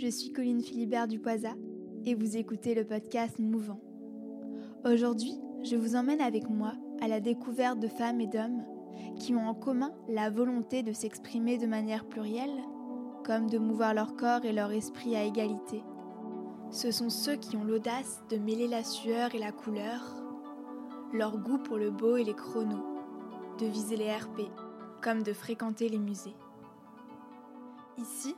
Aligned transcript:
je 0.00 0.08
suis 0.08 0.32
Colline 0.32 0.62
Philibert 0.62 1.06
Dupoisa 1.06 1.50
et 2.06 2.14
vous 2.14 2.38
écoutez 2.38 2.74
le 2.74 2.86
podcast 2.86 3.38
Mouvant. 3.38 3.82
Aujourd'hui, 4.82 5.34
je 5.62 5.76
vous 5.76 5.94
emmène 5.94 6.22
avec 6.22 6.48
moi 6.48 6.72
à 7.02 7.08
la 7.08 7.20
découverte 7.20 7.78
de 7.80 7.86
femmes 7.86 8.22
et 8.22 8.26
d'hommes 8.26 8.64
qui 9.18 9.34
ont 9.34 9.46
en 9.46 9.52
commun 9.52 9.92
la 10.08 10.30
volonté 10.30 10.82
de 10.82 10.94
s'exprimer 10.94 11.58
de 11.58 11.66
manière 11.66 12.06
plurielle, 12.06 12.62
comme 13.26 13.50
de 13.50 13.58
mouvoir 13.58 13.92
leur 13.92 14.16
corps 14.16 14.46
et 14.46 14.54
leur 14.54 14.72
esprit 14.72 15.16
à 15.16 15.24
égalité. 15.24 15.82
Ce 16.70 16.90
sont 16.92 17.10
ceux 17.10 17.36
qui 17.36 17.58
ont 17.58 17.64
l'audace 17.64 18.22
de 18.30 18.38
mêler 18.38 18.68
la 18.68 18.84
sueur 18.84 19.34
et 19.34 19.38
la 19.38 19.52
couleur, 19.52 20.16
leur 21.12 21.36
goût 21.36 21.58
pour 21.58 21.76
le 21.76 21.90
beau 21.90 22.16
et 22.16 22.24
les 22.24 22.34
chronos, 22.34 22.86
de 23.58 23.66
viser 23.66 23.98
les 23.98 24.10
RP, 24.10 24.48
comme 25.02 25.22
de 25.22 25.34
fréquenter 25.34 25.90
les 25.90 25.98
musées. 25.98 26.36
Ici, 27.98 28.34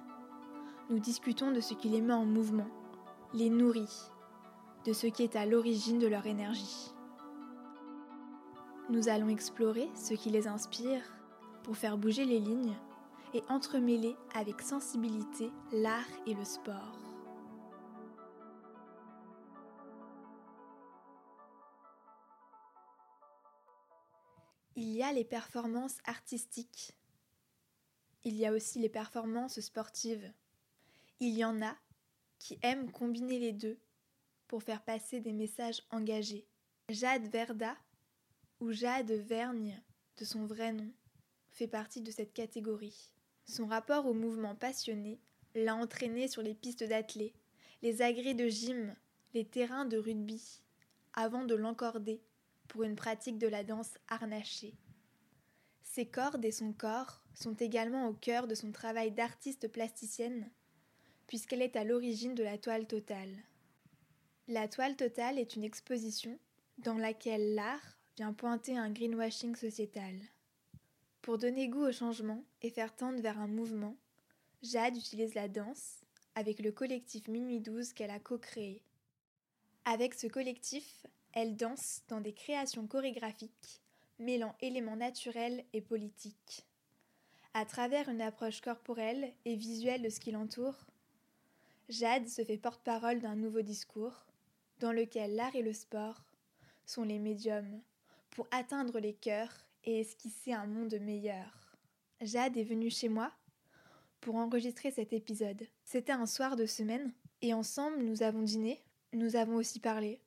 nous 0.93 0.99
discutons 0.99 1.53
de 1.53 1.61
ce 1.63 1.73
qui 1.73 1.89
les 1.89 2.03
met 2.03 2.13
en 2.13 2.27
mouvement, 2.27 2.69
les 3.33 3.49
nourrit, 3.49 4.11
de 4.85 4.93
ce 4.93 5.07
qui 5.07 5.23
est 5.23 5.37
à 5.37 5.47
l'origine 5.47 5.99
de 5.99 6.07
leur 6.07 6.27
énergie. 6.27 6.93
Nous 8.91 9.09
allons 9.09 9.31
explorer 9.31 9.89
ce 9.95 10.13
qui 10.13 10.29
les 10.29 10.47
inspire 10.47 11.01
pour 11.63 11.79
faire 11.79 11.97
bouger 11.97 12.27
les 12.27 12.41
lignes 12.41 12.77
et 13.33 13.41
entremêler 13.49 14.15
avec 14.35 14.61
sensibilité 14.61 15.51
l'art 15.73 16.05
et 16.27 16.35
le 16.35 16.45
sport. 16.45 16.99
Il 24.77 24.91
y 24.91 25.03
a 25.03 25.11
les 25.11 25.25
performances 25.25 25.97
artistiques. 26.05 26.93
Il 28.25 28.37
y 28.37 28.45
a 28.45 28.53
aussi 28.53 28.79
les 28.79 28.91
performances 28.91 29.59
sportives. 29.61 30.31
Il 31.25 31.39
y 31.39 31.45
en 31.45 31.63
a 31.63 31.77
qui 32.41 32.59
aiment 32.63 32.91
combiner 32.91 33.39
les 33.39 33.53
deux 33.53 33.79
pour 34.49 34.65
faire 34.65 34.83
passer 34.83 35.21
des 35.21 35.33
messages 35.33 35.81
engagés. 35.91 36.49
Jade 36.89 37.29
Verda, 37.29 37.77
ou 38.59 38.73
Jade 38.73 39.13
Vergne 39.13 39.81
de 40.19 40.25
son 40.25 40.47
vrai 40.47 40.73
nom, 40.73 40.93
fait 41.53 41.69
partie 41.69 42.01
de 42.01 42.11
cette 42.11 42.33
catégorie. 42.33 43.13
Son 43.45 43.69
rapport 43.69 44.07
au 44.07 44.15
mouvement 44.15 44.57
passionné 44.57 45.21
l'a 45.55 45.77
entraîné 45.77 46.27
sur 46.27 46.43
les 46.43 46.57
pistes 46.57 46.83
d'athlée, 46.83 47.37
les 47.83 48.03
agrès 48.03 48.35
de 48.35 48.49
gym, 48.49 48.93
les 49.33 49.45
terrains 49.45 49.85
de 49.85 49.99
rugby, 49.99 50.65
avant 51.13 51.45
de 51.45 51.55
l'encorder 51.55 52.21
pour 52.67 52.83
une 52.83 52.97
pratique 52.97 53.39
de 53.39 53.47
la 53.47 53.63
danse 53.63 53.97
harnachée. 54.09 54.75
Ses 55.85 56.07
cordes 56.07 56.45
et 56.45 56.51
son 56.51 56.73
corps 56.73 57.23
sont 57.33 57.55
également 57.55 58.09
au 58.09 58.13
cœur 58.13 58.49
de 58.49 58.57
son 58.57 58.73
travail 58.73 59.13
d'artiste 59.13 59.69
plasticienne 59.69 60.51
puisqu'elle 61.33 61.63
est 61.63 61.77
à 61.77 61.85
l'origine 61.85 62.35
de 62.35 62.43
la 62.43 62.59
toile 62.59 62.87
totale. 62.87 63.35
La 64.49 64.69
toile 64.69 64.97
totale 64.97 65.39
est 65.39 65.57
une 65.57 65.65
exposition 65.65 66.39
dans 66.77 66.99
laquelle 66.99 67.55
l'art 67.55 67.97
vient 68.19 68.35
pointer 68.35 68.77
un 68.77 68.91
greenwashing 68.91 69.57
sociétal. 69.57 70.15
Pour 71.23 71.39
donner 71.39 71.69
goût 71.69 71.87
au 71.87 71.91
changement 71.91 72.45
et 72.61 72.69
faire 72.69 72.95
tendre 72.95 73.23
vers 73.23 73.39
un 73.39 73.47
mouvement, 73.47 73.97
Jade 74.63 74.95
utilise 74.95 75.33
la 75.33 75.49
danse 75.49 76.05
avec 76.35 76.59
le 76.59 76.71
collectif 76.71 77.27
Minuit 77.29 77.61
12 77.61 77.95
qu'elle 77.95 78.11
a 78.11 78.21
co-créé. 78.21 78.83
Avec 79.87 80.13
ce 80.13 80.27
collectif, 80.27 81.07
elle 81.33 81.57
danse 81.57 82.03
dans 82.09 82.21
des 82.21 82.35
créations 82.35 82.87
chorégraphiques 82.87 83.81
mêlant 84.19 84.55
éléments 84.61 84.97
naturels 84.97 85.65
et 85.73 85.81
politiques. 85.81 86.67
À 87.55 87.65
travers 87.65 88.11
une 88.11 88.21
approche 88.21 88.61
corporelle 88.61 89.33
et 89.47 89.57
visuelle 89.57 90.03
de 90.03 90.11
ce 90.11 90.21
qui 90.21 90.31
l'entoure, 90.31 90.77
Jade 91.89 92.29
se 92.29 92.45
fait 92.45 92.59
porte-parole 92.59 93.21
d'un 93.21 93.35
nouveau 93.35 93.63
discours 93.63 94.27
dans 94.79 94.93
lequel 94.93 95.35
l'art 95.35 95.55
et 95.55 95.63
le 95.63 95.73
sport 95.73 96.23
sont 96.87 97.05
les 97.05 97.19
médiums 97.19 97.81
pour 98.31 98.47
atteindre 98.51 98.99
les 98.99 99.15
cœurs 99.15 99.53
et 99.85 100.01
esquisser 100.01 100.53
un 100.53 100.67
monde 100.67 100.95
meilleur. 101.01 101.77
Jade 102.21 102.57
est 102.57 102.65
venue 102.65 102.91
chez 102.91 103.09
moi 103.09 103.33
pour 104.21 104.37
enregistrer 104.37 104.91
cet 104.91 105.13
épisode. 105.13 105.67
C'était 105.85 106.13
un 106.13 106.27
soir 106.27 106.57
de 106.57 106.67
semaine 106.67 107.13
et 107.43 107.53
ensemble 107.53 108.03
nous 108.03 108.23
avons 108.23 108.43
dîné, 108.43 108.83
nous 109.13 109.37
avons 109.37 109.57
aussi 109.57 109.81
parlé 109.81 110.21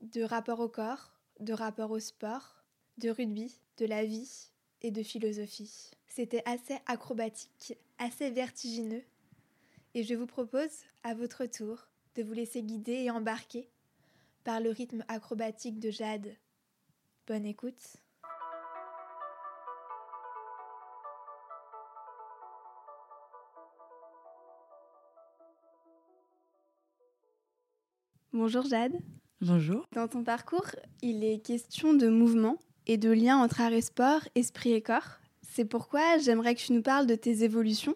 de 0.00 0.22
rapport 0.22 0.60
au 0.60 0.68
corps, 0.68 1.12
de 1.40 1.52
rapport 1.52 1.90
au 1.90 1.98
sport, 1.98 2.64
de 2.98 3.10
rugby, 3.10 3.60
de 3.78 3.86
la 3.86 4.04
vie 4.04 4.50
et 4.82 4.90
de 4.90 5.02
philosophie. 5.02 5.90
C'était 6.06 6.42
assez 6.46 6.78
acrobatique, 6.86 7.76
assez 7.98 8.30
vertigineux 8.30 9.02
et 9.94 10.02
je 10.02 10.14
vous 10.14 10.26
propose, 10.26 10.82
à 11.04 11.14
votre 11.14 11.46
tour, 11.46 11.86
de 12.16 12.22
vous 12.22 12.32
laisser 12.32 12.62
guider 12.62 12.92
et 12.92 13.10
embarquer 13.10 13.68
par 14.42 14.60
le 14.60 14.70
rythme 14.70 15.04
acrobatique 15.08 15.78
de 15.78 15.90
Jade. 15.90 16.34
Bonne 17.26 17.46
écoute. 17.46 17.96
Bonjour 28.32 28.66
Jade. 28.66 28.98
Bonjour. 29.40 29.86
Dans 29.92 30.08
ton 30.08 30.24
parcours, 30.24 30.66
il 31.02 31.22
est 31.22 31.38
question 31.38 31.94
de 31.94 32.08
mouvement 32.08 32.58
et 32.86 32.96
de 32.96 33.10
lien 33.10 33.38
entre 33.38 33.60
art 33.60 33.72
et 33.72 33.80
sport, 33.80 34.22
esprit 34.34 34.72
et 34.72 34.82
corps. 34.82 35.20
C'est 35.42 35.64
pourquoi 35.64 36.18
j'aimerais 36.18 36.56
que 36.56 36.60
tu 36.60 36.72
nous 36.72 36.82
parles 36.82 37.06
de 37.06 37.14
tes 37.14 37.44
évolutions. 37.44 37.94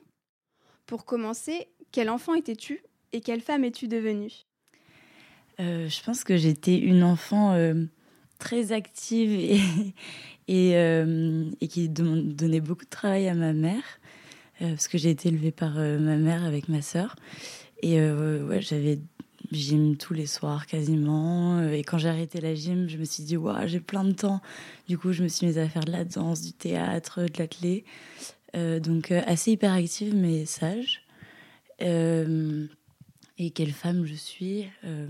Pour 0.86 1.04
commencer, 1.04 1.68
quel 1.92 2.10
enfant 2.10 2.34
étais-tu 2.34 2.82
et 3.12 3.20
quelle 3.20 3.40
femme 3.40 3.64
es-tu 3.64 3.88
devenue? 3.88 4.32
Euh, 5.60 5.88
Je 5.88 6.02
pense 6.02 6.24
que 6.24 6.36
j'étais 6.36 6.78
une 6.78 7.02
enfant 7.02 7.52
euh, 7.52 7.74
très 8.38 8.72
active 8.72 9.32
et, 9.32 9.60
euh, 10.76 11.50
qui 11.68 11.88
donnait 11.88 12.60
beaucoup 12.60 12.84
de 12.84 12.90
travail 12.90 13.28
à 13.28 13.34
ma 13.34 13.52
mère, 13.52 13.82
parce 14.60 14.88
que 14.88 14.98
j'ai 14.98 15.10
été 15.10 15.28
élevée 15.28 15.52
par 15.52 15.74
ma 15.74 16.16
mère 16.16 16.44
avec 16.44 16.68
ma 16.68 16.82
sœur. 16.82 17.14
Et 17.80 17.96
j'avais 18.58 18.98
gym 19.52 19.96
tous 19.96 20.14
les 20.14 20.26
soirs 20.26 20.66
quasiment. 20.66 21.62
Et 21.70 21.84
quand 21.84 21.96
j'ai 21.96 22.08
arrêté 22.08 22.40
la 22.40 22.56
gym, 22.56 22.88
je 22.88 22.96
me 22.96 23.04
suis 23.04 23.22
dit, 23.22 23.36
waouh, 23.36 23.68
j'ai 23.68 23.78
plein 23.78 24.02
de 24.02 24.10
temps. 24.10 24.40
Du 24.88 24.98
coup, 24.98 25.12
je 25.12 25.22
me 25.22 25.28
suis 25.28 25.46
mise 25.46 25.58
à 25.58 25.68
faire 25.68 25.84
de 25.84 25.92
la 25.92 26.04
danse, 26.04 26.42
du 26.42 26.52
théâtre, 26.52 27.22
de 27.22 27.38
l'athlé. 27.38 27.84
donc, 28.54 29.12
assez 29.12 29.52
hyperactive, 29.52 30.12
mais 30.12 30.44
sage. 30.44 31.07
Euh, 31.82 32.66
et 33.38 33.50
quelle 33.50 33.70
femme 33.72 34.04
je 34.04 34.14
suis, 34.14 34.66
euh, 34.84 35.06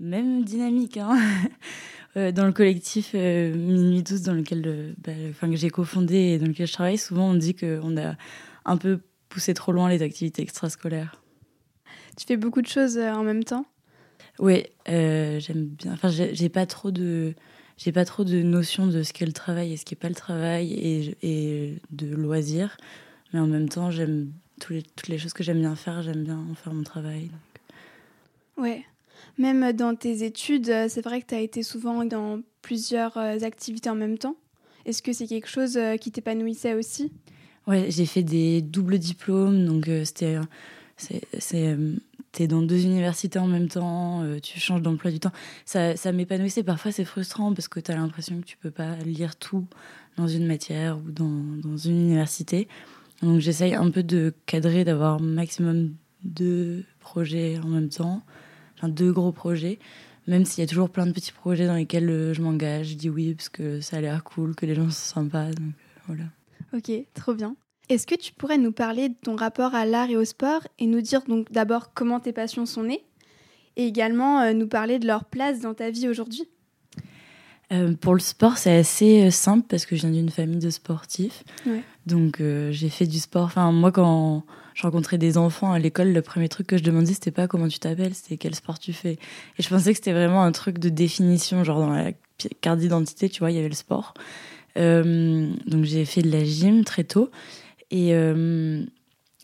même 0.00 0.44
dynamique. 0.44 0.96
Hein 0.96 1.18
euh, 2.16 2.32
dans 2.32 2.46
le 2.46 2.52
collectif 2.52 3.14
Minuit 3.14 4.02
12, 4.02 4.22
dans 4.22 4.34
lequel 4.34 4.94
bah, 4.98 5.12
enfin, 5.30 5.48
que 5.48 5.56
j'ai 5.56 5.70
cofondé 5.70 6.16
et 6.16 6.38
dans 6.38 6.46
lequel 6.46 6.66
je 6.66 6.72
travaille, 6.72 6.98
souvent 6.98 7.30
on 7.30 7.34
dit 7.34 7.54
qu'on 7.54 7.96
a 7.96 8.16
un 8.64 8.76
peu 8.76 9.00
poussé 9.28 9.54
trop 9.54 9.72
loin 9.72 9.88
les 9.88 10.02
activités 10.02 10.42
extrascolaires. 10.42 11.22
Tu 12.16 12.26
fais 12.26 12.36
beaucoup 12.36 12.60
de 12.60 12.66
choses 12.66 12.98
en 12.98 13.22
même 13.22 13.44
temps? 13.44 13.66
Oui, 14.40 14.64
j'aime 14.86 15.66
bien. 15.66 15.92
Enfin, 15.92 16.08
j'ai 16.08 16.48
pas 16.48 16.66
trop 16.66 16.90
de 16.90 17.34
j'ai 17.76 17.92
pas 17.92 18.04
trop 18.04 18.24
de 18.24 18.42
notion 18.42 18.88
de 18.88 19.02
ce 19.02 19.14
qu'est 19.14 19.24
le 19.24 19.32
travail 19.32 19.72
et 19.72 19.76
ce 19.78 19.86
qui 19.86 19.94
est 19.94 19.96
pas 19.96 20.10
le 20.10 20.14
travail 20.14 20.74
et, 20.74 21.16
et 21.22 21.78
de 21.90 22.14
loisirs, 22.14 22.76
mais 23.32 23.40
en 23.40 23.46
même 23.46 23.70
temps 23.70 23.90
j'aime 23.90 24.32
toutes 24.60 25.08
les 25.08 25.18
choses 25.18 25.32
que 25.32 25.42
j'aime 25.42 25.60
bien 25.60 25.76
faire, 25.76 26.02
j'aime 26.02 26.24
bien 26.24 26.44
faire 26.62 26.72
mon 26.72 26.82
travail. 26.82 27.30
Ouais. 28.56 28.84
Même 29.38 29.72
dans 29.72 29.94
tes 29.94 30.24
études, 30.24 30.68
euh, 30.68 30.86
c'est 30.88 31.02
vrai 31.02 31.22
que 31.22 31.26
tu 31.28 31.34
as 31.34 31.40
été 31.40 31.62
souvent 31.62 32.04
dans 32.04 32.40
plusieurs 32.62 33.16
euh, 33.16 33.38
activités 33.42 33.88
en 33.90 33.94
même 33.94 34.18
temps. 34.18 34.36
Est-ce 34.84 35.02
que 35.02 35.12
c'est 35.12 35.26
quelque 35.26 35.48
chose 35.48 35.76
euh, 35.76 35.96
qui 35.96 36.10
t'épanouissait 36.12 36.74
aussi? 36.74 37.12
Ouais, 37.66 37.86
j'ai 37.90 38.06
fait 38.06 38.22
des 38.22 38.60
doubles 38.62 38.98
diplômes, 38.98 39.64
donc 39.66 39.88
c'était. 40.04 40.36
C'est 40.96 41.76
t'es 42.32 42.46
dans 42.46 42.62
deux 42.62 42.84
universités 42.84 43.38
en 43.38 43.46
même 43.46 43.68
temps, 43.68 44.24
tu 44.42 44.60
changes 44.60 44.82
d'emploi 44.82 45.10
du 45.10 45.18
temps. 45.18 45.32
Ça, 45.64 45.96
ça 45.96 46.12
m'épanouissait. 46.12 46.62
Parfois, 46.62 46.92
c'est 46.92 47.04
frustrant 47.04 47.52
parce 47.54 47.68
que 47.68 47.80
tu 47.80 47.90
as 47.90 47.96
l'impression 47.96 48.40
que 48.40 48.46
tu 48.46 48.56
peux 48.56 48.70
pas 48.70 48.96
lire 48.96 49.36
tout 49.36 49.66
dans 50.16 50.28
une 50.28 50.46
matière 50.46 50.98
ou 50.98 51.10
dans, 51.10 51.42
dans 51.62 51.76
une 51.76 52.00
université. 52.00 52.68
Donc 53.22 53.40
j'essaye 53.40 53.74
un 53.74 53.90
peu 53.90 54.02
de 54.02 54.34
cadrer, 54.46 54.84
d'avoir 54.84 55.20
maximum 55.20 55.94
deux 56.24 56.84
projets 57.00 57.58
en 57.58 57.68
même 57.68 57.88
temps, 57.88 58.22
enfin 58.76 58.88
deux 58.88 59.12
gros 59.12 59.32
projets, 59.32 59.78
même 60.26 60.44
s'il 60.44 60.62
y 60.62 60.64
a 60.64 60.68
toujours 60.68 60.90
plein 60.90 61.06
de 61.06 61.12
petits 61.12 61.32
projets 61.32 61.66
dans 61.66 61.74
lesquels 61.74 62.08
euh, 62.08 62.34
je 62.34 62.42
m'engage, 62.42 62.88
je 62.88 62.94
dis 62.94 63.10
oui 63.10 63.34
parce 63.34 63.48
que 63.48 63.80
ça 63.80 63.98
a 63.98 64.00
l'air 64.00 64.24
cool, 64.24 64.54
que 64.54 64.66
les 64.66 64.74
gens 64.74 64.84
sont 64.90 65.14
sympas, 65.14 65.50
donc 65.50 65.58
euh, 65.58 66.00
voilà. 66.06 66.24
Ok, 66.72 66.90
trop 67.14 67.34
bien. 67.34 67.56
Est-ce 67.88 68.06
que 68.06 68.14
tu 68.14 68.32
pourrais 68.32 68.58
nous 68.58 68.72
parler 68.72 69.08
de 69.08 69.16
ton 69.20 69.34
rapport 69.34 69.74
à 69.74 69.84
l'art 69.84 70.10
et 70.10 70.16
au 70.16 70.24
sport 70.24 70.60
et 70.78 70.86
nous 70.86 71.00
dire 71.00 71.22
donc 71.26 71.50
d'abord 71.50 71.92
comment 71.92 72.20
tes 72.20 72.32
passions 72.32 72.64
sont 72.64 72.84
nées 72.84 73.04
et 73.76 73.86
également 73.86 74.40
euh, 74.40 74.52
nous 74.52 74.68
parler 74.68 74.98
de 74.98 75.06
leur 75.06 75.24
place 75.24 75.60
dans 75.60 75.74
ta 75.74 75.90
vie 75.90 76.08
aujourd'hui? 76.08 76.48
Euh, 77.72 77.94
pour 77.94 78.14
le 78.14 78.20
sport, 78.20 78.58
c'est 78.58 78.76
assez 78.76 79.22
euh, 79.22 79.30
simple 79.30 79.64
parce 79.68 79.86
que 79.86 79.94
je 79.94 80.02
viens 80.02 80.10
d'une 80.10 80.30
famille 80.30 80.58
de 80.58 80.70
sportifs. 80.70 81.44
Donc, 82.06 82.40
euh, 82.40 82.72
j'ai 82.72 82.88
fait 82.88 83.06
du 83.06 83.18
sport. 83.18 83.44
Enfin, 83.44 83.70
moi, 83.70 83.92
quand 83.92 84.44
je 84.74 84.82
rencontrais 84.82 85.18
des 85.18 85.38
enfants 85.38 85.72
à 85.72 85.78
l'école, 85.78 86.12
le 86.12 86.22
premier 86.22 86.48
truc 86.48 86.66
que 86.66 86.76
je 86.76 86.82
demandais, 86.82 87.12
c'était 87.12 87.30
pas 87.30 87.46
comment 87.46 87.68
tu 87.68 87.78
t'appelles, 87.78 88.14
c'était 88.14 88.36
quel 88.36 88.54
sport 88.54 88.78
tu 88.78 88.92
fais. 88.92 89.18
Et 89.58 89.62
je 89.62 89.68
pensais 89.68 89.92
que 89.92 89.96
c'était 89.96 90.12
vraiment 90.12 90.42
un 90.42 90.52
truc 90.52 90.78
de 90.78 90.88
définition, 90.88 91.62
genre 91.62 91.78
dans 91.78 91.90
la 91.90 92.10
carte 92.60 92.80
d'identité, 92.80 93.28
tu 93.28 93.40
vois, 93.40 93.52
il 93.52 93.56
y 93.56 93.58
avait 93.60 93.68
le 93.68 93.74
sport. 93.74 94.14
donc, 94.76 95.84
j'ai 95.84 96.04
fait 96.04 96.22
de 96.22 96.30
la 96.30 96.44
gym 96.44 96.84
très 96.84 97.04
tôt. 97.04 97.30
Et 97.92 98.12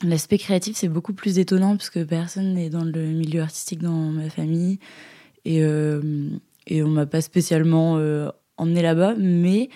l'aspect 0.02 0.38
créatif, 0.38 0.76
c'est 0.76 0.88
beaucoup 0.88 1.12
plus 1.12 1.38
étonnant 1.38 1.76
parce 1.76 1.90
que 1.90 2.02
personne 2.02 2.55
n'est 2.55 2.70
dans 2.70 2.84
le 2.84 3.06
milieu 3.06 3.43
artistique 3.43 3.82
dans 3.82 4.11
ma 4.11 4.31
famille. 4.31 4.79
Et 5.44 5.62
et 6.66 6.82
on 6.82 6.88
m'a 6.88 7.06
pas 7.06 7.20
spécialement 7.20 7.96
euh, 7.98 8.28
emmené 8.56 8.82
là-bas, 8.82 9.14
mais 9.16 9.68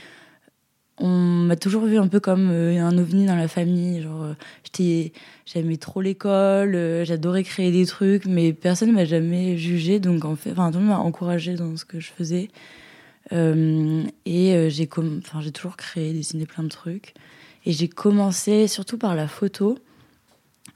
on 0.99 1.09
m'a 1.09 1.57
toujours 1.57 1.85
vu 1.85 1.99
un 1.99 2.09
peu 2.09 2.21
comme 2.21 2.51
euh, 2.51 2.79
un 2.79 2.97
ovni 2.99 3.27
dans 3.27 3.37
la 3.37 3.49
famille. 3.49 4.03
Genre, 4.03 4.25
euh, 4.25 5.09
j'aimais 5.47 5.77
trop 5.77 6.01
l'école, 6.01 7.05
j'adorais 7.05 7.45
créer 7.45 7.71
des 7.71 7.87
trucs, 7.87 8.27
mais 8.27 8.53
personne 8.53 8.93
m'a 8.93 9.05
jamais 9.05 9.57
jugé. 9.57 10.01
Donc 10.01 10.25
en 10.25 10.37
fait, 10.37 10.53
enfin, 10.53 10.71
tout 10.71 10.79
le 10.79 10.85
monde 10.85 10.97
m'a 10.97 11.03
encouragé 11.03 11.55
dans 11.55 11.77
ce 11.77 11.85
que 11.85 12.01
je 12.01 12.11
faisais. 12.11 12.49
et 13.33 14.71
j'ai, 14.71 14.89
enfin, 14.95 15.41
j'ai 15.41 15.53
toujours 15.53 15.77
créé, 15.77 16.13
dessiné 16.13 16.47
plein 16.47 16.65
de 16.65 16.69
trucs. 16.69 17.15
Et 17.67 17.73
j'ai 17.73 17.89
commencé 17.89 18.69
surtout 18.69 18.97
par 18.99 19.15
la 19.15 19.29
photo 19.29 19.79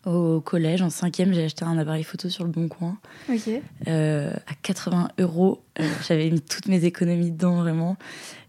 au 0.07 0.41
collège. 0.41 0.83
En 0.83 0.91
cinquième, 0.91 1.33
j'ai 1.33 1.45
acheté 1.45 1.65
un 1.65 1.79
appareil 1.79 2.05
photo 2.05 2.29
sur 2.29 2.45
le 2.45 2.51
Bon 2.51 2.69
Coin. 2.69 2.99
Euh, 3.89 4.33
à 4.47 4.55
80 4.63 5.09
euros. 5.19 5.63
Euh, 5.81 5.89
j'avais 6.07 6.31
mis 6.31 6.41
toutes 6.41 6.67
mes 6.67 6.85
économies 6.85 7.31
dedans, 7.31 7.57
vraiment. 7.57 7.97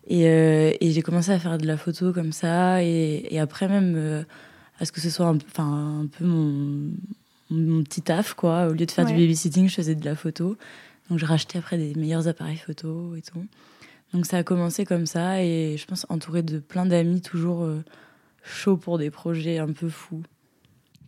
Et, 0.08 0.28
euh, 0.28 0.74
et 0.80 0.92
j'ai 0.92 1.02
commencé 1.02 1.32
à 1.32 1.40
faire 1.40 1.58
de 1.58 1.66
la 1.66 1.78
photo 1.78 2.14
comme 2.14 2.32
ça. 2.32 2.84
Et, 2.84 3.28
et 3.32 3.40
après, 3.40 3.68
même, 3.68 4.26
à 4.80 4.86
ce 4.86 4.92
que 4.92 5.02
ce 5.02 5.10
soit 5.10 5.28
un, 5.28 5.38
un 5.58 6.08
peu 6.08 6.26
mon, 6.26 6.92
mon 7.50 7.84
petit 7.84 8.02
taf, 8.02 8.34
quoi. 8.34 8.68
Au 8.68 8.74
lieu 8.74 8.86
de 8.86 8.92
faire 8.92 9.06
du 9.06 9.14
babysitting, 9.14 9.70
je 9.70 9.76
faisais 9.76 9.96
de 9.96 10.06
la 10.06 10.16
photo. 10.16 10.58
Donc, 11.10 11.20
je 11.20 11.26
rachetais 11.26 11.60
après 11.60 11.78
des 11.78 11.94
meilleurs 11.96 12.28
appareils 12.28 12.58
photo 12.58 13.16
et 13.16 13.22
tout. 13.22 13.46
Donc, 14.14 14.26
ça 14.26 14.38
a 14.38 14.44
commencé 14.44 14.86
comme 14.86 15.06
ça. 15.06 15.44
Et 15.44 15.78
je 15.78 15.86
pense 15.86 16.06
entouré 16.10 16.44
de 16.44 16.60
plein 16.60 16.86
d'amis, 16.86 17.22
toujours 17.22 17.68
chauds 18.44 18.78
pour 18.78 18.98
des 18.98 19.10
projets 19.10 19.58
un 19.58 19.72
peu 19.72 19.90
fous. 19.90 20.24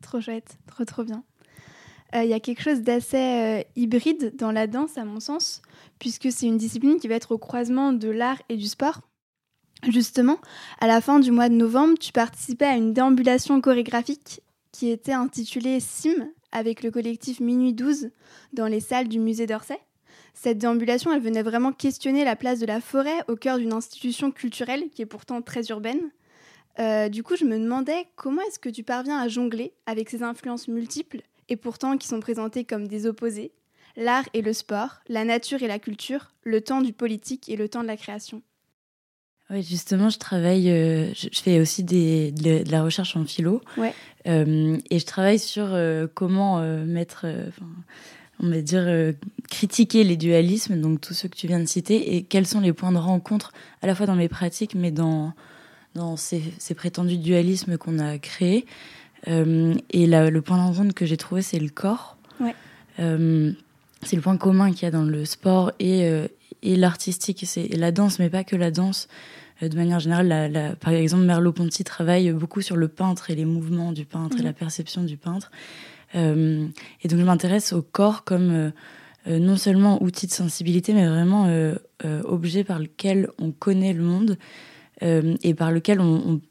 Trop 0.01 0.21
chouette, 0.21 0.57
trop 0.67 0.85
trop 0.85 1.03
bien. 1.03 1.23
Il 2.13 2.19
euh, 2.19 2.23
y 2.23 2.33
a 2.33 2.39
quelque 2.39 2.61
chose 2.61 2.81
d'assez 2.81 3.17
euh, 3.17 3.63
hybride 3.75 4.35
dans 4.35 4.51
la 4.51 4.67
danse, 4.67 4.97
à 4.97 5.03
mon 5.03 5.19
sens, 5.19 5.61
puisque 5.99 6.31
c'est 6.31 6.45
une 6.45 6.57
discipline 6.57 6.99
qui 6.99 7.07
va 7.07 7.15
être 7.15 7.33
au 7.33 7.37
croisement 7.37 7.91
de 7.91 8.09
l'art 8.09 8.41
et 8.47 8.55
du 8.55 8.67
sport. 8.67 9.01
Justement, 9.89 10.37
à 10.79 10.87
la 10.87 11.01
fin 11.01 11.19
du 11.19 11.31
mois 11.31 11.49
de 11.49 11.53
novembre, 11.53 11.97
tu 11.99 12.11
participais 12.11 12.65
à 12.65 12.75
une 12.75 12.93
déambulation 12.93 13.59
chorégraphique 13.61 14.41
qui 14.71 14.89
était 14.89 15.13
intitulée 15.13 15.79
SIM 15.79 16.29
avec 16.51 16.81
le 16.81 16.91
collectif 16.91 17.39
Minuit 17.39 17.73
12 17.73 18.09
dans 18.53 18.67
les 18.67 18.79
salles 18.79 19.07
du 19.07 19.19
musée 19.19 19.45
d'Orsay. 19.45 19.79
Cette 20.33 20.59
déambulation, 20.59 21.11
elle 21.11 21.21
venait 21.21 21.43
vraiment 21.43 21.71
questionner 21.71 22.23
la 22.23 22.35
place 22.35 22.59
de 22.59 22.65
la 22.65 22.79
forêt 22.79 23.23
au 23.27 23.35
cœur 23.35 23.57
d'une 23.57 23.73
institution 23.73 24.31
culturelle 24.31 24.89
qui 24.91 25.01
est 25.01 25.07
pourtant 25.07 25.41
très 25.41 25.65
urbaine. 25.65 26.11
Euh, 26.79 27.09
du 27.09 27.23
coup, 27.23 27.35
je 27.35 27.45
me 27.45 27.57
demandais 27.57 28.05
comment 28.15 28.41
est-ce 28.43 28.59
que 28.59 28.69
tu 28.69 28.83
parviens 28.83 29.19
à 29.19 29.27
jongler 29.27 29.73
avec 29.85 30.09
ces 30.09 30.23
influences 30.23 30.67
multiples 30.67 31.21
et 31.49 31.55
pourtant 31.55 31.97
qui 31.97 32.07
sont 32.07 32.19
présentées 32.19 32.65
comme 32.65 32.87
des 32.87 33.07
opposés, 33.07 33.51
l'art 33.95 34.25
et 34.33 34.41
le 34.41 34.53
sport, 34.53 34.99
la 35.07 35.23
nature 35.23 35.63
et 35.63 35.67
la 35.67 35.79
culture, 35.79 36.33
le 36.43 36.61
temps 36.61 36.81
du 36.81 36.93
politique 36.93 37.49
et 37.49 37.55
le 37.55 37.67
temps 37.67 37.81
de 37.81 37.87
la 37.87 37.97
création. 37.97 38.41
Oui, 39.49 39.63
justement, 39.63 40.09
je 40.09 40.19
travaille, 40.19 40.69
euh, 40.69 41.13
je, 41.13 41.29
fais 41.41 41.61
aussi 41.61 41.83
de, 41.83 42.69
la 42.69 42.83
recherche 42.83 43.15
en 43.15 43.23
philo. 43.23 43.61
Ouais. 43.77 43.93
Euh, 44.27 44.77
et 44.89 44.99
je 44.99 45.05
travaille 45.05 45.39
sur 45.39 45.75
comment 46.13 46.59
mettre, 46.85 47.25
on 48.41 48.49
va 48.49 48.61
dire, 48.61 49.13
critiquer 49.49 50.03
les 50.03 50.17
dualismes, 50.17 50.79
donc 50.79 50.99
tous 50.99 51.13
ceux 51.13 51.29
que 51.29 51.37
tu 51.37 51.47
viens 51.47 51.61
de 51.61 51.65
citer, 51.65 52.17
et 52.17 52.23
quels 52.23 52.45
sont 52.45 52.59
les 52.59 52.73
points 52.73 52.91
de 52.91 52.97
rencontre, 52.97 53.53
à 53.81 53.87
la 53.87 53.95
fois 53.95 54.05
dans 54.05 54.17
mes 54.17 54.27
pratiques, 54.27 54.75
mais 54.75 54.91
dans, 54.91 55.33
dans 55.97 56.15
ces, 56.15 56.41
prétendus 56.75 57.17
dualismes 57.17 57.77
qu'on 57.77 57.99
a 57.99 58.17
créés. 58.17 58.65
Euh, 59.27 59.73
et 59.89 60.07
le 60.07 60.39
point 60.39 60.57
de 60.57 60.61
rencontre 60.61 60.93
que 60.93 61.05
j'ai 61.05 61.17
trouvé, 61.17 61.41
c'est 61.41 61.59
le 61.59 61.69
corps. 61.69 62.15
Euh, 62.99 63.51
c'est 64.03 64.15
le 64.15 64.21
point 64.21 64.37
commun 64.37 64.71
qu'il 64.71 64.83
y 64.83 64.85
a 64.85 64.91
dans 64.91 65.03
le 65.03 65.25
sport 65.25 65.71
et, 65.79 66.05
euh, 66.05 66.27
et 66.63 66.75
l'artistique. 66.75 67.43
C'est 67.45 67.67
la 67.75 67.91
danse, 67.91 68.19
mais 68.19 68.29
pas 68.29 68.43
que 68.43 68.55
la 68.55 68.71
danse. 68.71 69.07
de 69.61 69.75
manière 69.75 69.99
générale, 69.99 70.77
par 70.79 70.93
exemple, 70.93 71.23
Merleau-Ponty 71.23 71.83
travaille 71.83 72.31
beaucoup 72.31 72.61
sur 72.61 72.75
le 72.75 72.87
peintre 72.87 73.31
et 73.31 73.35
les 73.35 73.45
mouvements 73.45 73.91
du 73.91 74.05
peintre 74.05 74.39
et 74.39 74.43
la 74.43 74.53
perception 74.53 75.03
du 75.03 75.17
peintre. 75.17 75.51
et 76.13 76.19
donc, 77.07 77.19
je 77.19 77.25
m'intéresse 77.25 77.73
au 77.73 77.81
corps 77.81 78.23
comme 78.23 78.71
non 79.27 79.57
seulement 79.57 80.01
outil 80.01 80.27
de 80.27 80.31
sensibilité, 80.31 80.93
mais 80.93 81.07
vraiment 81.07 81.49
objet 82.23 82.63
par 82.63 82.79
lequel 82.79 83.29
on 83.39 83.51
connaît 83.51 83.93
le 83.93 84.03
monde. 84.03 84.37
Euh, 85.03 85.35
et 85.43 85.53
par 85.53 85.71
lequel 85.71 85.99
on, 85.99 86.41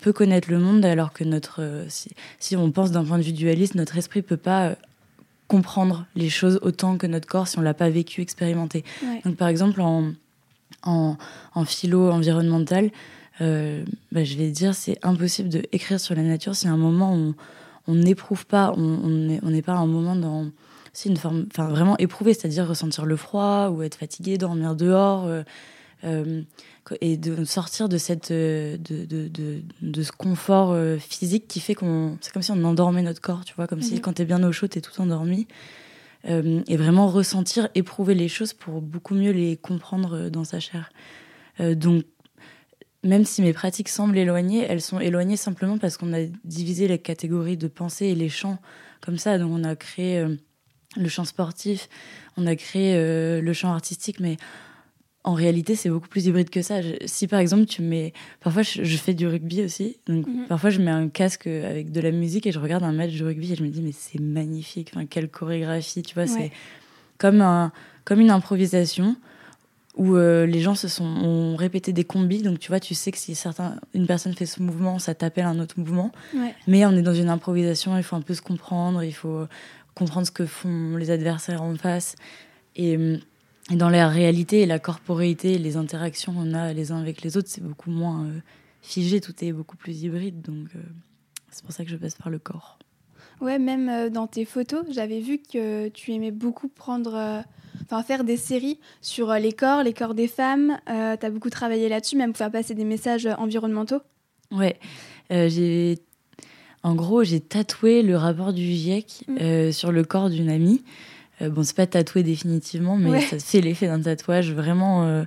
peut 0.00 0.12
connaître 0.12 0.50
le 0.50 0.58
monde, 0.58 0.84
alors 0.84 1.12
que 1.12 1.22
notre, 1.22 1.62
euh, 1.62 1.86
si, 1.88 2.56
on 2.56 2.72
pense 2.72 2.90
d'un 2.90 3.04
point 3.04 3.18
de 3.18 3.22
vue 3.22 3.32
dualiste, 3.32 3.76
notre 3.76 3.96
esprit 3.96 4.22
peut 4.22 4.36
pas 4.36 4.68
euh, 4.68 4.74
comprendre 5.46 6.06
les 6.16 6.28
choses 6.28 6.58
autant 6.62 6.98
que 6.98 7.06
notre 7.06 7.28
corps 7.28 7.46
si 7.46 7.56
on 7.58 7.62
l'a 7.62 7.74
pas 7.74 7.88
vécu, 7.88 8.20
expérimenté. 8.20 8.84
Donc 9.24 9.36
par 9.36 9.48
exemple 9.48 9.80
en, 9.80 10.12
en, 10.82 11.16
en 11.54 11.64
philo 11.64 12.10
environnemental, 12.10 12.90
bah, 13.40 14.24
je 14.24 14.36
vais 14.36 14.50
dire 14.50 14.74
c'est 14.74 14.98
impossible 15.02 15.48
de 15.48 15.62
écrire 15.70 16.00
sur 16.00 16.16
la 16.16 16.22
nature 16.22 16.56
si 16.56 16.66
à 16.66 16.72
un 16.72 16.76
moment 16.76 17.14
on 17.14 17.34
on 17.90 17.94
n'éprouve 17.94 18.44
pas, 18.44 18.74
on 18.76 19.08
n'est 19.08 19.40
on 19.42 19.60
pas 19.62 19.72
à 19.72 19.76
un 19.76 19.86
moment 19.86 20.16
dans 20.16 20.50
c'est 20.92 21.08
une 21.08 21.16
forme, 21.16 21.46
enfin 21.50 21.68
vraiment 21.68 21.96
éprouver, 21.96 22.34
c'est-à-dire 22.34 22.68
ressentir 22.68 23.06
le 23.06 23.16
froid 23.16 23.68
ou 23.68 23.82
être 23.82 23.94
fatigué, 23.94 24.36
dormir 24.36 24.74
dehors 24.74 25.26
et 27.00 27.16
de 27.16 27.44
sortir 27.44 27.88
de 27.88 27.98
cette 27.98 28.30
euh, 28.30 28.76
de, 28.78 29.04
de, 29.04 29.28
de, 29.28 29.62
de 29.82 30.02
ce 30.02 30.12
confort 30.12 30.72
euh, 30.72 30.96
physique 30.98 31.48
qui 31.48 31.60
fait 31.60 31.74
qu'on 31.74 32.16
c'est 32.20 32.32
comme 32.32 32.42
si 32.42 32.50
on 32.50 32.64
endormait 32.64 33.02
notre 33.02 33.20
corps 33.20 33.44
tu 33.44 33.54
vois 33.54 33.66
comme 33.66 33.82
si 33.82 33.94
mhm. 33.94 34.00
quand 34.00 34.12
t'es 34.14 34.24
bien 34.24 34.42
au 34.42 34.52
chaud 34.52 34.68
t'es 34.68 34.80
tout 34.80 35.00
endormi. 35.00 35.46
Euh, 36.28 36.62
et 36.66 36.76
vraiment 36.76 37.06
ressentir 37.06 37.68
éprouver 37.76 38.14
les 38.14 38.26
choses 38.28 38.52
pour 38.52 38.82
beaucoup 38.82 39.14
mieux 39.14 39.30
les 39.30 39.56
comprendre 39.56 40.28
dans 40.30 40.42
sa 40.42 40.58
chair. 40.58 40.90
Donc 41.60 42.04
même 43.04 43.24
si 43.24 43.40
mes 43.40 43.52
pratiques 43.52 43.88
semblent 43.88 44.18
éloignées 44.18 44.66
elles 44.68 44.80
sont 44.80 44.98
éloignées 44.98 45.36
simplement 45.36 45.78
parce 45.78 45.96
qu'on 45.96 46.12
a 46.12 46.26
divisé 46.44 46.88
les 46.88 46.98
catégories 46.98 47.56
de 47.56 47.68
pensée 47.68 48.06
et 48.06 48.14
les 48.16 48.28
champs 48.28 48.58
comme 49.00 49.16
ça. 49.16 49.38
Donc 49.38 49.52
on 49.52 49.62
a 49.62 49.76
créé 49.76 50.26
le 50.96 51.08
champ 51.08 51.24
sportif 51.24 51.88
on 52.36 52.46
a 52.46 52.56
créé 52.56 52.96
le 53.40 53.52
champ 53.52 53.72
artistique 53.72 54.18
mais 54.18 54.38
en 55.24 55.34
réalité, 55.34 55.74
c'est 55.74 55.90
beaucoup 55.90 56.08
plus 56.08 56.26
hybride 56.26 56.48
que 56.48 56.62
ça. 56.62 56.76
si 57.06 57.26
par 57.26 57.40
exemple, 57.40 57.66
tu 57.66 57.82
mets. 57.82 58.12
Parfois, 58.40 58.62
je, 58.62 58.96
fais 58.96 59.14
du 59.14 59.26
rugby 59.26 59.62
aussi. 59.62 59.98
Donc, 60.06 60.26
mhm. 60.26 60.46
parfois, 60.48 60.70
je 60.70 60.80
mets 60.80 60.90
un 60.90 61.08
casque 61.08 61.46
avec 61.46 61.90
de 61.92 62.00
la 62.00 62.12
musique 62.12 62.46
et 62.46 62.52
je 62.52 62.58
regarde 62.58 62.84
un 62.84 62.92
match 62.92 63.14
de 63.16 63.24
rugby 63.24 63.52
et 63.52 63.56
je 63.56 63.62
me 63.62 63.68
dis, 63.68 63.82
mais 63.82 63.92
c'est 63.92 64.20
magnifique. 64.20 64.92
Enfin, 64.94 65.06
quelle 65.06 65.28
chorégraphie. 65.28 66.02
Tu 66.02 66.14
vois, 66.14 66.26
c'est 66.26 66.52
comme, 67.18 67.40
un, 67.40 67.72
comme 68.04 68.20
une 68.20 68.30
improvisation 68.30 69.16
où 69.96 70.14
euh, 70.14 70.46
les 70.46 70.60
gens 70.60 70.76
se 70.76 70.86
sont, 70.86 71.04
ont 71.04 71.56
répété 71.56 71.92
des 71.92 72.04
combis. 72.04 72.42
Donc, 72.42 72.60
tu 72.60 72.68
vois, 72.68 72.78
tu 72.78 72.94
sais 72.94 73.10
que 73.10 73.18
si 73.18 73.34
certains, 73.34 73.76
une 73.94 74.06
personne 74.06 74.34
fait 74.34 74.46
ce 74.46 74.62
mouvement, 74.62 75.00
ça 75.00 75.14
t'appelle 75.14 75.46
un 75.46 75.58
autre 75.58 75.74
mouvement. 75.78 76.12
Mais 76.68 76.86
on 76.86 76.92
est 76.92 77.02
dans 77.02 77.14
une 77.14 77.28
improvisation, 77.28 77.96
il 77.96 78.04
faut 78.04 78.16
un 78.16 78.22
peu 78.22 78.34
se 78.34 78.42
comprendre, 78.42 79.02
il 79.02 79.12
faut 79.12 79.46
comprendre 79.96 80.26
ce 80.26 80.30
que 80.30 80.46
font 80.46 80.96
les 80.96 81.10
adversaires 81.10 81.62
en 81.62 81.74
face. 81.74 82.14
Et 82.76 82.96
hum, 82.96 83.18
et 83.70 83.76
dans 83.76 83.90
la 83.90 84.08
réalité 84.08 84.62
et 84.62 84.66
la 84.66 84.78
corporéité, 84.78 85.58
les 85.58 85.76
interactions 85.76 86.32
qu'on 86.32 86.54
a 86.54 86.72
les 86.72 86.90
uns 86.90 87.00
avec 87.00 87.22
les 87.22 87.36
autres, 87.36 87.48
c'est 87.50 87.62
beaucoup 87.62 87.90
moins 87.90 88.24
euh, 88.24 88.40
figé, 88.80 89.20
tout 89.20 89.34
est 89.44 89.52
beaucoup 89.52 89.76
plus 89.76 90.02
hybride. 90.02 90.40
Donc 90.40 90.68
euh, 90.74 90.80
c'est 91.50 91.64
pour 91.64 91.72
ça 91.72 91.84
que 91.84 91.90
je 91.90 91.96
passe 91.96 92.14
par 92.14 92.30
le 92.30 92.38
corps. 92.38 92.78
Ouais, 93.40 93.58
même 93.58 93.88
euh, 93.88 94.08
dans 94.08 94.26
tes 94.26 94.44
photos, 94.44 94.84
j'avais 94.90 95.20
vu 95.20 95.38
que 95.38 95.88
tu 95.88 96.12
aimais 96.12 96.30
beaucoup 96.30 96.68
prendre, 96.68 97.44
enfin 97.82 98.02
faire 98.02 98.24
des 98.24 98.38
séries 98.38 98.80
sur 99.02 99.32
les 99.34 99.52
corps, 99.52 99.82
les 99.82 99.92
corps 99.92 100.14
des 100.14 100.28
femmes. 100.28 100.78
tu 100.86 100.92
as 100.92 101.30
beaucoup 101.30 101.50
travaillé 101.50 101.88
là-dessus, 101.88 102.16
même 102.16 102.30
pour 102.30 102.38
faire 102.38 102.50
passer 102.50 102.74
des 102.74 102.84
messages 102.84 103.26
environnementaux. 103.26 104.00
Ouais, 104.50 104.78
j'ai 105.30 105.98
en 106.84 106.94
gros, 106.94 107.22
j'ai 107.22 107.40
tatoué 107.40 108.02
le 108.02 108.16
rapport 108.16 108.52
du 108.52 108.62
GIEC 108.62 109.24
mmh. 109.26 109.72
sur 109.72 109.92
le 109.92 110.04
corps 110.04 110.30
d'une 110.30 110.48
amie. 110.48 110.82
Euh, 111.40 111.50
bon, 111.50 111.62
c'est 111.62 111.76
pas 111.76 111.86
tatoué 111.86 112.22
définitivement, 112.22 112.96
mais 112.96 113.20
ça 113.20 113.38
fait 113.38 113.60
l'effet 113.60 113.86
d'un 113.86 114.00
tatouage 114.00 114.52
vraiment 114.52 115.04
euh, 115.04 115.24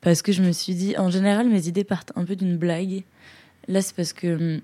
parce 0.00 0.22
que 0.22 0.32
je 0.32 0.42
me 0.42 0.52
suis 0.52 0.74
dit, 0.74 0.96
en 0.98 1.10
général, 1.10 1.48
mes 1.48 1.68
idées 1.68 1.84
partent 1.84 2.12
un 2.16 2.24
peu 2.24 2.36
d'une 2.36 2.56
blague. 2.56 3.04
Là, 3.68 3.80
c'est 3.80 3.96
parce 3.96 4.12
que 4.12 4.34
hum, 4.56 4.60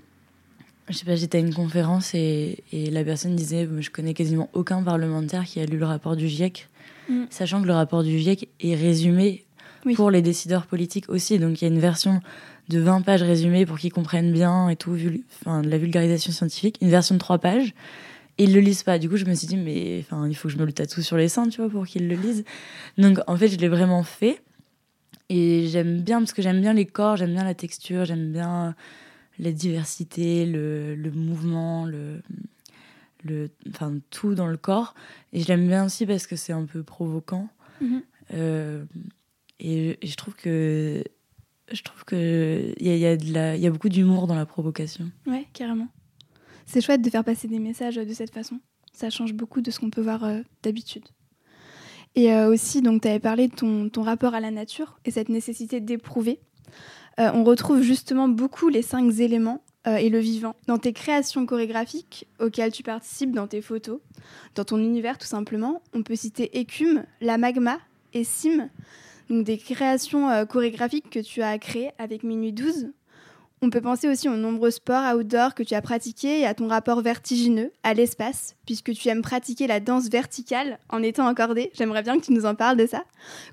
je 0.89 0.97
sais 0.97 1.05
pas, 1.05 1.15
j'étais 1.15 1.39
à 1.39 1.41
une 1.41 1.55
conférence 1.55 2.15
et, 2.15 2.63
et, 2.73 2.91
la 2.91 3.05
personne 3.05 3.37
disait, 3.37 3.69
je 3.79 3.91
connais 3.91 4.13
quasiment 4.13 4.51
aucun 4.53 4.83
parlementaire 4.83 5.45
qui 5.45 5.61
a 5.61 5.67
lu 5.67 5.79
le 5.79 5.87
rapport 5.87 6.17
du 6.17 6.29
GIEC, 6.29 6.69
mm. 7.09 7.25
sachant 7.31 7.63
que 7.63 7.67
le 7.67 7.75
rapport 7.75 8.03
du 8.03 8.19
GIEC 8.19 8.49
est 8.61 8.75
résumé 8.75 9.45
pour 9.95 10.11
les 10.11 10.23
décideurs 10.23 10.67
politiques 10.67 11.09
aussi. 11.09 11.39
Donc 11.39 11.61
il 11.63 11.65
y 11.65 11.71
a 11.71 11.73
une 11.73 11.81
version 11.81 12.21
de 12.69 12.79
20 12.79 13.03
pages 13.03 13.23
résumées 13.23 13.67
pour 13.67 13.79
qu'ils 13.79 13.93
comprennent 13.93 14.33
bien 14.33 14.69
et 14.69 14.77
tout, 14.77 14.97
enfin, 15.41 15.63
de 15.63 15.69
la 15.69 15.79
vulgarisation 15.79 16.33
scientifique, 16.33 16.77
une 16.81 16.91
version 16.91 17.15
de 17.15 17.21
3 17.21 17.39
pages. 17.39 17.75
Et 18.41 18.45
ils 18.45 18.55
le 18.55 18.61
lisent 18.61 18.85
pas. 18.85 18.99
Du 18.99 19.11
coup, 19.11 19.19
je 19.19 19.27
me 19.27 19.35
suis 19.35 19.47
dit, 19.47 19.59
mais 19.59 19.99
enfin, 20.01 20.27
il 20.27 20.35
faut 20.35 20.49
que 20.49 20.55
je 20.55 20.59
me 20.59 20.65
le 20.65 20.73
tatoue 20.73 21.03
sur 21.03 21.19
les 21.19 21.29
seins, 21.29 21.47
tu 21.51 21.61
vois, 21.61 21.69
pour 21.69 21.87
qu'ils 21.87 22.09
le 22.09 22.17
lisent. 22.17 22.45
Donc, 22.97 23.19
en 23.27 23.37
fait, 23.37 23.49
je 23.49 23.59
l'ai 23.59 23.69
vraiment 23.69 24.03
fait. 24.03 24.43
Et 25.29 25.67
j'aime 25.67 26.01
bien, 26.01 26.21
parce 26.21 26.33
que 26.33 26.41
j'aime 26.41 26.63
bien 26.63 26.73
les 26.73 26.87
corps, 26.87 27.17
j'aime 27.19 27.35
bien 27.35 27.45
la 27.45 27.55
texture, 27.55 28.07
j'aime 28.07 28.33
bien 28.33 28.75
la 29.39 29.53
diversité, 29.53 30.47
le, 30.47 30.95
le 30.95 31.11
mouvement, 31.11 31.85
le, 31.85 32.23
le, 33.25 33.51
enfin, 33.69 33.99
tout 34.09 34.35
dans 34.35 34.47
le 34.47 34.57
corps. 34.57 34.95
Et 35.35 35.43
je 35.43 35.49
l'aime 35.49 35.69
bien 35.69 35.85
aussi 35.85 36.07
parce 36.07 36.27
que 36.27 36.35
c'est 36.35 36.55
un 36.55 36.65
peu 36.65 36.83
provoquant. 36.83 37.51
Mhm. 37.83 38.03
Euh, 38.33 38.85
et, 39.59 39.99
je 40.03 40.17
trouve 40.17 40.35
que 40.35 41.05
je 41.71 41.83
trouve 41.83 42.05
que 42.05 42.73
il 42.79 42.87
y 42.87 42.91
a, 42.91 42.97
y, 42.97 43.05
a 43.05 43.19
de 43.19 43.35
la, 43.35 43.57
y 43.59 43.67
a 43.67 43.71
beaucoup 43.71 43.91
d'humour 43.91 44.27
dans 44.27 44.35
la 44.35 44.47
provocation. 44.47 45.11
Ouais, 45.27 45.47
carrément. 45.53 45.89
C'est 46.71 46.81
chouette 46.81 47.03
de 47.03 47.11
faire 47.11 47.25
passer 47.25 47.49
des 47.49 47.59
messages 47.59 47.97
de 47.97 48.13
cette 48.13 48.33
façon. 48.33 48.61
Ça 48.93 49.11
change 49.11 49.35
beaucoup 49.35 49.61
de 49.61 49.71
ce 49.71 49.81
qu'on 49.81 49.91
peut 49.91 50.01
voir 50.01 50.25
euh, 50.25 50.41
d'habitude. 50.63 51.05
Et 52.15 52.33
euh, 52.33 52.49
aussi, 52.49 52.81
donc, 52.81 53.03
tu 53.03 53.09
avais 53.09 53.21
parlé 53.21 53.49
de 53.49 53.55
ton, 53.55 54.03
rapport 54.03 54.35
à 54.35 54.41
la 54.41 54.51
nature 54.51 54.99
et 55.05 55.11
cette 55.11 55.29
nécessité 55.29 55.81
d'éprouver. 55.81 56.41
on 57.19 57.45
retrouve 57.45 57.83
justement 57.83 58.29
beaucoup 58.29 58.69
les 58.69 58.83
cinq 58.83 59.19
éléments 59.19 59.63
euh, 59.87 59.97
et 59.97 60.11
le 60.11 60.19
vivant. 60.19 60.57
Dans 60.67 60.77
tes 60.77 60.93
créations 60.93 61.47
chorégraphiques 61.47 62.29
auxquelles 62.39 62.71
tu 62.71 62.83
participes, 62.83 63.33
dans 63.33 63.47
tes 63.47 63.63
photos, 63.63 64.01
dans 64.55 64.65
ton 64.65 64.77
univers 64.77 65.17
tout 65.17 65.27
simplement, 65.27 65.81
on 65.95 66.03
peut 66.03 66.17
citer 66.17 66.59
Écume, 66.59 67.05
La 67.23 67.39
Magma 67.39 67.79
et 68.13 68.23
Sim, 68.23 68.69
donc 69.31 69.47
des 69.47 69.57
créations 69.57 70.29
euh, 70.29 70.45
chorégraphiques 70.45 71.09
que 71.09 71.21
tu 71.21 71.41
as 71.41 71.59
créées 71.59 71.93
avec 71.97 72.25
Minuit 72.25 72.53
12. 72.53 72.93
On 73.63 73.69
peut 73.69 73.83
penser 73.83 74.09
aussi 74.09 74.27
aux 74.27 74.37
nombreux 74.37 74.71
sports 74.71 75.15
outdoor 75.15 75.55
que 75.55 75.63
tu 75.63 75.75
as 75.75 75.83
pratiqués 75.83 76.41
et 76.41 76.47
à 76.47 76.55
ton 76.55 76.67
rapport 76.67 77.03
vertigineux 77.03 77.73
à 77.83 77.93
l'espace, 77.93 78.57
puisque 78.65 78.93
tu 78.93 79.09
aimes 79.09 79.21
pratiquer 79.21 79.67
la 79.67 79.81
danse 79.81 80.09
verticale 80.09 80.79
en 80.89 81.03
étant 81.03 81.29
encordé. 81.29 81.71
J'aimerais 81.75 82.03
bien 82.03 82.19
que 82.19 82.25
tu 82.25 82.33
nous 82.33 82.47
en 82.47 82.55
parles 82.55 82.79
de 82.79 82.87
ça. 82.87 83.05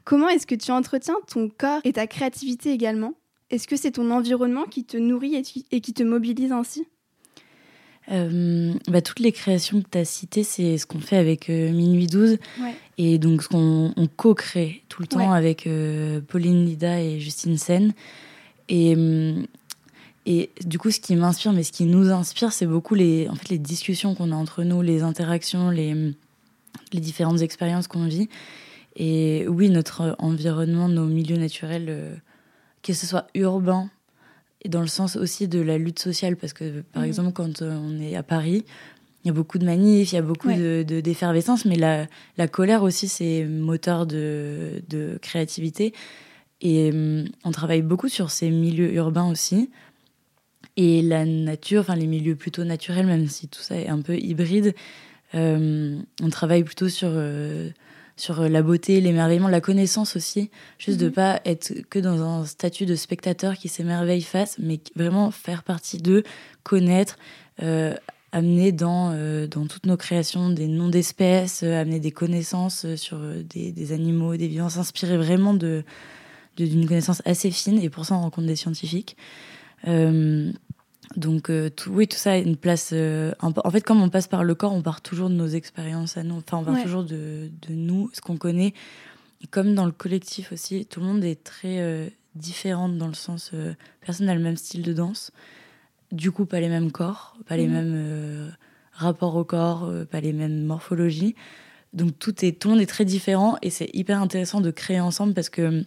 Comment 0.06 0.30
est-ce 0.30 0.48
que 0.48 0.56
tu 0.56 0.72
entretiens 0.72 1.18
ton 1.28 1.50
corps 1.50 1.82
et 1.84 1.94
ta 1.94 2.08
créativité 2.08 2.72
également? 2.72 3.16
Est-ce 3.50 3.68
que 3.68 3.76
c'est 3.76 3.92
ton 3.92 4.10
environnement 4.12 4.64
qui 4.64 4.86
te 4.86 4.96
nourrit 4.96 5.44
et, 5.72 5.82
qui 5.82 5.94
te 5.94 6.04
mobilise 6.04 6.54
ainsi? 6.54 6.88
Euh, 8.10 8.74
bah, 8.88 9.02
toutes 9.02 9.20
les 9.20 9.34
créations 9.34 9.82
que 9.82 9.90
tu 9.92 9.98
as 9.98 10.06
citées, 10.06 10.44
c'est 10.44 10.78
ce 10.78 10.86
qu'on 10.86 11.02
fait 11.02 11.18
avec 11.18 11.50
euh, 11.50 11.72
Minuit 11.74 12.08
12. 12.08 12.38
Et 12.98 13.18
donc, 13.18 13.44
ce 13.44 13.50
qu'on 13.50 13.94
co-crée 14.16 14.84
tout 14.88 15.02
le 15.02 15.08
temps 15.10 15.34
avec 15.34 15.68
euh, 15.68 16.22
Pauline 16.22 16.66
Lida 16.66 17.02
et 17.02 17.20
Justine 17.20 17.58
Sen. 17.58 17.94
Et, 18.70 18.96
et 20.30 20.52
du 20.66 20.78
coup, 20.78 20.92
ce 20.92 21.00
qui 21.00 21.16
m'inspire, 21.16 21.54
mais 21.54 21.64
ce 21.64 21.72
qui 21.72 21.86
nous 21.86 22.12
inspire, 22.12 22.52
c'est 22.52 22.68
beaucoup 22.68 22.94
les, 22.94 23.30
en 23.30 23.36
fait, 23.36 23.50
les 23.50 23.58
discussions 23.58 24.14
qu'on 24.14 24.32
a 24.32 24.36
entre 24.36 24.64
nous, 24.64 24.82
les 24.82 25.02
interactions, 25.02 25.70
les, 25.70 26.14
les 26.94 27.00
différentes 27.00 27.42
expériences 27.42 27.88
qu'on 27.88 28.06
vit. 28.06 28.30
Et 28.98 29.48
oui, 29.48 29.70
notre 29.70 30.16
environnement, 30.20 30.90
nos 30.90 31.06
milieux 31.06 31.38
naturels 31.38 32.20
que 32.88 32.94
ce 32.94 33.06
soit 33.06 33.28
urbain 33.36 33.90
et 34.62 34.70
dans 34.70 34.82
le 34.82 34.88
sens 34.88 35.18
aussi 35.18 35.48
de 35.48 35.60
la 35.60 35.78
lutte 35.78 36.00
sociale, 36.00 36.36
parce 36.36 36.54
que 36.54 36.82
par 36.94 37.04
mhm. 37.04 37.10
exemple, 37.10 37.32
quand 37.34 37.62
euh, 37.62 37.78
on 37.78 38.00
est 38.00 38.16
à 38.16 38.24
Paris, 38.24 38.64
il 39.24 39.28
y 39.28 39.30
a 39.30 39.34
beaucoup 39.34 39.58
de 39.58 39.66
manifs, 39.66 40.14
il 40.14 40.16
y 40.16 40.18
a 40.18 40.22
beaucoup 40.22 40.52
de, 40.52 40.84
d'effervescence, 40.84 41.66
mais 41.66 41.76
la, 41.76 42.08
la, 42.38 42.48
colère 42.48 42.84
aussi, 42.84 43.10
c'est 43.10 43.44
moteur 43.46 44.06
de, 44.06 44.82
de 44.90 45.20
créativité. 45.22 45.94
Et 46.62 46.92
hum, 46.92 47.26
on 47.44 47.52
travaille 47.52 47.82
beaucoup 47.82 48.08
sur 48.08 48.32
ces 48.32 48.50
milieux 48.50 48.94
urbains 48.94 49.30
aussi. 49.30 49.70
Et 50.78 51.02
la 51.02 51.26
nature, 51.26 51.82
enfin 51.82 51.96
les 51.96 52.06
milieux 52.06 52.36
plutôt 52.36 52.64
naturels, 52.64 53.08
même 53.08 53.28
si 53.28 53.48
tout 53.48 53.62
ça 53.62 53.76
est 53.76 53.88
un 53.88 54.00
peu 54.00 54.16
hybride, 54.16 54.76
euh, 55.34 56.00
on 56.22 56.30
travaille 56.30 56.64
plutôt 56.64 56.88
sur 56.88 57.10
euh, 57.12 57.70
sur 58.16 58.42
euh, 58.42 58.48
la 58.48 58.62
beauté, 58.62 59.02
l'émerveillement, 59.02 59.48
la 59.48 59.60
connaissance 59.60 60.16
aussi. 60.16 60.52
Juste 60.78 61.00
de 61.00 61.06
de 61.06 61.10
mhm. 61.10 61.16
pas 61.16 61.42
être 61.46 61.74
que 61.90 61.98
dans 61.98 62.22
un 62.22 62.46
statut 62.46 62.86
de 62.86 62.96
spectateur 62.96 63.56
qui 63.56 63.70
s'émerveille 63.70 64.22
face, 64.22 64.58
mais 64.60 64.80
vraiment 64.96 65.32
faire 65.32 65.64
partie 65.64 65.98
d'eux, 65.98 66.22
connaître, 66.62 67.18
euh, 67.64 67.96
amener 68.32 68.72
dans, 68.72 69.14
dans 69.48 69.66
toutes 69.66 69.88
nos 69.88 69.98
créations 69.98 70.50
des 70.50 70.68
noms 70.68 70.90
d'espèces, 70.90 71.64
amener 71.64 72.00
des 72.00 72.12
connaissances 72.12 72.86
sur 72.96 73.20
des, 73.20 73.72
des, 73.72 73.92
animaux, 73.94 74.36
des 74.36 74.48
vivants, 74.48 74.70
s'inspirer 74.70 75.18
vraiment 75.18 75.54
de 75.54 75.84
d'une 76.58 76.88
connaissance 76.88 77.22
assez 77.26 77.52
fine. 77.52 77.80
Et 77.82 77.90
pour 77.90 78.06
ça, 78.06 78.16
on 78.16 78.22
rencontre 78.22 78.48
des 78.48 78.56
scientifiques. 78.56 79.16
Donc 81.16 81.50
euh, 81.50 81.70
tout, 81.70 81.92
oui, 81.92 82.08
tout 82.08 82.18
ça 82.18 82.34
a 82.34 82.38
une 82.38 82.58
place. 82.58 82.92
Euh, 82.94 83.32
en 83.40 83.72
fait, 83.72 83.82
comme 83.82 84.02
on 84.02 84.10
passe 84.10 84.28
par 84.28 84.44
le 84.44 84.56
corps, 84.56 84.74
on 84.74 84.82
part 84.82 85.02
toujours 85.02 85.30
de 85.30 85.36
nos 85.36 85.48
expériences 85.48 86.18
à 86.18 86.24
nous. 86.24 86.36
Enfin, 86.36 86.58
on 86.58 86.64
part 86.64 86.82
toujours 86.82 87.04
de, 87.04 87.50
de, 87.68 87.74
nous, 87.74 88.10
ce 88.14 88.22
qu'on 88.22 88.38
connaît. 88.38 88.74
Et 89.42 89.48
comme 89.48 89.74
dans 89.74 89.86
le 89.86 89.92
collectif 89.92 90.52
aussi, 90.52 90.86
tout 90.86 91.00
le 91.00 91.06
monde 91.06 91.24
est 91.24 91.44
très 91.44 91.80
euh, 91.80 92.10
différent 92.36 92.90
dans 92.90 93.08
le 93.08 93.14
sens 93.14 93.52
personne 94.02 94.28
n'a 94.28 94.36
le 94.36 94.42
même 94.42 94.58
style 94.58 94.84
de 94.84 94.94
danse. 94.94 95.32
Du 96.12 96.32
coup, 96.32 96.46
pas 96.46 96.60
les 96.60 96.70
mêmes 96.70 96.92
corps, 96.92 97.38
pas 97.48 97.58
les 97.58 97.68
mhm. 97.68 97.74
mêmes 97.74 98.56
rapports 98.92 99.36
au 99.36 99.44
corps, 99.44 99.92
pas 100.12 100.20
les 100.20 100.34
mêmes 100.34 100.64
morphologies. 100.64 101.36
Donc 101.94 102.20
tout 102.20 102.46
est 102.46 102.60
tout 102.60 102.68
le 102.68 102.76
monde 102.76 102.84
est 102.84 102.88
très 102.88 103.06
différent 103.06 103.58
et 103.62 103.70
c'est 103.70 103.90
hyper 103.94 104.22
intéressant 104.22 104.62
de 104.62 104.72
créer 104.72 105.00
ensemble 105.00 105.34
parce 105.34 105.50
que 105.50 105.84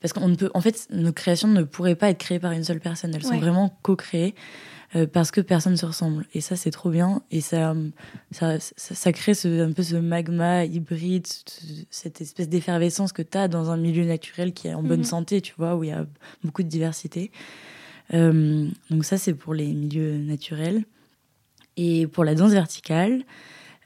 parce 0.00 0.12
qu'on 0.12 0.28
ne 0.28 0.36
peut, 0.36 0.50
en 0.54 0.60
fait, 0.60 0.86
nos 0.90 1.12
créations 1.12 1.48
ne 1.48 1.62
pourraient 1.62 1.96
pas 1.96 2.10
être 2.10 2.18
créées 2.18 2.38
par 2.38 2.52
une 2.52 2.64
seule 2.64 2.80
personne. 2.80 3.14
Elles 3.14 3.24
sont 3.24 3.38
vraiment 3.38 3.76
co-créées 3.82 4.34
euh, 4.94 5.06
parce 5.06 5.30
que 5.30 5.40
personne 5.40 5.76
se 5.76 5.84
ressemble. 5.84 6.26
Et 6.34 6.40
ça, 6.40 6.54
c'est 6.54 6.70
trop 6.70 6.90
bien. 6.90 7.22
Et 7.30 7.40
ça, 7.40 7.74
ça, 8.30 8.58
ça, 8.60 9.12
crée 9.12 9.34
ce, 9.34 9.68
un 9.68 9.72
peu 9.72 9.82
ce 9.82 9.96
magma 9.96 10.64
hybride, 10.64 11.26
cette 11.90 12.20
espèce 12.20 12.48
d'effervescence 12.48 13.12
que 13.12 13.22
tu 13.22 13.36
as 13.36 13.48
dans 13.48 13.70
un 13.70 13.76
milieu 13.76 14.04
naturel 14.04 14.52
qui 14.52 14.68
est 14.68 14.74
en 14.74 14.82
bonne 14.82 15.00
mhm. 15.00 15.04
santé, 15.04 15.40
tu 15.40 15.52
vois, 15.58 15.74
où 15.74 15.84
il 15.84 15.90
y 15.90 15.92
a 15.92 16.06
beaucoup 16.44 16.62
de 16.62 16.68
diversité. 16.68 17.32
Euh, 18.14 18.68
donc 18.90 19.04
ça, 19.04 19.18
c'est 19.18 19.34
pour 19.34 19.52
les 19.52 19.66
milieux 19.66 20.16
naturels. 20.18 20.84
Et 21.76 22.06
pour 22.06 22.24
la 22.24 22.34
danse 22.34 22.52
verticale, 22.52 23.24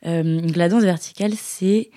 euh, 0.07 0.41
la 0.55 0.69
danse 0.69 0.85
verticale, 0.85 1.33
c'est 1.35 1.91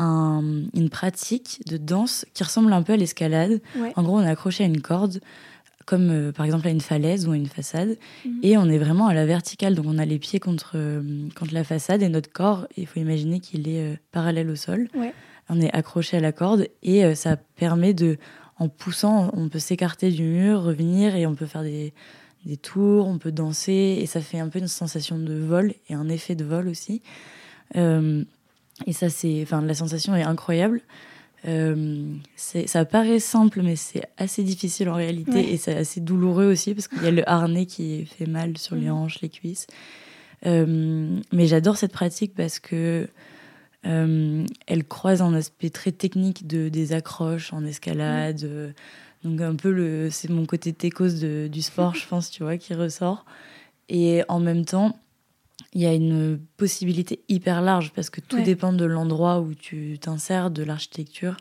une 0.00 0.88
pratique 0.90 1.60
de 1.66 1.76
danse 1.76 2.24
qui 2.34 2.42
ressemble 2.42 2.72
un 2.72 2.82
peu 2.82 2.94
à 2.94 2.96
l'escalade. 2.96 3.60
En 3.96 4.02
gros, 4.02 4.18
on 4.18 4.22
est 4.22 4.28
accroché 4.28 4.64
à 4.64 4.66
une 4.66 4.80
corde, 4.80 5.20
comme 5.86 6.10
euh, 6.10 6.32
par 6.32 6.46
exemple 6.46 6.68
à 6.68 6.70
une 6.70 6.80
falaise 6.80 7.26
ou 7.26 7.32
à 7.32 7.36
une 7.36 7.48
façade, 7.48 7.96
mhm. 8.24 8.38
et 8.42 8.56
on 8.56 8.66
est 8.66 8.78
vraiment 8.78 9.08
à 9.08 9.14
la 9.14 9.26
verticale. 9.26 9.74
Donc 9.74 9.86
on 9.88 9.98
a 9.98 10.04
les 10.04 10.18
pieds 10.18 10.40
contre, 10.40 10.72
euh, 10.76 11.28
contre 11.38 11.52
la 11.54 11.64
façade 11.64 12.02
et 12.02 12.08
notre 12.08 12.30
corps, 12.30 12.66
il 12.76 12.86
faut 12.86 13.00
imaginer 13.00 13.40
qu'il 13.40 13.68
est 13.68 13.82
euh, 13.82 13.96
parallèle 14.12 14.50
au 14.50 14.56
sol. 14.56 14.88
On 15.48 15.60
est 15.60 15.72
accroché 15.74 16.16
à 16.16 16.20
la 16.20 16.30
corde 16.30 16.68
et 16.84 17.12
ça 17.16 17.36
permet 17.36 17.92
de, 17.92 18.18
en 18.58 18.68
poussant, 18.68 19.32
on 19.34 19.48
peut 19.48 19.58
s'écarter 19.58 20.12
du 20.12 20.22
mur, 20.22 20.62
revenir 20.62 21.16
et 21.16 21.26
on 21.26 21.34
peut 21.34 21.46
faire 21.46 21.64
des, 21.64 21.92
des 22.44 22.56
tours, 22.56 23.08
on 23.08 23.18
peut 23.18 23.32
danser 23.32 23.98
et 24.00 24.06
ça 24.06 24.20
fait 24.20 24.38
un 24.38 24.48
peu 24.48 24.60
une 24.60 24.68
sensation 24.68 25.18
de 25.18 25.34
vol 25.34 25.74
et 25.88 25.94
un 25.94 26.08
effet 26.08 26.36
de 26.36 26.44
vol 26.44 26.68
aussi. 26.68 27.02
Et 28.86 28.92
ça, 28.92 29.08
c'est, 29.08 29.40
enfin, 29.42 29.62
la 29.62 29.74
sensation 29.74 30.14
est 30.16 30.22
incroyable. 30.22 30.80
Euh, 31.48 32.14
ça 32.36 32.84
paraît 32.84 33.18
simple, 33.20 33.62
mais 33.62 33.76
c'est 33.76 34.04
assez 34.18 34.42
difficile 34.42 34.90
en 34.90 34.94
réalité 34.94 35.52
et 35.52 35.56
c'est 35.56 35.74
assez 35.74 36.00
douloureux 36.00 36.44
aussi 36.44 36.74
parce 36.74 36.86
qu'il 36.86 37.02
y 37.02 37.06
a 37.06 37.10
le 37.10 37.26
harnais 37.28 37.64
qui 37.64 38.04
fait 38.04 38.26
mal 38.26 38.58
sur 38.58 38.76
les 38.76 38.90
hanches, 38.90 39.20
les 39.22 39.30
cuisses. 39.30 39.66
Euh, 40.46 41.18
mais 41.32 41.46
j'adore 41.46 41.76
cette 41.76 41.92
pratique 41.92 42.34
parce 42.34 42.58
que 42.58 43.08
euh, 43.86 44.46
elle 44.66 44.84
croise 44.84 45.22
un 45.22 45.32
aspect 45.32 45.70
très 45.70 45.92
technique 45.92 46.46
de 46.46 46.68
des 46.68 46.92
accroches 46.92 47.54
en 47.54 47.64
escalade. 47.64 48.74
Donc 49.24 49.40
un 49.40 49.54
peu 49.54 49.70
le, 49.70 50.10
c'est 50.10 50.28
mon 50.28 50.44
côté 50.44 50.74
techos 50.74 51.48
du 51.48 51.62
sport, 51.62 51.94
je 51.96 52.06
pense, 52.06 52.30
tu 52.30 52.42
vois, 52.42 52.58
qui 52.58 52.74
ressort. 52.74 53.24
Et 53.88 54.22
en 54.28 54.40
même 54.40 54.64
temps, 54.64 54.98
il 55.72 55.80
y 55.80 55.86
a 55.86 55.92
une 55.92 56.38
possibilité 56.56 57.20
hyper 57.28 57.62
large 57.62 57.92
parce 57.94 58.10
que 58.10 58.20
tout 58.20 58.40
dépend 58.42 58.72
de 58.72 58.84
l'endroit 58.84 59.40
où 59.40 59.54
tu 59.54 59.98
t'insères, 59.98 60.50
de 60.50 60.62
l'architecture. 60.62 61.36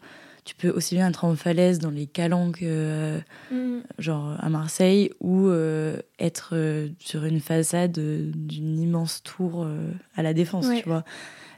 Tu 0.45 0.55
peux 0.55 0.69
aussi 0.69 0.95
bien 0.95 1.09
être 1.09 1.25
en 1.25 1.35
falaise 1.35 1.79
dans 1.79 1.91
les 1.91 2.07
calanques, 2.07 2.63
euh, 2.63 3.19
mm. 3.51 3.79
genre 3.99 4.35
à 4.39 4.49
Marseille, 4.49 5.11
ou 5.19 5.47
euh, 5.47 5.97
être 6.19 6.51
euh, 6.53 6.87
sur 6.97 7.25
une 7.25 7.39
façade 7.39 7.99
d'une 7.99 8.79
immense 8.79 9.21
tour 9.21 9.67
à 10.15 10.23
la 10.23 10.33
Défense, 10.33 10.67
tu 10.81 10.87
vois. 10.87 11.03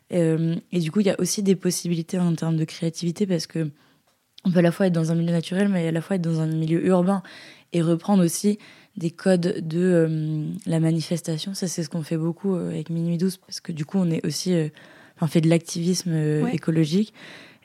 et 0.09 0.79
du 0.79 0.91
coup, 0.91 0.99
il 0.99 1.05
y 1.05 1.11
a 1.11 1.19
aussi 1.19 1.41
des 1.43 1.55
possibilités 1.55 2.19
en 2.19 2.33
termes 2.35 2.57
de 2.57 2.65
créativité 2.65 3.25
parce 3.25 3.47
que 3.47 3.69
on 4.43 4.51
peut 4.51 4.59
à 4.59 4.63
la 4.63 4.71
fois 4.71 4.87
être 4.87 4.93
dans 4.93 5.11
un 5.11 5.15
milieu 5.15 5.31
naturel, 5.31 5.69
mais 5.69 5.87
à 5.87 5.91
la 5.91 6.01
fois 6.01 6.15
être 6.15 6.21
dans 6.21 6.41
un 6.41 6.47
milieu 6.47 6.85
urbain 6.85 7.21
et 7.73 7.81
reprendre 7.81 8.23
aussi 8.25 8.59
des 8.97 9.11
codes 9.11 9.67
de 9.67 9.79
euh, 9.79 10.45
la 10.65 10.79
manifestation. 10.79 11.53
Ça, 11.53 11.67
c'est 11.67 11.83
ce 11.83 11.89
qu'on 11.89 12.03
fait 12.03 12.17
beaucoup 12.17 12.55
euh, 12.55 12.69
avec 12.69 12.89
Minuit 12.89 13.17
12, 13.17 13.37
parce 13.37 13.61
que 13.61 13.71
du 13.71 13.85
coup, 13.85 13.97
on 13.97 14.09
est 14.09 14.25
aussi, 14.25 14.53
euh, 14.53 14.69
enfin, 15.15 15.27
fait 15.27 15.41
de 15.41 15.49
l'activisme 15.49 16.47
écologique. 16.51 17.13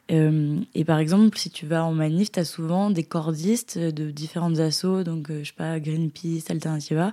Et 0.08 0.84
par 0.84 1.00
exemple, 1.00 1.36
si 1.36 1.50
tu 1.50 1.66
vas 1.66 1.84
en 1.84 1.92
manif, 1.92 2.30
tu 2.30 2.38
as 2.38 2.44
souvent 2.44 2.90
des 2.90 3.02
cordistes 3.02 3.76
de 3.76 4.12
différentes 4.12 4.60
assos, 4.60 5.02
donc 5.02 5.32
je 5.32 5.42
sais 5.42 5.52
pas, 5.52 5.80
Greenpeace, 5.80 6.48
Alternativa, 6.48 7.12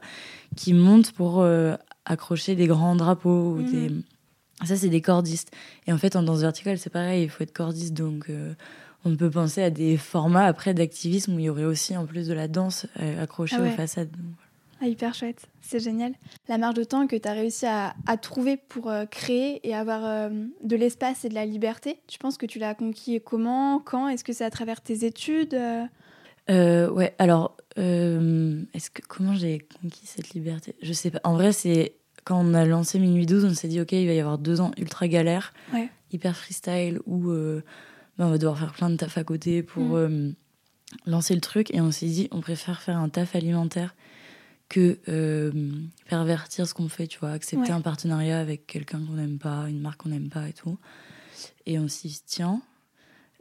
qui 0.56 0.76
montent 0.76 1.12
pour 1.12 1.44
accrocher 2.06 2.54
des 2.54 2.68
grands 2.68 2.96
drapeaux. 2.96 3.56
Ou 3.56 3.64
des... 3.64 3.90
Ça, 4.64 4.76
c'est 4.76 4.90
des 4.90 5.02
cordistes. 5.02 5.50
Et 5.88 5.92
en 5.92 5.98
fait, 5.98 6.16
en 6.16 6.22
danse 6.22 6.42
verticale, 6.42 6.78
c'est 6.78 6.92
pareil, 6.92 7.24
il 7.24 7.30
faut 7.30 7.42
être 7.42 7.52
cordiste. 7.52 7.96
Donc, 7.96 8.30
on 9.06 9.16
peut 9.16 9.30
penser 9.30 9.62
à 9.64 9.70
des 9.70 9.98
formats 9.98 10.46
après 10.46 10.74
d'activisme 10.74 11.36
où 11.36 11.40
il 11.40 11.46
y 11.46 11.50
aurait 11.50 11.66
aussi, 11.66 11.96
en 11.98 12.06
plus 12.06 12.28
de 12.28 12.34
la 12.34 12.48
danse, 12.48 12.86
euh, 13.00 13.22
accroché 13.24 13.56
Ah 13.60 13.62
ouais. 13.64 13.74
aux 13.74 13.76
façades. 13.76 14.16
Ah, 14.82 14.88
hyper 14.88 15.14
chouette, 15.14 15.48
c'est 15.62 15.80
génial. 15.80 16.14
La 16.50 16.58
marge 16.58 16.76
de 16.76 16.84
temps 16.84 17.08
que 17.08 17.16
tu 17.16 17.28
as 17.28 17.32
réussi 17.34 17.66
à, 17.66 17.96
à 18.06 18.18
trouver 18.18 18.58
pour 18.58 18.90
euh, 18.90 19.06
créer 19.06 19.66
et 19.68 19.74
avoir 19.74 20.02
euh, 20.06 20.30
de 20.64 20.76
l'espace 20.76 21.24
et 21.24 21.30
de 21.30 21.36
la 21.36 21.46
liberté, 21.46 22.00
tu 22.08 22.18
penses 22.20 22.38
que 22.38 22.46
tu 22.46 22.60
l'as 22.60 22.76
conquis 22.76 23.22
comment 23.24 23.80
Quand? 23.80 24.10
Est-ce 24.10 24.24
que 24.26 24.34
c'est 24.34 24.44
à 24.44 24.50
travers 24.50 24.82
tes 24.82 25.06
études 25.06 25.54
euh? 26.50 26.90
Ouais, 26.90 27.16
alors, 27.20 27.56
est-ce 27.78 28.90
que 28.90 29.02
comment 29.08 29.34
j'ai 29.36 29.66
conquis 29.82 30.06
cette 30.06 30.32
liberté? 30.32 30.76
Je 30.82 30.92
sais 30.94 31.10
pas. 31.12 31.22
En 31.24 31.34
vrai, 31.34 31.54
c'est 31.54 31.96
quand 32.26 32.40
on 32.44 32.54
a 32.54 32.66
lancé 32.66 33.00
Minuit 33.00 33.26
12, 33.26 33.46
on 33.46 33.54
s'est 33.54 33.68
dit, 33.70 33.80
ok, 33.82 33.92
il 33.94 34.08
va 34.08 34.14
y 34.14 34.20
avoir 34.20 34.38
deux 34.38 34.60
ans 34.62 34.72
ultra 34.78 35.08
galère, 35.08 35.54
Ouais. 35.74 35.90
hyper 36.12 36.36
freestyle, 36.36 37.00
où 37.06 37.32
on 38.20 38.30
va 38.30 38.38
devoir 38.38 38.58
faire 38.60 38.74
plein 38.74 38.90
de 38.90 38.96
taf 38.96 39.18
à 39.18 39.24
côté 39.24 39.64
pour 39.64 39.84
Mm. 39.84 39.96
euh, 39.96 40.32
lancer 41.06 41.34
le 41.36 41.42
truc. 41.42 41.74
Et 41.74 41.82
on 41.82 41.92
s'est 41.92 42.06
dit, 42.08 42.28
on 42.32 42.42
préfère 42.42 42.82
faire 42.82 42.98
un 42.98 43.10
taf 43.10 43.36
alimentaire 43.36 43.96
que 44.70 44.98
euh, 45.10 45.52
pervertir 46.10 46.68
ce 46.68 46.74
qu'on 46.74 46.90
fait, 46.90 47.08
tu 47.08 47.20
vois, 47.20 47.32
accepter 47.32 47.66
Ouais. 47.70 47.72
un 47.72 47.82
partenariat 47.82 48.40
avec 48.40 48.66
quelqu'un 48.68 49.00
qu'on 49.06 49.14
n'aime 49.14 49.38
pas, 49.38 49.66
une 49.70 49.80
marque 49.82 50.02
qu'on 50.02 50.10
n'aime 50.10 50.30
pas 50.30 50.48
et 50.50 50.54
tout. 50.54 50.78
Et 51.66 51.78
on 51.80 51.88
s'y 51.88 52.22
tient. 52.26 52.62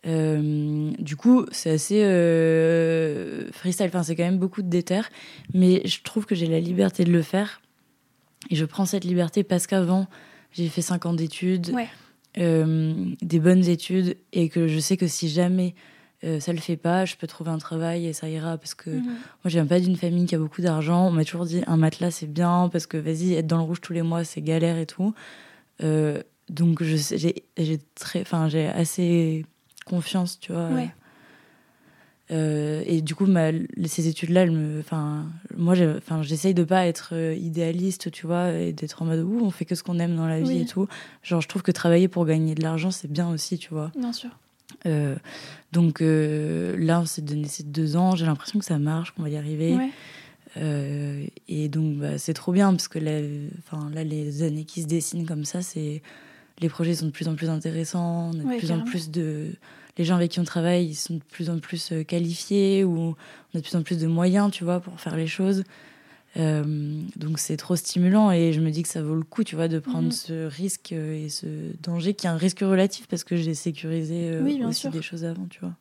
Euh, 0.07 0.91
du 0.99 1.15
coup, 1.17 1.47
c'est 1.53 1.71
assez 1.71 2.03
euh, 2.03 3.51
freestyle. 3.53 3.87
Enfin, 3.87 4.03
c'est 4.03 4.17
quand 4.17 4.25
même 4.25 4.39
beaucoup 4.39 4.63
de 4.63 4.69
déter, 4.69 5.01
mais 5.55 5.81
je 5.87 6.03
trouve 6.03 6.27
que 6.27 6.35
j'ai 6.35 6.47
la 6.49 6.61
liberté 6.61 7.05
de 7.05 7.13
le 7.13 7.23
faire. 7.23 7.61
Et 8.51 8.57
je 8.57 8.65
prends 8.65 8.85
cette 8.85 9.05
liberté 9.05 9.45
parce 9.45 9.67
qu'avant, 9.69 10.09
j'ai 10.51 10.69
fait 10.69 10.83
5 10.83 11.07
ans 11.07 11.15
d'études, 11.15 11.71
Ouais. 11.71 11.89
Euh, 12.39 12.95
des 13.21 13.39
bonnes 13.41 13.67
études, 13.69 14.17
et 14.33 14.49
que 14.49 14.69
je 14.69 14.79
sais 14.79 14.97
que 14.97 15.07
si 15.07 15.29
jamais 15.29 15.75
euh, 16.25 16.39
ça 16.41 16.53
le 16.53 16.59
fait 16.61 16.77
pas, 16.77 17.05
je 17.05 17.17
peux 17.17 17.27
trouver 17.27 17.51
un 17.51 17.59
travail 17.59 18.07
et 18.07 18.13
ça 18.13 18.29
ira. 18.29 18.57
Parce 18.57 18.75
que 18.75 18.91
Mhm. 18.91 19.03
moi, 19.05 19.17
je 19.47 19.51
viens 19.51 19.67
pas 19.67 19.81
d'une 19.81 19.97
famille 19.97 20.25
qui 20.27 20.35
a 20.35 20.39
beaucoup 20.39 20.63
d'argent. 20.63 21.09
On 21.09 21.11
m'a 21.11 21.25
toujours 21.25 21.47
dit 21.47 21.63
un 21.67 21.77
matelas, 21.77 22.11
c'est 22.13 22.33
bien, 22.33 22.69
parce 22.71 22.87
que 22.87 22.97
vas-y, 22.97 23.35
être 23.35 23.47
dans 23.49 23.57
le 23.59 23.65
rouge 23.65 23.81
tous 23.81 23.93
les 23.93 24.03
mois, 24.03 24.23
c'est 24.25 24.41
galère 24.41 24.79
et 24.79 24.87
tout. 24.87 25.15
Euh, 25.83 26.23
donc, 26.49 26.83
j'ai 26.83 27.35
assez 28.75 29.45
confiance, 29.87 30.39
tu 30.39 30.53
vois. 30.53 30.69
Ouais. 30.69 30.91
Euh, 32.31 32.83
et 32.87 33.03
du 33.03 33.15
coup, 33.15 33.27
ma, 33.27 33.51
ces 33.87 34.09
études-là, 34.09 34.47
enfin, 34.81 35.27
moi, 35.57 35.75
j'essaye 36.23 36.55
de 36.55 36.65
pas 36.65 36.87
être 36.87 37.11
euh, 37.13 37.35
idéaliste, 37.35 38.11
tu 38.11 38.27
vois, 38.27 38.53
et 38.53 38.73
d'être 38.73 39.03
en 39.03 39.07
mode 39.07 39.21
ouh, 39.21 39.41
on 39.43 39.51
fait 39.51 39.65
que 39.65 39.75
ce 39.75 39.83
qu'on 39.83 39.99
aime 39.99 40.17
dans 40.17 40.27
la 40.27 40.41
vie 40.41 40.49
Oui. 40.49 40.61
et 40.63 40.65
tout. 40.67 40.87
Genre, 41.23 41.41
je 41.41 41.49
trouve 41.49 41.63
que 41.63 41.73
travailler 41.73 42.09
pour 42.09 42.25
gagner 42.25 42.55
de 42.55 42.63
l'argent, 42.63 42.91
c'est 42.91 43.11
bien 43.11 43.29
aussi, 43.31 43.59
tu 43.59 43.71
vois. 43.71 43.91
Bien 43.97 44.13
sûr. 44.13 44.31
Euh, 44.87 45.17
donc 45.73 46.01
euh, 46.01 46.75
là, 46.79 47.01
on 47.01 47.05
s'est 47.05 47.23
donné 47.23 47.49
ces 47.49 47.65
deux 47.65 47.97
ans. 47.97 48.17
J'ai 48.17 48.25
l'impression 48.25 48.59
que 48.59 48.65
ça 48.65 48.79
marche, 48.79 49.11
qu'on 49.11 49.23
va 49.23 49.29
y 49.29 49.37
arriver. 49.37 49.75
Ouais. 49.77 49.91
Et 51.49 51.69
donc, 51.69 51.97
bah, 51.97 52.19
c'est 52.19 52.35
trop 52.35 52.53
bien 52.53 52.71
parce 52.71 52.89
que 52.89 52.99
là, 52.99 53.21
là, 53.95 54.05
les 54.05 54.43
années 54.43 54.65
qui 54.65 54.83
se 54.83 54.87
dessinent 54.87 55.27
comme 55.27 55.45
ça, 55.45 55.61
c'est 55.63 56.03
les 56.61 56.69
projets 56.69 56.95
sont 56.95 57.07
de 57.07 57.11
plus 57.11 57.29
en 57.29 57.35
plus 57.35 57.49
intéressants. 57.51 58.31
On 58.35 58.39
a 58.39 58.43
de 58.43 58.47
Ouais, 58.49 58.59
plus 58.59 58.71
en 58.71 58.81
plus 58.81 59.11
de 59.11 59.53
les 59.99 60.05
gens 60.05 60.17
avec 60.17 60.31
qui 60.31 60.41
on 60.41 60.45
travaille, 60.45 60.87
ils 60.87 60.95
sont 60.95 61.15
de 61.15 61.23
plus 61.23 61.51
en 61.51 61.59
plus 61.59 61.93
euh, 61.93 62.03
qualifiés 62.03 62.83
ou 62.85 62.99
on 62.99 63.13
a 63.55 63.59
de 63.59 63.61
plus 63.61 63.77
en 63.77 63.83
plus 63.83 63.99
de 63.99 64.07
moyens, 64.07 64.51
tu 64.51 64.65
vois, 64.65 64.81
pour 64.81 65.01
faire 65.01 65.17
les 65.17 65.27
choses. 65.27 65.65
Euh, 66.39 67.03
donc 67.17 67.39
c'est 67.39 67.59
trop 67.59 67.77
stimulant 67.77 68.31
et 68.31 68.55
je 68.55 68.61
me 68.63 68.71
dis 68.71 68.83
que 68.83 68.89
ça 68.89 69.03
vaut 69.03 69.15
le 69.15 69.23
coup, 69.23 69.45
tu 69.45 69.55
vois, 69.55 69.69
de 69.69 69.79
prendre 69.79 70.07
Mhm. 70.07 70.13
ce 70.13 70.47
risque 70.47 70.93
euh, 70.93 71.25
et 71.27 71.29
ce 71.29 71.47
danger 71.83 72.15
qui 72.15 72.27
est 72.27 72.31
un 72.31 72.39
risque 72.39 72.61
relatif 72.61 73.07
parce 73.07 73.23
que 73.23 73.37
j'ai 73.37 73.53
sécurisé 73.53 74.31
euh, 74.31 74.43
Oui, 74.43 74.57
bien 74.57 74.69
aussi 74.71 74.81
sûr. 74.81 74.91
des 74.91 75.03
choses 75.03 75.25
avant, 75.27 75.45
tu 75.51 75.61
vois. 75.61 75.75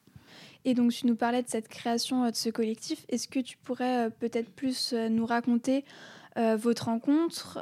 Et 0.66 0.74
donc, 0.74 0.92
tu 0.92 1.08
nous 1.08 1.16
parlais 1.16 1.42
de 1.42 1.48
cette 1.48 1.70
création 1.70 2.30
de 2.30 2.36
ce 2.36 2.50
collectif. 2.50 3.06
Est-ce 3.10 3.28
que 3.30 3.40
tu 3.40 3.58
pourrais 3.64 4.08
euh, 4.08 4.10
peut-être 4.10 4.50
plus 4.50 4.94
nous 4.94 5.26
raconter 5.26 5.86
votre 6.60 6.86
rencontre 6.86 7.62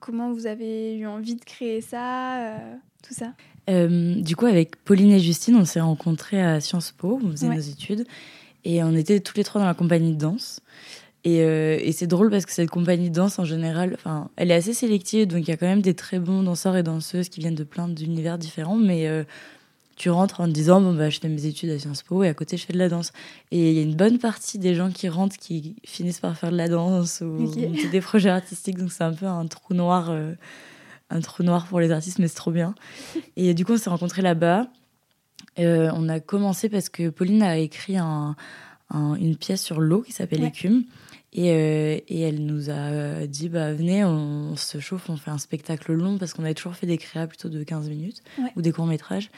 Comment 0.00 0.32
vous 0.32 0.46
avez 0.46 0.96
eu 0.96 1.06
envie 1.06 1.34
de 1.34 1.44
créer 1.44 1.82
ça 1.82 2.54
Tout 3.06 3.12
ça? 3.12 3.34
Euh, 3.70 4.20
du 4.20 4.34
coup, 4.36 4.46
avec 4.46 4.76
Pauline 4.84 5.12
et 5.12 5.20
Justine, 5.20 5.56
on 5.56 5.64
s'est 5.64 5.80
rencontrés 5.80 6.42
à 6.42 6.60
Sciences 6.60 6.92
Po, 6.96 7.20
on 7.24 7.30
faisait 7.30 7.48
Ouais. 7.48 7.54
nos 7.56 7.60
études, 7.60 8.04
et 8.64 8.82
on 8.82 8.94
était 8.94 9.20
tous 9.20 9.36
les 9.36 9.44
trois 9.44 9.60
dans 9.60 9.66
la 9.66 9.74
compagnie 9.74 10.12
de 10.12 10.18
danse. 10.18 10.60
Et, 11.24 11.42
euh, 11.42 11.78
et 11.80 11.92
c'est 11.92 12.08
drôle 12.08 12.30
parce 12.30 12.44
que 12.46 12.52
cette 12.52 12.70
compagnie 12.70 13.08
de 13.08 13.14
danse, 13.14 13.38
en 13.38 13.44
général, 13.44 13.96
elle 14.36 14.50
est 14.50 14.54
assez 14.54 14.72
sélective, 14.74 15.28
donc 15.28 15.42
il 15.46 15.48
y 15.48 15.52
a 15.52 15.56
quand 15.56 15.66
même 15.68 15.82
des 15.82 15.94
très 15.94 16.18
bons 16.18 16.42
danseurs 16.42 16.76
et 16.76 16.82
danseuses 16.82 17.28
qui 17.28 17.38
viennent 17.40 17.54
de 17.54 17.62
plein 17.62 17.86
d'univers 17.88 18.38
différents, 18.38 18.74
mais 18.76 19.06
euh, 19.06 19.22
tu 19.94 20.10
rentres 20.10 20.40
en 20.40 20.46
te 20.46 20.50
disant, 20.50 20.80
bon, 20.80 20.94
bah, 20.94 21.10
je 21.10 21.20
fais 21.20 21.28
mes 21.28 21.46
études 21.46 21.70
à 21.70 21.78
Sciences 21.78 22.02
Po 22.02 22.24
et 22.24 22.28
à 22.28 22.34
côté, 22.34 22.56
je 22.56 22.66
fais 22.66 22.72
de 22.72 22.78
la 22.78 22.88
danse. 22.88 23.12
Et 23.52 23.70
il 23.70 23.76
y 23.76 23.78
a 23.78 23.82
une 23.82 23.94
bonne 23.94 24.18
partie 24.18 24.58
des 24.58 24.74
gens 24.74 24.90
qui 24.90 25.08
rentrent 25.08 25.36
qui 25.36 25.76
finissent 25.84 26.18
par 26.18 26.36
faire 26.36 26.50
de 26.50 26.56
la 26.56 26.68
danse 26.68 27.20
ou 27.20 27.44
Ok. 27.44 27.56
monter 27.56 27.88
des 27.88 28.00
projets 28.00 28.30
artistiques, 28.30 28.78
donc 28.78 28.90
c'est 28.90 29.04
un 29.04 29.12
peu 29.12 29.26
un 29.26 29.46
trou 29.46 29.74
noir. 29.74 30.10
Euh, 31.12 31.16
un 31.16 31.20
trou 31.20 31.42
noir 31.42 31.66
pour 31.66 31.80
les 31.80 31.90
artistes, 31.90 32.18
mais 32.18 32.28
c'est 32.28 32.36
trop 32.36 32.50
bien. 32.50 32.74
Et 33.36 33.54
du 33.54 33.64
coup, 33.64 33.72
on 33.74 33.76
s'est 33.78 33.90
rencontrés 33.90 34.22
là-bas. 34.22 34.68
Euh, 35.58 35.90
on 35.94 36.08
a 36.08 36.20
commencé 36.20 36.68
parce 36.68 36.88
que 36.88 37.08
Pauline 37.10 37.42
a 37.42 37.58
écrit 37.58 37.96
un- 37.96 38.36
un- 38.90 39.14
une 39.14 39.36
pièce 39.36 39.62
sur 39.62 39.80
l'eau 39.80 40.02
qui 40.02 40.12
s'appelle 40.12 40.40
Ouais. 40.42 40.48
Écume. 40.48 40.84
Et, 41.34 41.50
euh, 41.52 41.98
et 42.08 42.20
elle 42.20 42.44
nous 42.44 42.68
a 42.68 43.26
dit 43.26 43.48
bah, 43.48 43.72
venez, 43.72 44.04
on, 44.04 44.54
se 44.56 44.80
chauffe, 44.80 45.08
on 45.08 45.16
fait 45.16 45.30
un 45.30 45.38
spectacle 45.38 45.92
long 45.94 46.18
parce 46.18 46.34
qu'on 46.34 46.44
avait 46.44 46.52
toujours 46.54 46.74
fait 46.76 46.86
des 46.86 46.98
créas 46.98 47.26
plutôt 47.26 47.48
de 47.48 47.62
15 47.64 47.88
minutes 47.88 48.22
Ouais. 48.38 48.50
ou 48.56 48.60
des 48.62 48.70
courts-métrages. 48.72 49.30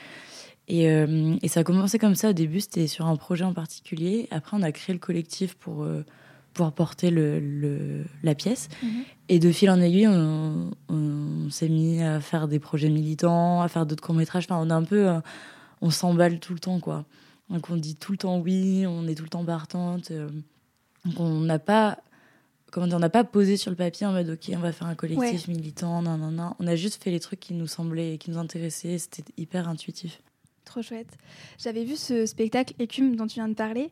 Et, 0.66 0.88
euh, 0.90 1.36
et 1.42 1.48
ça 1.48 1.60
a 1.60 1.64
commencé 1.64 1.98
comme 1.98 2.14
ça 2.16 2.30
au 2.30 2.32
début, 2.32 2.60
c'était 2.60 2.86
sur 2.88 3.06
un 3.06 3.16
projet 3.16 3.44
en 3.44 3.52
particulier. 3.52 4.26
Après, 4.32 4.56
on 4.56 4.62
a 4.62 4.72
créé 4.72 4.92
le 4.94 4.98
collectif 4.98 5.54
pour 5.54 5.84
euh, 5.84 6.04
pouvoir 6.54 6.72
porter 6.72 7.10
le, 7.10 7.38
le- 7.40 8.04
la 8.22 8.34
pièce. 8.34 8.68
Et 9.28 9.38
de 9.38 9.52
fil 9.52 9.68
en 9.70 9.80
aiguille, 9.80 10.06
on, 10.08 10.70
on 10.88 11.50
s'est 11.50 11.68
mis 11.68 12.02
à 12.02 12.20
faire 12.20 12.48
des 12.48 12.58
projets 12.58 12.88
militants, 12.90 13.60
à 13.60 13.68
faire 13.68 13.84
d'autres 13.84 14.02
courts-métrages. 14.02 14.44
Enfin, 14.48 14.58
on 14.64 14.70
a 14.70 14.74
un 14.74 14.84
peu. 14.84 15.08
euh, 15.08 15.20
on 15.82 15.90
s'emballe 15.90 16.40
tout 16.40 16.54
le 16.54 16.60
temps, 16.60 16.80
quoi. 16.80 17.04
Donc, 17.50 17.68
on 17.68 17.76
dit 17.76 17.96
tout 17.96 18.12
le 18.12 18.18
temps 18.18 18.38
oui, 18.38 18.84
on 18.86 19.06
est 19.06 19.14
tout 19.14 19.24
le 19.24 19.28
temps 19.28 19.44
partante. 19.44 20.10
euh. 20.12 20.28
donc, 21.04 21.20
on 21.20 21.40
n'a 21.40 21.58
pas. 21.58 21.98
Comment 22.72 22.86
dire, 22.88 22.96
on 22.96 23.00
n'a 23.00 23.10
pas 23.10 23.22
posé 23.24 23.56
sur 23.56 23.70
le 23.70 23.76
papier 23.76 24.04
en 24.06 24.12
mode 24.12 24.30
ok, 24.30 24.50
on 24.54 24.58
va 24.58 24.72
faire 24.72 24.88
un 24.88 24.94
collectif 24.96 25.46
militant, 25.48 26.02
non, 26.02 26.16
non, 26.18 26.32
non. 26.32 26.54
On 26.58 26.66
a 26.66 26.74
juste 26.74 27.02
fait 27.02 27.10
les 27.12 27.20
trucs 27.20 27.38
qui 27.38 27.54
nous 27.54 27.68
semblaient, 27.68 28.18
qui 28.18 28.30
nous 28.32 28.38
intéressaient. 28.38 28.98
C'était 28.98 29.22
hyper 29.36 29.68
intuitif. 29.68 30.20
Trop 30.64 30.80
chouette. 30.80 31.18
J'avais 31.58 31.84
vu 31.84 31.94
ce 31.94 32.24
spectacle 32.24 32.72
Écume 32.78 33.16
dont 33.16 33.26
tu 33.26 33.34
viens 33.34 33.48
de 33.48 33.54
parler. 33.54 33.90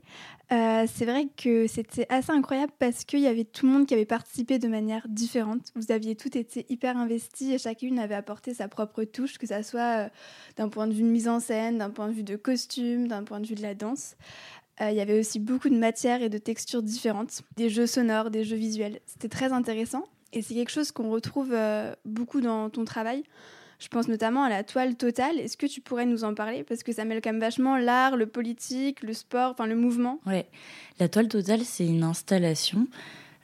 Euh, 0.53 0.87
c'est 0.93 1.05
vrai 1.05 1.29
que 1.37 1.67
c'était 1.67 2.07
assez 2.09 2.33
incroyable 2.33 2.73
parce 2.79 3.05
qu'il 3.05 3.21
y 3.21 3.27
avait 3.27 3.45
tout 3.45 3.67
le 3.67 3.73
monde 3.73 3.87
qui 3.87 3.93
avait 3.93 4.07
participé 4.07 4.59
de 4.59 4.69
manière 4.69 5.07
différente. 5.07 5.71
Vous 5.77 5.93
aviez 5.93 6.17
toutes 6.17 6.35
été 6.35 6.65
hyper 6.71 6.97
investis 6.97 7.51
et 7.51 7.59
chacune 7.59 7.99
avait 7.99 8.15
apporté 8.15 8.55
sa 8.55 8.69
propre 8.69 9.05
touche, 9.05 9.37
que 9.37 9.47
ça 9.47 9.63
soit 9.63 10.07
euh, 10.07 10.09
d'un 10.57 10.71
point 10.71 10.87
de 10.87 10.95
vue 10.95 11.03
de 11.03 11.09
mise 11.09 11.29
en 11.29 11.41
scène, 11.41 11.77
d'un 11.77 11.91
point 11.91 12.09
de 12.09 12.15
vue 12.15 12.23
de 12.23 12.37
costume, 12.37 13.07
d'un 13.07 13.23
point 13.23 13.41
de 13.41 13.47
vue 13.47 13.55
de 13.55 13.63
la 13.63 13.75
danse. 13.75 14.17
Euh, 14.81 14.91
il 14.91 14.97
y 14.97 15.01
avait 15.01 15.21
aussi 15.21 15.41
beaucoup 15.41 15.69
de 15.69 15.77
matières 15.77 16.23
et 16.23 16.31
de 16.31 16.39
textures 16.39 16.83
différentes, 16.83 17.43
des 17.57 17.69
jeux 17.69 17.87
sonores, 17.87 18.31
des 18.31 18.45
jeux 18.45 18.57
visuels. 18.57 19.01
C'était 19.05 19.29
très 19.29 19.53
intéressant 19.53 20.05
et 20.33 20.41
c'est 20.41 20.55
quelque 20.55 20.73
chose 20.73 20.91
qu'on 20.91 21.11
retrouve 21.11 21.55
beaucoup 22.07 22.41
dans 22.41 22.71
ton 22.71 22.87
travail. 22.87 23.25
Je 23.83 23.89
pense 23.89 24.07
notamment 24.07 24.45
à 24.45 24.49
la 24.49 24.63
toile 24.63 24.95
totale. 24.95 25.41
Est-ce 25.41 25.57
que 25.57 25.67
tu 25.67 25.81
pourrais 25.81 26.07
nous 26.07 26.23
en 26.23 26.35
parler? 26.35 26.63
Parce 26.63 26.85
que 26.85 26.93
ça 26.93 27.05
mêle 27.05 27.21
quand 27.21 27.33
même 27.33 27.41
vachement 27.41 27.77
l'art, 27.77 28.17
le 28.17 28.27
politique, 28.27 29.03
le 29.03 29.13
sport, 29.13 29.51
enfin 29.51 29.67
le 29.67 29.75
mouvement. 29.75 30.21
Ouais. 30.25 30.47
La 31.01 31.09
toile 31.09 31.27
totale, 31.27 31.63
c'est 31.65 31.85
une 31.85 32.05
installation. 32.05 32.87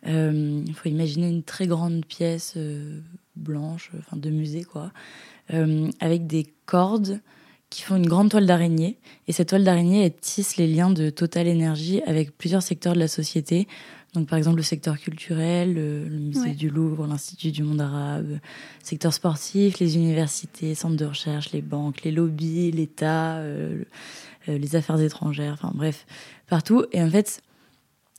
Euh, 0.07 0.63
Il 0.65 0.75
faut 0.75 0.89
imaginer 0.89 1.29
une 1.29 1.43
très 1.43 1.67
grande 1.67 2.07
pièce 2.07 2.55
euh, 2.57 3.01
blanche, 3.35 3.91
enfin 3.99 4.17
de 4.17 4.31
musée, 4.31 4.63
quoi, 4.63 4.93
euh, 5.53 5.91
avec 5.99 6.29
des 6.29 6.47
cordes 6.67 7.21
qui 7.69 7.83
font 7.83 7.97
une 7.97 8.07
grande 8.07 8.31
toile 8.31 8.47
d'araignée. 8.47 8.97
Et 9.27 9.33
cette 9.33 9.49
toile 9.49 9.65
d'araignée, 9.65 10.05
elle 10.05 10.15
tisse 10.15 10.57
les 10.57 10.69
liens 10.69 10.91
de 10.91 11.11
Total 11.11 11.49
Énergie 11.49 12.01
avec 12.07 12.39
plusieurs 12.39 12.63
secteurs 12.63 12.95
de 12.95 13.01
la 13.01 13.09
société. 13.09 13.67
Donc, 14.15 14.27
par 14.27 14.39
exemple, 14.39 14.57
le 14.57 14.63
secteur 14.63 14.99
culturel, 14.99 15.75
le, 15.75 16.09
le 16.09 16.19
musée 16.19 16.41
Ouais. 16.41 16.55
du 16.55 16.71
Louvre, 16.71 17.07
l'Institut 17.07 17.51
du 17.53 17.63
monde 17.63 17.81
arabe, 17.81 18.39
secteur 18.83 19.13
sportif, 19.13 19.79
les 19.81 19.97
universités, 19.97 20.75
centres 20.75 20.97
de 20.97 21.05
recherche, 21.05 21.53
les 21.53 21.61
banques, 21.61 22.03
les 22.05 22.11
lobbies, 22.11 22.71
l'État, 22.71 23.37
euh, 23.37 23.85
euh, 24.49 24.57
les 24.59 24.77
affaires 24.77 24.99
étrangères, 25.01 25.53
enfin 25.53 25.73
bref, 25.75 26.07
partout. 26.49 26.85
Et 26.93 27.03
en 27.03 27.11
fait, 27.11 27.43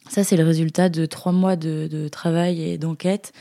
ça, 0.10 0.24
c'est 0.24 0.38
le 0.38 0.44
résultat 0.46 0.90
de 0.90 1.06
trois 1.08 1.32
mois 1.32 1.56
de, 1.56 1.88
de 1.92 2.08
travail 2.08 2.62
et 2.62 2.78
d'enquête 2.78 3.34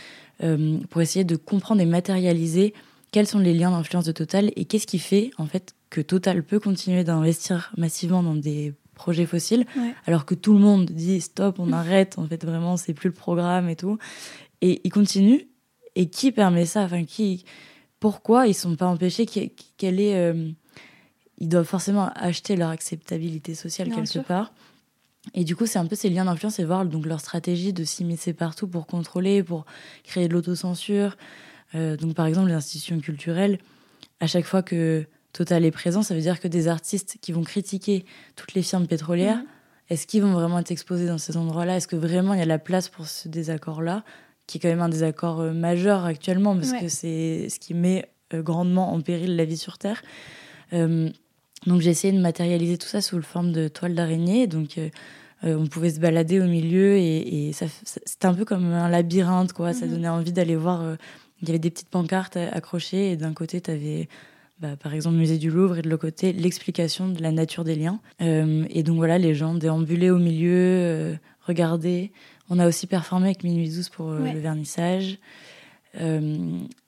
euh, 0.42 0.78
pour 0.88 1.02
essayer 1.02 1.24
de 1.24 1.36
comprendre 1.36 1.80
et 1.82 1.86
matérialiser 1.86 2.72
quels 3.12 3.26
sont 3.26 3.38
les 3.38 3.54
liens 3.54 3.70
d'influence 3.70 4.04
de 4.04 4.12
Total 4.12 4.50
et 4.56 4.64
qu'est-ce 4.64 4.86
qui 4.86 4.98
fait, 4.98 5.30
en 5.38 5.46
fait, 5.46 5.74
que 5.90 6.00
Total 6.00 6.42
peut 6.42 6.60
continuer 6.60 7.04
d'investir 7.04 7.72
massivement 7.76 8.22
dans 8.22 8.34
des 8.34 8.72
projets 8.98 9.24
fossiles, 9.26 9.64
Ouais. 9.76 9.94
alors 10.06 10.26
que 10.26 10.34
tout 10.34 10.52
le 10.52 10.58
monde 10.60 10.84
dit 10.90 11.20
stop, 11.22 11.58
on 11.58 11.72
arrête, 11.82 12.18
en 12.18 12.26
fait 12.26 12.44
vraiment 12.44 12.76
c'est 12.76 12.92
plus 12.92 13.08
le 13.08 13.14
programme 13.14 13.68
et 13.70 13.76
tout. 13.76 13.96
Et 14.60 14.80
ils 14.84 14.90
continuent. 14.90 15.46
Et 15.94 16.10
qui 16.10 16.30
permet 16.32 16.66
ça? 16.66 16.82
Enfin, 16.82 17.04
qui 17.04 17.44
Pourquoi 17.98 18.46
ils 18.46 18.54
sont 18.54 18.76
pas 18.76 18.86
empêchés? 18.86 19.26
Quelle 19.76 19.98
est 20.00 20.14
euh, 20.16 20.50
Ils 21.38 21.48
doivent 21.48 21.66
forcément 21.66 22.10
acheter 22.14 22.54
leur 22.56 22.68
acceptabilité 22.70 23.54
sociale 23.54 23.88
Bien 23.88 23.96
quelque 23.96 24.08
sûr. 24.10 24.24
part. 24.24 24.52
Et 25.34 25.42
du 25.44 25.56
coup, 25.56 25.66
c'est 25.66 25.78
un 25.80 25.86
peu 25.86 25.96
ces 25.96 26.08
liens 26.08 26.24
d'influence 26.24 26.58
et 26.60 26.64
voir 26.64 26.84
donc 26.86 27.04
leur 27.06 27.20
stratégie 27.20 27.72
de 27.72 27.82
s'immiscer 27.84 28.32
partout 28.32 28.68
pour 28.68 28.86
contrôler, 28.86 29.42
pour 29.42 29.64
créer 30.04 30.28
de 30.28 30.32
l'autocensure. 30.34 31.16
Euh, 31.74 31.96
donc, 31.96 32.14
par 32.14 32.26
exemple, 32.26 32.48
les 32.48 32.54
institutions 32.54 32.98
culturelles, 33.00 33.58
à 34.20 34.26
chaque 34.26 34.46
fois 34.46 34.62
que 34.62 35.04
Total 35.38 35.64
est 35.64 35.70
présent, 35.70 36.02
ça 36.02 36.14
veut 36.16 36.20
dire 36.20 36.40
que 36.40 36.48
des 36.48 36.66
artistes 36.66 37.16
qui 37.20 37.30
vont 37.30 37.44
critiquer 37.44 38.04
toutes 38.34 38.54
les 38.54 38.62
firmes 38.62 38.88
pétrolières, 38.88 39.36
Mhm. 39.36 39.44
est-ce 39.90 40.06
qu'ils 40.08 40.22
vont 40.22 40.32
vraiment 40.32 40.58
être 40.58 40.72
exposés 40.72 41.06
dans 41.06 41.18
ces 41.18 41.36
endroits-là? 41.36 41.76
Est-ce 41.76 41.86
que 41.86 41.94
vraiment 41.94 42.34
il 42.34 42.40
y 42.40 42.42
a 42.42 42.46
la 42.46 42.58
place 42.58 42.88
pour 42.88 43.06
ce 43.06 43.28
désaccord-là, 43.28 44.02
qui 44.48 44.58
est 44.58 44.60
quand 44.60 44.68
même 44.68 44.80
un 44.82 44.88
désaccord 44.88 45.38
euh, 45.40 45.52
majeur 45.52 46.04
actuellement, 46.04 46.56
parce 46.56 46.72
Ouais. 46.72 46.80
que 46.80 46.88
c'est 46.88 47.48
ce 47.50 47.60
qui 47.60 47.72
met 47.74 48.06
euh, 48.34 48.42
grandement 48.42 48.92
en 48.92 49.00
péril 49.00 49.36
la 49.36 49.44
vie 49.44 49.56
sur 49.56 49.78
Terre 49.78 50.02
Euh, 50.72 51.08
Donc 51.66 51.80
j'ai 51.80 51.90
essayé 51.90 52.12
de 52.12 52.20
matérialiser 52.20 52.76
tout 52.78 52.86
ça 52.88 53.00
sous 53.00 53.16
le 53.16 53.22
forme 53.22 53.52
de 53.52 53.68
toile 53.68 53.94
d'araignée. 53.94 54.46
Donc 54.48 54.76
euh, 54.78 54.90
on 55.44 55.66
pouvait 55.66 55.90
se 55.90 55.98
balader 56.00 56.40
au 56.40 56.44
milieu 56.46 56.96
et, 56.96 57.48
et 57.48 57.52
ça, 57.52 57.66
ça- 57.84 58.00
c'était 58.04 58.26
un 58.26 58.34
peu 58.34 58.44
comme 58.44 58.66
un 58.72 58.88
labyrinthe, 58.88 59.52
quoi. 59.52 59.72
Ça 59.72 59.86
Mhm. 59.86 59.92
donnait 59.92 60.08
envie 60.08 60.32
d'aller 60.32 60.56
voir. 60.56 60.82
euh, 60.82 60.96
il 61.42 61.48
y 61.48 61.50
avait 61.52 61.58
des 61.60 61.70
petites 61.70 61.88
pancartes 61.88 62.36
accrochées 62.36 63.12
et 63.12 63.16
d'un 63.16 63.32
côté, 63.34 63.60
tu 63.60 63.70
avais 63.70 64.08
bah, 64.60 64.76
par 64.76 64.94
exemple 64.94 65.14
le 65.14 65.20
musée 65.20 65.38
du 65.38 65.50
Louvre 65.50 65.78
et 65.78 65.82
de 65.82 65.88
l'autre 65.88 66.02
côté 66.02 66.32
l'explication 66.32 67.08
de 67.08 67.22
la 67.22 67.30
nature 67.32 67.64
des 67.64 67.74
liens. 67.76 68.00
Euh, 68.20 68.64
et 68.70 68.82
donc 68.82 68.96
voilà, 68.96 69.18
les 69.18 69.34
gens 69.34 69.54
déambulaient 69.54 70.10
au 70.10 70.18
milieu, 70.18 70.50
euh, 70.54 71.14
regardaient. 71.46 72.10
On 72.50 72.58
a 72.58 72.66
aussi 72.66 72.86
performé 72.86 73.26
avec 73.26 73.44
Minuit 73.44 73.68
12 73.68 73.88
pour 73.90 74.10
euh, 74.10 74.22
Ouais. 74.22 74.32
le 74.32 74.40
vernissage. 74.40 75.18
Euh, 76.00 76.38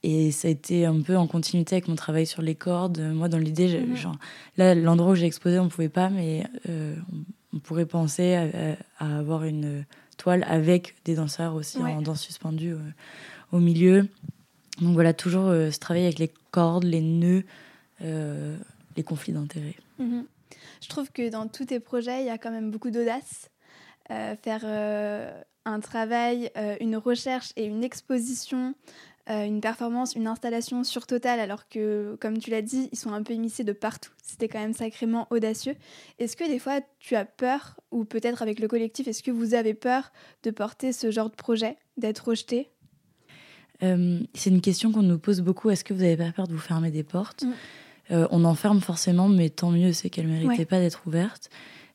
et 0.02 0.30
ça 0.30 0.48
a 0.48 0.50
été 0.50 0.85
un 0.85 1.00
peu 1.00 1.16
en 1.16 1.26
continuité 1.26 1.76
avec 1.76 1.88
mon 1.88 1.94
travail 1.96 2.26
sur 2.26 2.42
les 2.42 2.54
cordes. 2.54 3.00
Moi, 3.00 3.28
dans 3.28 3.38
l'idée, 3.38 3.80
Mhm. 3.80 3.96
genre, 3.96 4.16
là, 4.56 4.74
l'endroit 4.74 5.12
où 5.12 5.14
j'ai 5.14 5.26
exposé, 5.26 5.59
on 5.59 5.68
pouvait 5.68 5.88
pas, 5.88 6.11
mais 6.11 6.44
on, 6.68 6.94
on 7.54 7.59
pourrait 7.59 7.87
penser 7.87 8.35
à, 8.98 9.18
avoir 9.18 9.44
une 9.44 9.85
toile 10.16 10.44
avec 10.48 10.94
des 11.04 11.14
danseurs 11.14 11.54
aussi 11.54 11.78
Ouais. 11.78 11.90
en 11.92 12.02
danse 12.02 12.20
suspendue 12.20 12.74
au 13.52 13.59
milieu. 13.59 14.06
Donc 14.78 14.94
voilà, 14.94 15.12
toujours 15.12 15.48
euh, 15.48 15.70
ce 15.70 15.78
travail 15.78 16.04
avec 16.04 16.18
les 16.18 16.33
cordes, 16.50 16.85
les 16.85 17.00
nœuds, 17.00 17.44
euh, 18.02 18.56
les 18.96 19.02
conflits 19.02 19.33
d'intérêts. 19.33 19.76
Mhm. 19.98 20.24
Je 20.80 20.88
trouve 20.88 21.11
que 21.12 21.28
dans 21.28 21.46
tous 21.48 21.66
tes 21.66 21.80
projets, 21.80 22.20
il 22.20 22.26
y 22.26 22.30
a 22.30 22.38
quand 22.38 22.50
même 22.50 22.70
beaucoup 22.70 22.90
d'audace. 22.90 23.50
Euh, 24.11 24.35
faire 24.37 24.62
euh, 24.64 25.30
un 25.64 25.80
travail, 25.80 26.50
une 26.80 26.96
recherche 26.96 27.52
et 27.56 27.64
une 27.66 27.85
exposition, 27.85 28.74
une 29.28 29.61
performance, 29.61 30.14
une 30.16 30.26
installation 30.26 30.83
sur 30.83 31.06
Total, 31.06 31.38
alors 31.38 31.68
que, 31.68 32.16
comme 32.18 32.38
tu 32.38 32.50
l'as 32.50 32.62
dit, 32.62 32.88
ils 32.90 32.98
sont 32.98 33.12
un 33.12 33.22
peu 33.22 33.35
immiscés 33.35 33.62
de 33.62 33.72
partout. 33.72 34.11
C'était 34.24 34.48
quand 34.48 34.59
même 34.59 34.72
sacrément 34.72 35.28
audacieux. 35.30 35.76
Est-ce 36.18 36.37
que 36.37 36.48
des 36.48 36.59
fois, 36.59 36.80
tu 36.98 37.14
as 37.14 37.26
peur, 37.26 37.78
ou 37.92 38.04
peut-être 38.04 38.42
avec 38.42 38.59
le 38.59 38.66
collectif, 38.66 39.06
est-ce 39.06 39.22
que 39.22 39.30
vous 39.30 39.54
avez 39.54 39.74
peur 39.74 40.11
de 40.42 40.50
porter 40.50 40.92
ce 40.92 41.11
genre 41.11 41.30
de 41.30 41.37
projet, 41.37 41.76
d'être 41.98 42.28
rejeté? 42.28 42.70
Euh, 43.83 44.21
c'est 44.35 44.51
une 44.51 44.61
question 44.61 44.93
qu'on 44.93 45.03
nous 45.03 45.19
pose 45.19 45.40
beaucoup. 45.40 45.71
Est-ce 45.71 45.85
que 45.85 45.95
vous 45.95 46.01
n'avez 46.01 46.16
pas 46.16 46.33
peur 46.33 46.47
de 46.47 46.53
vous 46.53 46.59
fermer 46.59 46.90
des 46.90 47.03
portes 47.03 47.45
Mm. 47.45 47.53
Euh, 48.12 48.27
On 48.31 48.45
en 48.45 48.55
ferme 48.55 48.81
forcément, 48.81 49.29
mais 49.29 49.51
tant 49.51 49.71
mieux, 49.71 49.93
c'est 49.93 50.11
qu'elles 50.11 50.27
ne 50.27 50.33
méritaient 50.33 50.59
Ouais. 50.61 50.64
pas 50.64 50.81
d'être 50.81 51.07
ouvertes. 51.07 51.49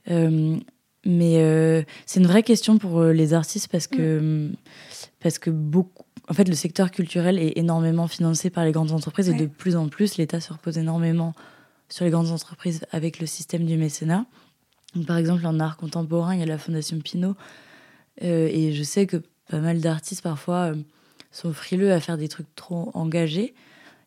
Euh, 0.09 0.57
mais 1.05 1.85
c'est 2.07 2.19
une 2.19 2.25
vraie 2.25 2.41
question 2.41 2.79
pour 2.79 3.03
les 3.03 3.33
artistes 3.35 3.67
parce 3.67 3.85
que, 3.85 4.49
parce 5.19 5.37
que 5.37 5.51
beaucoup. 5.51 6.03
En 6.27 6.33
fait, 6.33 6.47
le 6.49 6.55
secteur 6.55 6.89
culturel 6.89 7.37
est 7.37 7.57
énormément 7.57 8.07
financé 8.07 8.49
par 8.49 8.65
les 8.65 8.71
grandes 8.71 8.91
entreprises 8.91 9.29
et 9.29 9.35
de 9.35 9.45
plus 9.45 9.75
en 9.75 9.87
plus, 9.87 10.17
l'État 10.17 10.39
se 10.39 10.51
repose 10.51 10.79
énormément 10.79 11.35
sur 11.89 12.05
les 12.05 12.11
grandes 12.11 12.31
entreprises 12.31 12.81
avec 12.91 13.19
le 13.19 13.27
système 13.27 13.65
du 13.65 13.77
mécénat. 13.77 14.25
Donc, 14.95 15.05
par 15.05 15.17
exemple, 15.17 15.45
en 15.45 15.59
art 15.59 15.77
contemporain, 15.77 16.33
il 16.33 16.39
y 16.39 16.43
a 16.43 16.47
la 16.47 16.57
Fondation 16.57 16.97
Pinault. 16.99 17.35
Et 18.21 18.71
je 18.73 18.83
sais 18.83 19.05
que 19.05 19.17
pas 19.51 19.59
mal 19.59 19.81
d'artistes, 19.81 20.23
parfois, 20.23 20.71
sont 21.35 21.53
frileux 21.53 21.91
à 21.91 21.99
faire 21.99 22.17
des 22.17 22.27
trucs 22.29 22.53
trop 22.55 22.91
engagés. 22.93 23.53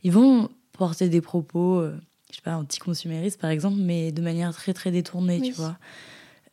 Ils 0.03 0.13
vont 0.13 0.49
porter 0.73 1.09
des 1.09 1.21
propos, 1.21 1.79
euh, 1.81 1.97
je 2.31 2.37
sais 2.37 2.43
pas, 2.43 2.57
anticonsuméristes, 2.57 3.41
par 3.41 3.51
exemple, 3.51 3.77
mais 3.79 4.13
de 4.13 4.23
manière 4.23 4.53
très, 4.55 4.73
très 4.73 4.91
détournée, 4.91 5.39
Oui. 5.41 5.49
tu 5.49 5.53
vois. 5.55 5.77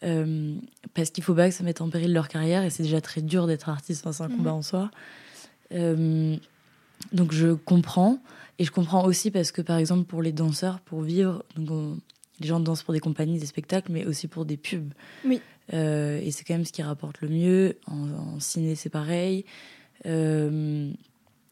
Euh, 0.04 0.56
parce 0.94 1.10
qu'il 1.12 1.24
faut 1.24 1.34
pas 1.34 1.48
que 1.50 1.56
ça 1.56 1.64
mette 1.64 1.80
en 1.82 1.90
péril 1.90 2.12
leur 2.14 2.28
carrière, 2.28 2.64
et 2.64 2.70
c'est 2.70 2.84
déjà 2.84 3.02
très 3.02 3.22
dur 3.22 3.48
d'être 3.48 3.70
artiste, 3.70 4.06
c'est 4.12 4.22
un 4.24 4.28
Mhm. 4.28 4.38
combat 4.38 4.54
en 4.54 4.62
soi. 4.62 4.92
Euh, 5.72 6.36
donc 7.14 7.32
je 7.32 7.54
comprends, 7.54 8.20
et 8.60 8.66
je 8.66 8.72
comprends 8.72 9.06
aussi 9.06 9.32
parce 9.32 9.52
que, 9.52 9.62
par 9.62 9.78
exemple, 9.78 10.04
pour 10.06 10.22
les 10.22 10.32
danseurs, 10.32 10.80
pour 10.82 11.02
vivre, 11.02 11.44
donc 11.56 11.72
on- 11.72 11.98
les 12.42 12.48
gens 12.48 12.60
dansent 12.60 12.84
pour 12.84 12.94
des 12.94 13.00
compagnies, 13.00 13.40
des 13.40 13.46
spectacles, 13.46 13.92
mais 13.92 14.06
aussi 14.06 14.28
pour 14.28 14.46
des 14.46 14.58
pubs. 14.58 14.94
Oui. 15.24 15.40
Euh, 15.74 16.20
et 16.22 16.32
c'est 16.32 16.44
quand 16.44 16.54
même 16.54 16.66
ce 16.66 16.72
qui 16.74 16.84
rapporte 16.84 17.22
le 17.22 17.30
mieux. 17.30 17.78
En, 17.88 18.10
en 18.36 18.40
ciné, 18.40 18.76
c'est 18.76 18.90
pareil. 18.90 19.46
Euh, 20.06 20.92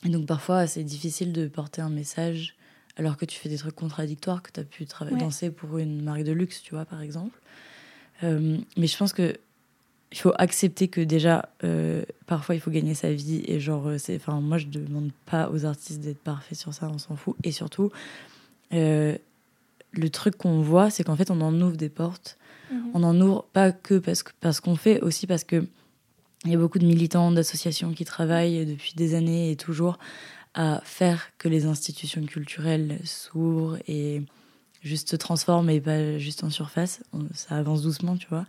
et 0.06 0.10
donc 0.10 0.26
parfois, 0.26 0.68
c'est 0.68 0.84
difficile 0.84 1.32
de 1.34 1.48
porter 1.48 1.82
un 1.82 1.90
message 1.90 2.56
alors 2.98 3.18
que 3.18 3.26
tu 3.26 3.40
fais 3.40 3.50
des 3.50 3.58
trucs 3.58 3.76
contradictoires, 3.76 4.44
que 4.44 4.52
tu 4.52 4.60
as 4.60 4.64
pu 4.64 4.86
Ouais. 5.02 5.18
danser 5.18 5.50
pour 5.50 5.78
une 5.80 6.04
marque 6.04 6.24
de 6.24 6.32
luxe, 6.32 6.62
tu 6.62 6.76
vois, 6.76 6.86
par 6.86 7.02
exemple. 7.02 7.40
Euh, 8.24 8.58
mais 8.78 8.88
je 8.88 8.98
pense 8.98 9.14
que 9.14 9.36
il 10.12 10.18
faut 10.20 10.34
accepter 10.38 10.90
que 10.90 11.02
déjà, 11.02 11.50
euh, 11.64 12.04
parfois, 12.28 12.54
il 12.54 12.62
faut 12.62 12.70
gagner 12.70 12.94
sa 12.94 13.12
vie. 13.12 13.42
Et 13.48 13.60
genre, 13.60 13.88
euh, 13.88 13.98
c'est, 13.98 14.16
enfin, 14.18 14.40
moi, 14.42 14.60
je 14.60 14.68
demande 14.68 15.10
pas 15.26 15.50
aux 15.50 15.66
artistes 15.66 16.02
d'être 16.02 16.20
parfaits 16.20 16.56
sur 16.56 16.72
ça, 16.72 16.88
on 16.94 17.00
s'en 17.00 17.16
fout. 17.16 17.36
Et 17.44 17.52
surtout, 17.52 17.92
euh, 18.74 19.18
le 19.92 20.10
truc 20.12 20.38
qu'on 20.38 20.62
voit, 20.62 20.92
c'est 20.92 21.04
qu'en 21.04 21.16
fait, 21.16 21.32
on 21.32 21.42
en 21.42 21.60
ouvre 21.60 21.78
des 21.78 21.90
portes. 21.90 22.38
Mhm. 22.72 22.92
On 22.94 23.02
en 23.04 23.20
ouvre 23.22 23.46
pas 23.54 23.72
que 23.72 23.98
parce, 23.98 24.22
que- 24.22 24.32
parce 24.40 24.60
qu'on 24.60 24.76
fait, 24.76 25.02
aussi 25.02 25.26
parce 25.26 25.44
que 25.44 25.66
il 26.46 26.52
y 26.52 26.56
a 26.56 26.58
beaucoup 26.58 26.80
de 26.80 26.86
militants, 26.86 27.32
d'associations 27.32 27.94
qui 27.94 28.06
travaillent 28.06 28.66
depuis 28.66 28.94
des 28.96 29.16
années 29.16 29.52
et 29.52 29.56
toujours 29.56 29.98
à 30.54 30.82
faire 30.84 31.30
que 31.38 31.48
les 31.48 31.66
institutions 31.66 32.24
culturelles 32.26 33.00
s'ouvrent 33.06 33.78
et 33.88 34.22
juste 34.82 35.10
se 35.10 35.16
transforment 35.16 35.70
et 35.70 35.80
pas 35.82 36.18
juste 36.18 36.44
en 36.44 36.50
surface. 36.50 37.02
Ça 37.34 37.56
avance 37.56 37.82
doucement, 37.82 38.18
tu 38.18 38.28
vois. 38.28 38.46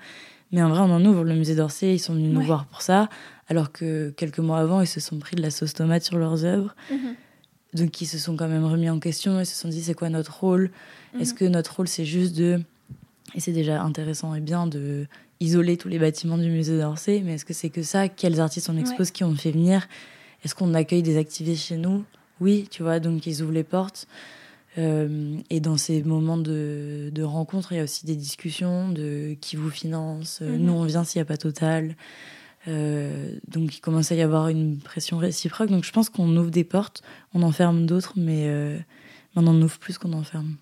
Mais 0.52 0.62
en 0.62 0.68
vrai, 0.68 0.80
on 0.80 0.90
en 0.92 1.04
ouvre. 1.04 1.24
Le 1.24 1.35
musée 1.35 1.54
d'Orsay, 1.54 1.94
ils 1.94 1.98
sont 1.98 2.14
venus 2.14 2.33
nous 2.33 2.40
Ouais. 2.40 2.46
voir 2.46 2.66
pour 2.66 2.83
ça, 2.83 3.09
alors 3.48 3.72
que 3.72 4.11
quelques 4.16 4.38
mois 4.40 4.59
avant, 4.59 4.80
ils 4.80 4.87
se 4.87 5.00
sont 5.00 5.18
pris 5.18 5.37
de 5.37 5.42
la 5.42 5.50
sauce 5.50 5.72
tomate 5.72 6.02
sur 6.04 6.18
leurs 6.18 6.44
œuvres. 6.44 6.74
Mhm. 6.90 7.14
Donc, 7.74 8.00
ils 8.00 8.07
se 8.07 8.18
sont 8.18 8.37
quand 8.37 8.48
même 8.48 8.64
remis 8.64 8.88
en 8.90 9.00
question 9.00 9.40
et 9.40 9.44
se 9.44 9.54
sont 9.57 9.68
dit 9.68 9.83
c'est 9.83 9.94
quoi 9.94 10.11
notre 10.11 10.38
rôle? 10.40 10.70
Est-ce 11.18 11.33
Mhm. 11.33 11.38
que 11.38 11.44
notre 11.46 11.76
rôle, 11.76 11.88
c'est 11.88 12.04
juste 12.04 12.37
de. 12.37 12.61
Et 13.35 13.40
c'est 13.40 13.52
déjà 13.52 13.83
intéressant 13.83 14.35
et 14.35 14.40
bien 14.40 14.66
de 14.68 15.07
isoler 15.40 15.77
tous 15.77 15.88
les 15.88 15.99
bâtiments 15.99 16.38
du 16.38 16.49
musée 16.51 16.79
d'Orsay, 16.79 17.23
mais 17.25 17.35
est-ce 17.35 17.44
que 17.44 17.53
c'est 17.55 17.70
que 17.70 17.83
ça? 17.83 18.09
Quels 18.09 18.40
artistes 18.40 18.68
on 18.70 18.77
expose 18.77 19.11
Qui 19.11 19.25
on 19.25 19.35
fait 19.35 19.53
venir? 19.53 19.87
Est-ce 20.44 20.55
qu'on 20.55 20.75
accueille 20.75 21.03
des 21.03 21.16
activistes 21.16 21.64
chez 21.66 21.77
nous? 21.77 22.05
Oui, 22.40 22.68
tu 22.70 22.83
vois, 22.83 23.01
donc 23.01 23.27
ils 23.27 23.42
ouvrent 23.42 23.53
les 23.53 23.64
portes. 23.64 24.07
Euh, 24.77 25.37
et 25.51 25.61
dans 25.61 25.77
ces 25.77 26.03
moments 26.03 26.37
de, 26.37 27.11
de 27.12 27.23
rencontre, 27.23 27.73
il 27.73 27.77
y 27.77 27.81
a 27.81 27.85
aussi 27.85 28.07
des 28.07 28.16
discussions 28.16 28.88
de 28.88 29.37
qui 29.40 29.57
vous 29.57 29.70
finance. 29.70 30.40
Euh, 30.42 30.57
Mhm. 30.57 30.64
Nous, 30.64 30.73
on 30.73 30.85
vient 30.85 31.05
s'il 31.05 31.20
n'y 31.20 31.23
a 31.23 31.27
pas 31.27 31.37
Total. 31.37 31.94
Euh, 32.66 33.37
donc 33.47 33.77
il 33.77 33.81
commence 33.81 34.11
à 34.11 34.14
y 34.14 34.23
avoir 34.23 34.49
une 34.49 34.79
pression 34.79 35.18
réciproque. 35.18 35.70
Donc 35.70 35.85
je 35.85 35.92
pense 35.92 36.09
qu'on 36.09 36.35
ouvre 36.37 36.51
des 36.51 36.64
portes, 36.64 37.03
on 37.35 37.42
en 37.42 37.53
ferme 37.53 37.87
d'autres, 37.87 38.14
mais 38.16 38.44
euh, 38.49 38.79
on 39.37 39.47
en 39.47 39.61
ouvre 39.61 39.79
plus 39.79 39.99
qu'on 39.99 40.12
en 40.14 40.23
ferme. 40.23 40.57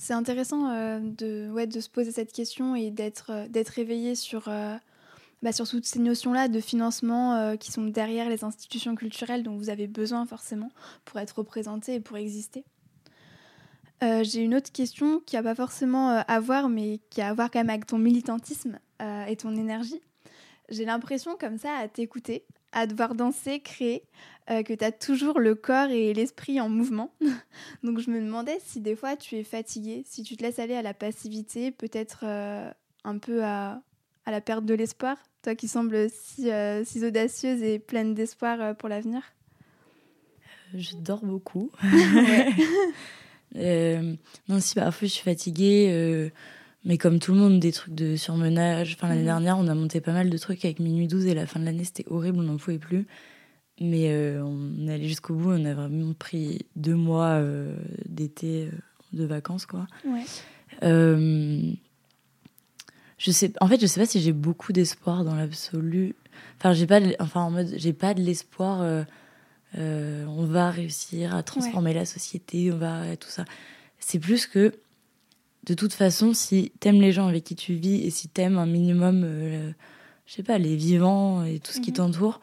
C'est 0.00 0.14
intéressant 0.14 0.70
euh, 0.70 0.98
de, 0.98 1.50
ouais, 1.50 1.66
de 1.66 1.78
se 1.78 1.90
poser 1.90 2.10
cette 2.10 2.32
question 2.32 2.74
et 2.74 2.90
d'être 2.90 3.32
euh, 3.32 3.64
éveillé 3.76 4.14
sur, 4.14 4.48
euh, 4.48 4.74
bah, 5.42 5.52
sur 5.52 5.68
toutes 5.68 5.84
ces 5.84 5.98
notions-là 5.98 6.48
de 6.48 6.58
financement 6.58 7.54
qui 7.58 7.70
sont 7.70 7.84
derrière 7.84 8.30
les 8.30 8.42
institutions 8.42 8.94
culturelles 8.94 9.42
dont 9.42 9.58
vous 9.58 9.68
avez 9.68 9.86
besoin 9.86 10.24
forcément 10.24 10.70
pour 11.04 11.20
être 11.20 11.32
représenté 11.32 11.96
et 11.96 12.00
pour 12.00 12.16
exister. 12.16 12.64
J'ai 14.00 14.40
une 14.40 14.54
autre 14.54 14.72
question 14.72 15.20
qui 15.26 15.36
n'a 15.36 15.42
pas 15.42 15.54
forcément 15.54 16.08
à 16.26 16.40
voir, 16.40 16.70
mais 16.70 17.00
qui 17.10 17.20
a 17.20 17.28
à 17.28 17.34
voir 17.34 17.50
quand 17.50 17.58
même 17.58 17.68
avec 17.68 17.84
ton 17.84 17.98
militantisme 17.98 18.78
et 19.28 19.36
ton 19.36 19.54
énergie. 19.54 20.00
J'ai 20.70 20.86
l'impression 20.86 21.36
comme 21.38 21.58
ça 21.58 21.74
à 21.74 21.88
t'écouter, 21.88 22.46
à 22.72 22.86
devoir 22.86 23.14
danser, 23.14 23.60
créer, 23.60 24.02
euh, 24.50 24.62
que 24.62 24.72
tu 24.72 24.84
as 24.84 24.92
toujours 24.92 25.38
le 25.38 25.54
corps 25.54 25.90
et 25.90 26.12
l'esprit 26.12 26.60
en 26.60 26.68
mouvement. 26.68 27.12
Donc 27.84 28.00
je 28.00 28.10
me 28.10 28.20
demandais 28.20 28.58
si 28.64 28.80
des 28.80 28.96
fois 28.96 29.16
tu 29.16 29.36
es 29.36 29.44
fatiguée, 29.44 30.02
si 30.06 30.22
tu 30.22 30.36
te 30.36 30.42
laisses 30.42 30.58
aller 30.58 30.74
à 30.74 30.82
la 30.82 30.94
passivité, 30.94 31.70
peut-être 31.70 32.20
euh, 32.24 32.70
un 33.04 33.18
peu 33.18 33.44
à, 33.44 33.82
à 34.26 34.30
la 34.30 34.40
perte 34.40 34.64
de 34.64 34.74
l'espoir, 34.74 35.16
toi 35.42 35.54
qui 35.54 35.68
sembles 35.68 36.08
si, 36.10 36.50
euh, 36.50 36.84
si 36.84 37.04
audacieuse 37.04 37.62
et 37.62 37.78
pleine 37.78 38.14
d'espoir 38.14 38.76
pour 38.76 38.88
l'avenir. 38.88 39.22
Je 40.74 40.96
dors 40.96 41.24
beaucoup. 41.24 41.70
Non, 43.52 44.60
si 44.60 44.76
parfois 44.76 45.08
je 45.08 45.12
suis 45.12 45.24
fatiguée, 45.24 46.30
mais 46.84 46.96
comme 46.98 47.18
tout 47.18 47.32
le 47.32 47.38
monde, 47.38 47.60
des 47.60 47.72
trucs 47.72 47.94
de 47.94 48.16
surmenage. 48.16 48.94
Enfin, 48.96 49.08
l'année 49.08 49.20
Mhm. 49.20 49.26
dernière, 49.26 49.58
on 49.58 49.68
a 49.68 49.74
monté 49.74 50.00
pas 50.00 50.12
mal 50.12 50.30
de 50.30 50.38
trucs 50.38 50.64
avec 50.64 50.80
Minuit 50.80 51.08
12 51.08 51.26
et 51.26 51.34
la 51.34 51.46
fin 51.46 51.60
de 51.60 51.64
l'année, 51.64 51.84
c'était 51.84 52.06
horrible, 52.10 52.38
on 52.38 52.42
n'en 52.44 52.56
pouvait 52.56 52.78
plus. 52.78 53.06
Mais 53.80 54.10
euh, 54.12 54.42
on 54.44 54.86
est 54.88 54.92
allé 54.94 55.08
jusqu'au 55.08 55.34
bout, 55.34 55.52
on 55.52 55.64
a 55.64 55.74
vraiment 55.74 56.12
pris 56.12 56.66
deux 56.76 56.94
mois 56.94 57.28
euh, 57.38 57.74
d'été 58.06 58.64
euh, 58.66 58.70
de 59.12 59.24
vacances, 59.24 59.64
quoi. 59.66 59.86
Ouais. 60.04 60.24
Je 63.18 63.30
sais, 63.32 63.52
en 63.60 63.66
fait, 63.68 63.80
je 63.80 63.86
sais 63.86 64.00
pas 64.00 64.06
si 64.06 64.20
j'ai 64.20 64.32
beaucoup 64.32 64.72
d'espoir 64.72 65.24
dans 65.24 65.34
l'absolu. 65.34 66.14
Enfin, 66.58 66.72
j'ai 66.72 66.86
pas, 66.86 67.00
de- 67.00 67.14
enfin, 67.20 67.42
en 67.42 67.50
mode, 67.50 67.72
j'ai 67.76 67.92
pas 67.92 68.14
de 68.14 68.22
l'espoir. 68.22 69.04
on 69.76 70.44
va 70.46 70.70
réussir 70.70 71.34
à 71.34 71.42
transformer 71.42 71.92
la 71.94 72.04
société, 72.06 72.72
on 72.72 72.78
va 72.78 73.16
tout 73.16 73.28
ça. 73.28 73.44
C'est 73.98 74.18
plus 74.18 74.46
que, 74.46 74.72
de 75.70 75.74
toute 75.76 75.92
façon, 75.92 76.34
si 76.34 76.72
t'aimes 76.80 77.00
les 77.00 77.12
gens 77.12 77.28
avec 77.28 77.44
qui 77.44 77.54
tu 77.54 77.74
vis 77.74 78.02
et 78.04 78.10
si 78.10 78.28
t'aimes 78.28 78.58
un 78.58 78.66
minimum, 78.66 79.22
euh, 79.24 79.70
je 80.26 80.32
sais 80.34 80.42
pas, 80.42 80.58
les 80.58 80.74
vivants 80.74 81.44
et 81.44 81.60
tout 81.60 81.70
ce 81.70 81.80
qui 81.80 81.90
Mhm. 81.92 81.96
t'entoure, 81.98 82.40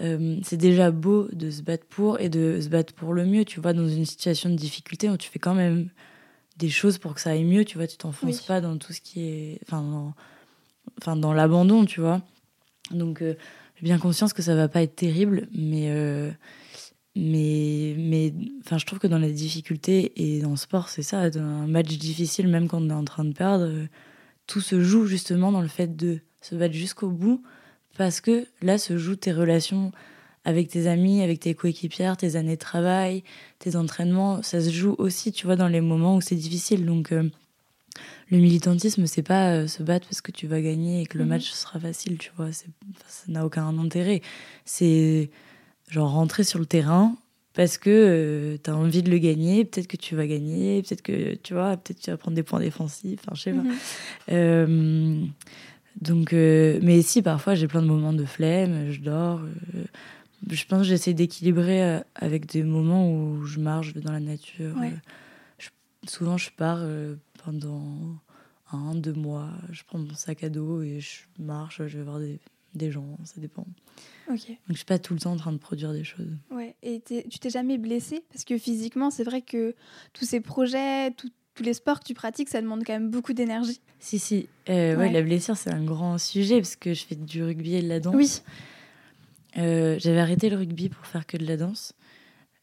euh, 0.00 0.38
c'est 0.42 0.56
déjà 0.56 0.90
beau 0.90 1.28
de 1.30 1.50
se 1.50 1.60
battre 1.60 1.84
pour 1.86 2.18
et 2.20 2.30
de 2.30 2.58
se 2.62 2.68
battre 2.70 2.94
pour 2.94 3.12
le 3.12 3.26
mieux. 3.26 3.44
Tu 3.44 3.60
vois, 3.60 3.74
dans 3.74 3.86
une 3.86 4.06
situation 4.06 4.48
de 4.48 4.54
difficulté, 4.54 5.10
tu 5.18 5.28
fais 5.28 5.38
quand 5.38 5.54
même 5.54 5.90
des 6.56 6.70
choses 6.70 6.96
pour 6.96 7.12
que 7.12 7.20
ça 7.20 7.32
aille 7.32 7.44
mieux. 7.44 7.66
Tu 7.66 7.76
vois, 7.76 7.86
tu 7.86 7.98
t'enfonces 7.98 8.40
Oui. 8.40 8.46
pas 8.46 8.62
dans 8.62 8.78
tout 8.78 8.94
ce 8.94 9.02
qui 9.02 9.20
est, 9.28 9.58
enfin, 9.66 9.82
dans, 9.82 10.14
enfin, 11.02 11.16
dans 11.16 11.34
l'abandon, 11.34 11.84
tu 11.84 12.00
vois. 12.00 12.22
Donc, 12.92 13.20
euh, 13.20 13.34
j'ai 13.76 13.82
bien 13.84 13.98
conscience 13.98 14.32
que 14.32 14.40
ça 14.40 14.54
va 14.54 14.68
pas 14.68 14.80
être 14.82 14.96
terrible, 14.96 15.48
mais, 15.52 15.90
euh, 15.90 16.30
mais, 17.20 17.94
mais, 17.98 18.32
enfin, 18.60 18.78
je 18.78 18.86
trouve 18.86 19.00
que 19.00 19.08
dans 19.08 19.18
la 19.18 19.30
difficulté 19.30 20.12
et 20.16 20.40
dans 20.40 20.50
le 20.50 20.56
sport, 20.56 20.88
c'est 20.88 21.02
ça, 21.02 21.28
dans 21.30 21.40
un 21.40 21.66
match 21.66 21.88
difficile, 21.98 22.46
même 22.46 22.68
quand 22.68 22.80
on 22.80 22.90
est 22.90 22.94
en 22.94 23.04
train 23.04 23.24
de 23.24 23.32
perdre, 23.32 23.64
euh, 23.64 23.86
tout 24.46 24.60
se 24.60 24.80
joue 24.80 25.06
justement 25.06 25.50
dans 25.50 25.60
le 25.60 25.68
fait 25.68 25.96
de 25.96 26.20
se 26.40 26.54
battre 26.54 26.74
jusqu'au 26.74 27.08
bout, 27.10 27.42
parce 27.96 28.20
que 28.20 28.46
là 28.62 28.78
se 28.78 28.96
jouent 28.96 29.16
tes 29.16 29.32
relations 29.32 29.90
avec 30.44 30.68
tes 30.68 30.86
amis, 30.86 31.20
avec 31.20 31.40
tes 31.40 31.54
coéquipières, 31.54 32.16
tes 32.16 32.36
années 32.36 32.54
de 32.54 32.60
travail, 32.60 33.24
tes 33.58 33.74
entraînements, 33.74 34.40
ça 34.42 34.60
se 34.60 34.70
joue 34.70 34.94
aussi, 34.98 35.32
tu 35.32 35.44
vois, 35.46 35.56
dans 35.56 35.68
les 35.68 35.80
moments 35.80 36.16
où 36.16 36.20
c'est 36.20 36.36
difficile. 36.36 36.86
Donc, 36.86 37.10
euh, 37.12 37.28
le 38.30 38.38
militantisme, 38.38 39.06
c'est 39.06 39.22
pas 39.22 39.50
euh, 39.54 39.66
se 39.66 39.82
battre 39.82 40.06
parce 40.06 40.20
que 40.20 40.30
tu 40.30 40.46
vas 40.46 40.60
gagner 40.60 41.02
et 41.02 41.06
que 41.06 41.18
le 41.18 41.24
Mhm. 41.24 41.30
match 41.30 41.50
sera 41.50 41.80
facile, 41.80 42.16
tu 42.18 42.30
vois. 42.36 42.52
ça 42.52 42.64
n'a 43.26 43.44
aucun 43.44 43.66
intérêt. 43.78 44.22
C'est 44.64 45.30
genre 45.88 46.10
rentrer 46.12 46.44
sur 46.44 46.58
le 46.58 46.66
terrain 46.66 47.16
parce 47.54 47.78
que 47.78 48.58
tu 48.62 48.70
as 48.70 48.76
envie 48.76 49.02
de 49.02 49.10
le 49.10 49.18
gagner. 49.18 49.64
Peut-être 49.64 49.88
que 49.88 49.96
tu 49.96 50.14
vas 50.14 50.26
gagner, 50.26 50.82
peut-être 50.82 51.02
que 51.02 51.34
tu 51.36 51.54
vois, 51.54 51.76
peut-être 51.76 52.00
tu 52.00 52.10
vas 52.10 52.16
prendre 52.16 52.36
des 52.36 52.42
points 52.42 52.60
défensifs. 52.60 53.20
Enfin, 53.24 53.34
je 53.34 53.42
sais 53.42 53.52
pas. 53.52 53.62
Mhm. 53.62 53.74
Euh, 54.30 55.24
donc, 56.00 56.32
euh, 56.32 56.78
mais 56.82 57.02
si 57.02 57.22
parfois 57.22 57.54
j'ai 57.54 57.66
plein 57.66 57.82
de 57.82 57.86
moments 57.88 58.12
de 58.12 58.24
flemme, 58.24 58.90
je 58.92 59.00
dors. 59.00 59.40
euh, 59.40 59.84
je 60.48 60.64
pense 60.66 60.82
que 60.82 60.84
j'essaie 60.88 61.14
d'équilibrer 61.14 61.82
euh, 61.82 62.00
avec 62.14 62.46
des 62.46 62.62
moments 62.62 63.10
où 63.12 63.44
je 63.44 63.58
marche 63.58 63.94
dans 63.94 64.12
la 64.12 64.20
nature. 64.20 64.76
Ouais. 64.78 64.92
Euh, 64.92 64.96
je- 65.58 66.08
souvent, 66.10 66.36
je 66.36 66.50
pars 66.56 66.78
euh, 66.80 67.16
pendant 67.44 67.82
un, 68.70 68.94
deux 68.94 69.14
mois. 69.14 69.48
Je 69.72 69.82
prends 69.84 69.98
mon 69.98 70.14
sac 70.14 70.44
à 70.44 70.48
dos 70.48 70.82
et 70.82 71.00
je 71.00 71.22
marche. 71.42 71.82
Je 71.84 71.98
vais 71.98 72.04
voir 72.04 72.20
des, 72.20 72.38
des 72.74 72.92
gens, 72.92 73.18
ça 73.24 73.40
dépend. 73.40 73.66
Donc, 74.28 74.38
je 74.68 74.74
suis 74.74 74.84
pas 74.84 74.98
tout 74.98 75.14
le 75.14 75.20
temps 75.20 75.32
en 75.32 75.36
train 75.36 75.52
de 75.52 75.58
produire 75.58 75.92
des 75.92 76.04
choses. 76.04 76.36
Ouais. 76.50 76.76
Et 76.82 77.00
tu 77.02 77.38
t'es 77.38 77.50
jamais 77.50 77.78
blessée 77.78 78.24
Parce 78.32 78.44
que 78.44 78.58
physiquement, 78.58 79.10
c'est 79.10 79.24
vrai 79.24 79.42
que 79.42 79.74
tous 80.12 80.24
ces 80.24 80.40
projets, 80.40 81.10
tout- 81.12 81.30
tous 81.54 81.62
les 81.64 81.74
sports 81.74 81.98
que 82.00 82.04
tu 82.04 82.14
pratiques, 82.14 82.48
ça 82.48 82.60
demande 82.60 82.84
quand 82.86 82.92
même 82.92 83.10
beaucoup 83.10 83.32
d'énergie. 83.32 83.80
Si, 83.98 84.18
si. 84.18 84.48
Euh, 84.68 84.92
ouais, 84.94 85.06
Ouais. 85.06 85.12
la 85.12 85.22
blessure, 85.22 85.56
c'est 85.56 85.70
un 85.72 85.82
grand 85.84 86.16
sujet 86.18 86.56
parce 86.60 86.76
que 86.76 86.94
je 86.94 87.04
fais 87.04 87.16
du 87.16 87.42
rugby 87.42 87.74
et 87.74 87.82
de 87.82 87.88
la 87.88 87.98
danse. 88.00 88.14
Oui. 88.14 88.40
Euh, 89.56 89.98
J'avais 89.98 90.20
arrêté 90.20 90.50
le 90.50 90.56
rugby 90.56 90.88
pour 90.88 91.04
faire 91.06 91.26
que 91.26 91.36
de 91.36 91.44
la 91.46 91.56
danse, 91.56 91.94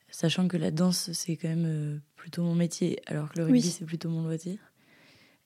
sachant 0.10 0.48
que 0.48 0.56
la 0.56 0.72
danse, 0.72 1.12
c'est 1.12 1.36
quand 1.36 1.50
même 1.50 1.66
euh, 1.66 1.98
plutôt 2.16 2.44
mon 2.44 2.56
métier, 2.56 3.00
alors 3.08 3.30
que 3.34 3.40
le 3.40 3.46
rugby, 3.46 3.60
Oui. 3.60 3.66
c'est 3.70 3.86
plutôt 3.86 4.10
mon 4.10 4.24
loisir. 4.24 4.58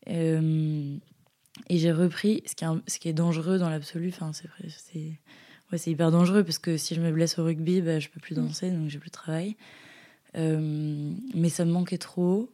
Et 0.05 1.77
j'ai 1.77 1.91
repris, 1.91 2.43
ce 2.45 2.55
qui 2.55 2.63
est, 2.65 2.67
ce 2.87 2.99
qui 2.99 3.09
est 3.09 3.13
dangereux 3.13 3.57
dans 3.57 3.69
l'absolu, 3.69 4.09
enfin, 4.09 4.31
c'est 4.33 5.19
ouais, 5.71 5.77
c'est 5.77 5.91
hyper 5.91 6.11
dangereux 6.11 6.43
parce 6.43 6.59
que 6.59 6.77
si 6.77 6.95
je 6.95 7.01
me 7.01 7.11
blesse 7.11 7.37
au 7.39 7.43
rugby, 7.43 7.81
bah, 7.81 7.99
je 7.99 8.09
peux 8.09 8.19
plus 8.19 8.35
Mm. 8.35 8.45
danser, 8.47 8.71
donc 8.71 8.89
j'ai 8.89 8.99
plus 8.99 9.09
de 9.09 9.13
travail. 9.13 9.55
Euh, 10.35 11.11
mais 11.33 11.49
ça 11.49 11.65
me 11.65 11.71
manquait 11.71 11.97
trop. 11.97 12.51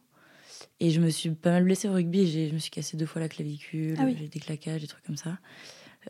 Et 0.80 0.90
je 0.90 1.00
me 1.00 1.08
suis 1.10 1.30
pas 1.30 1.50
mal 1.50 1.64
blessée 1.64 1.88
au 1.88 1.92
rugby. 1.92 2.26
j'ai- 2.26 2.48
Je 2.48 2.54
me 2.54 2.58
suis 2.58 2.70
cassé 2.70 2.96
deux 2.96 3.06
fois 3.06 3.20
la 3.20 3.28
clavicule, 3.28 3.96
Ah 3.98 4.04
oui. 4.04 4.16
j'ai 4.18 4.28
des 4.28 4.40
claquages, 4.40 4.80
des 4.82 4.86
trucs 4.86 5.04
comme 5.04 5.16
ça. 5.16 5.38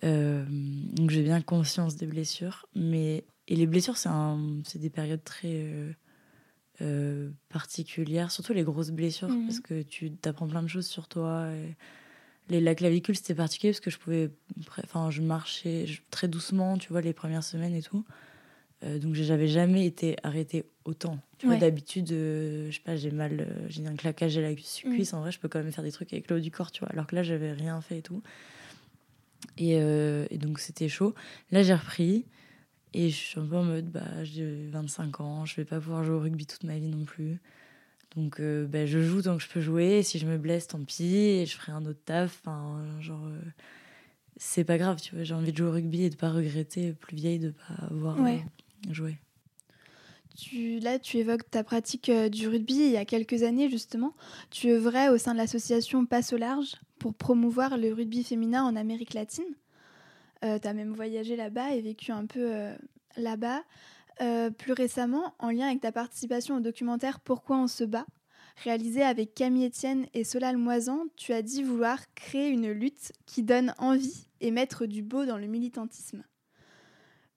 Euh, 0.04 0.44
donc 0.48 1.10
j'ai 1.10 1.22
bien 1.22 1.40
conscience 1.40 1.96
des 1.96 2.06
blessures. 2.06 2.66
Mais... 2.74 3.24
Et 3.48 3.54
les 3.56 3.66
blessures, 3.66 3.96
c'est 3.96 4.08
un... 4.08 4.60
c'est 4.64 4.78
des 4.80 4.90
périodes 4.90 5.22
très 5.24 5.94
euh, 6.82 7.30
particulières, 7.48 8.30
surtout 8.30 8.52
les 8.52 8.62
grosses 8.64 8.90
blessures, 8.90 9.28
Mhm. 9.28 9.46
parce 9.46 9.60
que 9.60 9.82
tu 9.82 10.12
apprends 10.24 10.46
plein 10.48 10.62
de 10.62 10.68
choses 10.68 10.86
sur 10.86 11.08
toi. 11.08 11.48
et 11.52 11.76
Les... 12.48 12.60
La 12.60 12.74
clavicule, 12.74 13.16
c'était 13.16 13.34
particulier 13.34 13.72
parce 13.72 13.80
que 13.80 13.90
je 13.90 13.98
pouvais. 13.98 14.30
Enfin, 14.84 15.10
je 15.10 15.22
marchais 15.22 15.86
je- 15.86 16.00
très 16.10 16.28
doucement, 16.28 16.78
tu 16.78 16.88
vois, 16.90 17.00
les 17.00 17.12
premières 17.12 17.44
semaines 17.44 17.74
et 17.74 17.82
tout. 17.82 18.04
Euh, 18.84 18.98
donc 18.98 19.14
j'avais 19.14 19.48
jamais 19.48 19.86
été 19.86 20.16
arrêtée 20.22 20.64
autant. 20.84 21.18
Tu 21.38 21.46
vois, 21.46 21.54
Ouais. 21.54 21.60
d'habitude, 21.60 22.12
euh, 22.12 22.70
je 22.70 22.76
sais 22.76 22.82
pas, 22.82 22.94
j'ai 22.94 23.10
mal, 23.10 23.40
euh, 23.40 23.66
j'ai 23.68 23.86
un 23.86 23.96
claquage 23.96 24.36
à 24.36 24.42
la 24.42 24.54
cuisse. 24.54 24.84
Mm. 24.84 25.16
En 25.16 25.20
vrai, 25.20 25.32
je 25.32 25.38
peux 25.38 25.48
quand 25.48 25.62
même 25.62 25.72
faire 25.72 25.82
des 25.84 25.92
trucs 25.92 26.12
avec 26.12 26.28
le 26.30 26.36
haut 26.36 26.40
du 26.40 26.50
corps, 26.50 26.70
tu 26.70 26.80
vois. 26.80 26.90
Alors 26.90 27.06
que 27.06 27.14
là, 27.16 27.22
j'avais 27.22 27.52
rien 27.52 27.80
fait 27.80 27.98
et 27.98 28.02
tout. 28.02 28.22
Et, 29.58 29.72
et 29.72 30.38
donc 30.38 30.58
c'était 30.58 30.88
chaud. 30.88 31.14
Là, 31.50 31.62
j'ai 31.62 31.74
repris 31.74 32.26
et 32.92 33.10
je 33.10 33.14
suis 33.16 33.40
un 33.40 33.46
peu 33.46 33.56
en 33.56 33.64
mode, 33.64 33.90
bah, 33.90 34.24
j'ai 34.24 34.66
25 34.68 35.20
ans, 35.20 35.44
je 35.46 35.56
vais 35.56 35.64
pas 35.64 35.80
pouvoir 35.80 36.04
jouer 36.04 36.14
au 36.16 36.20
rugby 36.20 36.46
toute 36.46 36.64
ma 36.64 36.78
vie 36.78 36.88
non 36.88 37.04
plus. 37.04 37.40
Donc 38.16 38.40
euh, 38.40 38.66
bah, 38.66 38.86
je 38.86 39.00
joue 39.02 39.22
tant 39.22 39.36
que 39.36 39.42
je 39.42 39.48
peux 39.48 39.60
jouer. 39.60 39.98
Et 39.98 40.02
si 40.02 40.18
je 40.18 40.26
me 40.26 40.38
blesse, 40.38 40.66
tant 40.68 40.82
pis. 40.82 41.14
Et 41.16 41.46
je 41.46 41.56
ferai 41.56 41.72
un 41.72 41.84
autre 41.84 42.00
taf. 42.04 42.40
Enfin, 42.42 42.82
genre, 43.00 43.24
euh, 43.26 43.38
c'est 44.36 44.64
pas 44.64 44.78
grave, 44.78 45.00
tu 45.00 45.14
vois. 45.14 45.24
J'ai 45.24 45.34
envie 45.34 45.52
de 45.52 45.56
jouer 45.56 45.68
au 45.68 45.72
rugby 45.72 46.04
et 46.04 46.10
de 46.10 46.16
pas 46.16 46.30
regretter, 46.30 46.92
plus 46.92 47.16
vieille, 47.16 47.38
de 47.38 47.50
pas 47.50 47.84
avoir 47.90 48.18
Ouais. 48.20 48.42
euh, 48.88 48.92
joué. 48.92 49.16
Tu, 50.36 50.80
là, 50.80 50.98
tu 50.98 51.16
évoques 51.16 51.50
ta 51.50 51.64
pratique 51.64 52.10
du 52.10 52.46
rugby 52.48 52.74
il 52.74 52.90
y 52.90 52.96
a 52.98 53.06
quelques 53.06 53.42
années, 53.42 53.70
justement. 53.70 54.14
Tu 54.50 54.68
œuvrais 54.70 55.08
au 55.08 55.16
sein 55.16 55.32
de 55.32 55.38
l'association 55.38 56.04
Passe 56.04 56.32
au 56.34 56.36
large 56.36 56.74
pour 56.98 57.14
promouvoir 57.14 57.78
le 57.78 57.92
rugby 57.94 58.22
féminin 58.22 58.62
en 58.62 58.76
Amérique 58.76 59.14
latine. 59.14 59.44
tu 60.42 60.46
as 60.46 60.72
même 60.74 60.92
voyagé 60.92 61.36
là-bas 61.36 61.74
et 61.74 61.80
vécu 61.80 62.12
un 62.12 62.26
peu 62.26 62.50
là-bas. 63.16 63.62
Euh, 64.22 64.50
plus 64.50 64.72
récemment, 64.72 65.34
en 65.38 65.50
lien 65.50 65.66
avec 65.66 65.80
ta 65.80 65.92
participation 65.92 66.56
au 66.56 66.60
documentaire 66.60 67.20
Pourquoi 67.20 67.58
on 67.58 67.66
se 67.66 67.84
bat, 67.84 68.06
réalisé 68.64 69.02
avec 69.02 69.34
Camille 69.34 69.66
Etienne 69.66 70.06
et 70.14 70.24
Solal 70.24 70.56
Moisan, 70.56 71.04
tu 71.16 71.32
as 71.32 71.42
dit 71.42 71.62
vouloir 71.62 71.98
créer 72.14 72.48
une 72.48 72.70
lutte 72.70 73.12
qui 73.26 73.42
donne 73.42 73.74
envie 73.78 74.28
et 74.40 74.50
mettre 74.50 74.86
du 74.86 75.02
beau 75.02 75.26
dans 75.26 75.36
le 75.36 75.46
militantisme. 75.46 76.24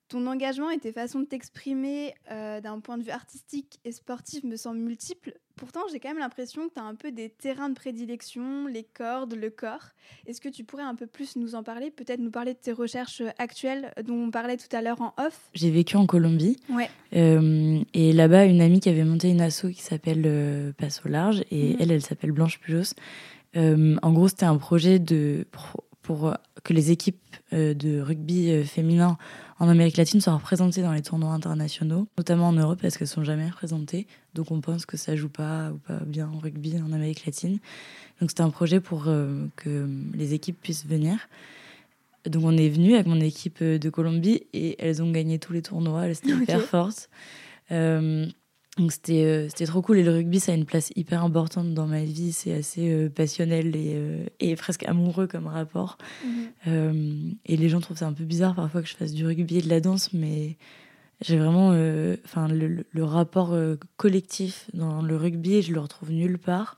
Ton 0.09 0.25
engagement 0.25 0.71
et 0.71 0.79
tes 0.79 0.91
façons 0.91 1.19
de 1.19 1.25
t'exprimer 1.25 2.15
euh, 2.31 2.61
d'un 2.61 2.79
point 2.79 2.97
de 2.97 3.03
vue 3.03 3.11
artistique 3.11 3.79
et 3.85 3.91
sportif 3.91 4.43
me 4.43 4.55
semblent 4.55 4.79
multiples. 4.79 5.35
Pourtant, 5.55 5.81
j'ai 5.91 5.99
quand 5.99 6.09
même 6.09 6.17
l'impression 6.19 6.67
que 6.67 6.73
tu 6.73 6.79
as 6.79 6.83
un 6.83 6.95
peu 6.95 7.11
des 7.11 7.29
terrains 7.29 7.69
de 7.69 7.75
prédilection, 7.75 8.65
les 8.65 8.83
cordes, 8.83 9.35
le 9.35 9.49
corps. 9.51 9.89
Est-ce 10.25 10.41
que 10.41 10.49
tu 10.49 10.63
pourrais 10.63 10.83
un 10.83 10.95
peu 10.95 11.05
plus 11.05 11.35
nous 11.35 11.53
en 11.53 11.61
parler 11.61 11.91
Peut-être 11.91 12.21
nous 12.21 12.31
parler 12.31 12.53
de 12.53 12.59
tes 12.59 12.71
recherches 12.71 13.21
actuelles 13.37 13.93
dont 14.03 14.15
on 14.15 14.31
parlait 14.31 14.57
tout 14.57 14.73
à 14.75 14.81
l'heure 14.81 14.99
en 15.01 15.13
off? 15.23 15.39
J'ai 15.53 15.69
vécu 15.69 15.95
en 15.97 16.07
Colombie. 16.07 16.57
Ouais. 16.69 16.89
Euh, 17.15 17.79
et 17.93 18.11
là-bas, 18.13 18.45
une 18.45 18.61
amie 18.61 18.79
qui 18.79 18.89
avait 18.89 19.03
monté 19.03 19.29
une 19.29 19.41
asso 19.41 19.67
qui 19.67 19.81
s'appelle 19.83 20.23
euh, 20.25 20.71
Passe 20.73 21.01
au 21.05 21.09
large. 21.09 21.43
Et 21.51 21.73
Mhm. 21.73 21.77
elle, 21.81 21.91
elle 21.91 22.01
s'appelle 22.01 22.31
Blanche 22.31 22.59
Pujos. 22.59 22.95
Euh, 23.57 23.95
en 24.01 24.11
gros, 24.13 24.27
c'était 24.29 24.45
un 24.45 24.57
projet 24.57 24.97
de, 24.97 25.45
pour 26.09 26.33
que 26.63 26.73
les 26.73 26.89
équipes 26.89 27.21
euh, 27.53 27.75
de 27.75 28.01
rugby 28.01 28.49
euh, 28.49 28.63
féminin 28.63 29.19
en 29.59 29.69
Amérique 29.69 29.95
latine 29.95 30.19
soient 30.21 30.33
représentées 30.33 30.81
dans 30.81 30.91
les 30.91 31.03
tournois 31.03 31.33
internationaux, 31.33 32.07
notamment 32.17 32.47
en 32.47 32.53
Europe 32.53 32.79
parce 32.81 32.97
qu'elles 32.97 33.07
sont 33.07 33.23
jamais 33.23 33.47
représentées. 33.47 34.07
Donc 34.33 34.49
on 34.49 34.59
pense 34.59 34.87
que 34.87 34.97
ça 34.97 35.15
joue 35.15 35.29
pas 35.29 35.69
ou 35.69 35.77
pas 35.77 35.99
bien 36.07 36.27
en 36.27 36.39
rugby 36.39 36.73
en 36.81 36.93
Amérique 36.93 37.27
latine. 37.27 37.59
Donc 38.19 38.31
c'était 38.31 38.41
un 38.41 38.49
projet 38.49 38.79
pour 38.79 39.03
euh, 39.05 39.45
que 39.55 39.87
les 40.15 40.33
équipes 40.33 40.59
puissent 40.59 40.87
venir. 40.87 41.19
Donc 42.25 42.43
on 42.43 42.57
est 42.57 42.69
venu 42.69 42.95
avec 42.95 43.05
mon 43.05 43.21
équipe 43.21 43.59
euh, 43.61 43.77
de 43.77 43.89
Colombie 43.91 44.41
et 44.51 44.77
elles 44.83 45.03
ont 45.03 45.11
gagné 45.11 45.37
tous 45.37 45.53
les 45.53 45.61
tournois. 45.61 46.07
Elles 46.07 46.13
étaient 46.13 46.33
Ok. 46.33 46.41
hyper 46.41 46.61
fortes. 46.63 47.07
Euh, 47.71 48.25
donc 48.79 48.93
c'était 48.93 49.25
euh, 49.25 49.49
c'était 49.49 49.65
trop 49.65 49.81
cool 49.81 49.97
et 49.97 50.03
le 50.03 50.11
rugby 50.11 50.39
ça 50.39 50.53
a 50.53 50.55
une 50.55 50.65
place 50.65 50.91
hyper 50.95 51.23
importante 51.23 51.73
dans 51.73 51.85
ma 51.85 52.03
vie. 52.03 52.31
C'est 52.31 52.53
assez 52.53 52.89
euh, 52.89 53.09
passionnel 53.09 53.75
et, 53.75 53.91
euh, 53.95 54.25
et 54.39 54.55
presque 54.55 54.83
amoureux 54.83 55.27
comme 55.27 55.47
rapport. 55.47 55.97
Euh, 56.67 57.31
et 57.45 57.57
les 57.57 57.67
gens 57.69 57.81
trouvent 57.81 57.97
ça 57.97 58.07
un 58.07 58.13
peu 58.13 58.23
bizarre 58.23 58.55
parfois 58.55 58.81
que 58.81 58.87
je 58.87 58.95
fasse 58.95 59.11
du 59.11 59.25
rugby 59.25 59.57
et 59.57 59.61
de 59.61 59.69
la 59.69 59.81
danse, 59.81 60.13
mais 60.13 60.57
j'ai 61.21 61.37
vraiment, 61.37 61.69
enfin, 62.23 62.47
le, 62.47 62.85
le, 62.89 63.03
rapport 63.03 63.53
collectif 63.97 64.69
dans 64.73 65.01
le 65.01 65.17
rugby, 65.17 65.61
je 65.61 65.73
le 65.73 65.81
retrouve 65.81 66.11
nulle 66.11 66.37
part. 66.37 66.77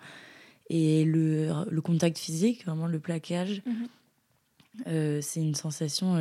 Et 0.71 1.05
le, 1.05 1.49
le 1.69 1.81
contact 1.81 2.17
physique, 2.17 2.65
vraiment 2.65 2.87
le 2.87 2.97
plaquage, 2.97 3.61
mhm. 3.67 5.21
c'est 5.21 5.41
une 5.41 5.53
sensation. 5.53 6.13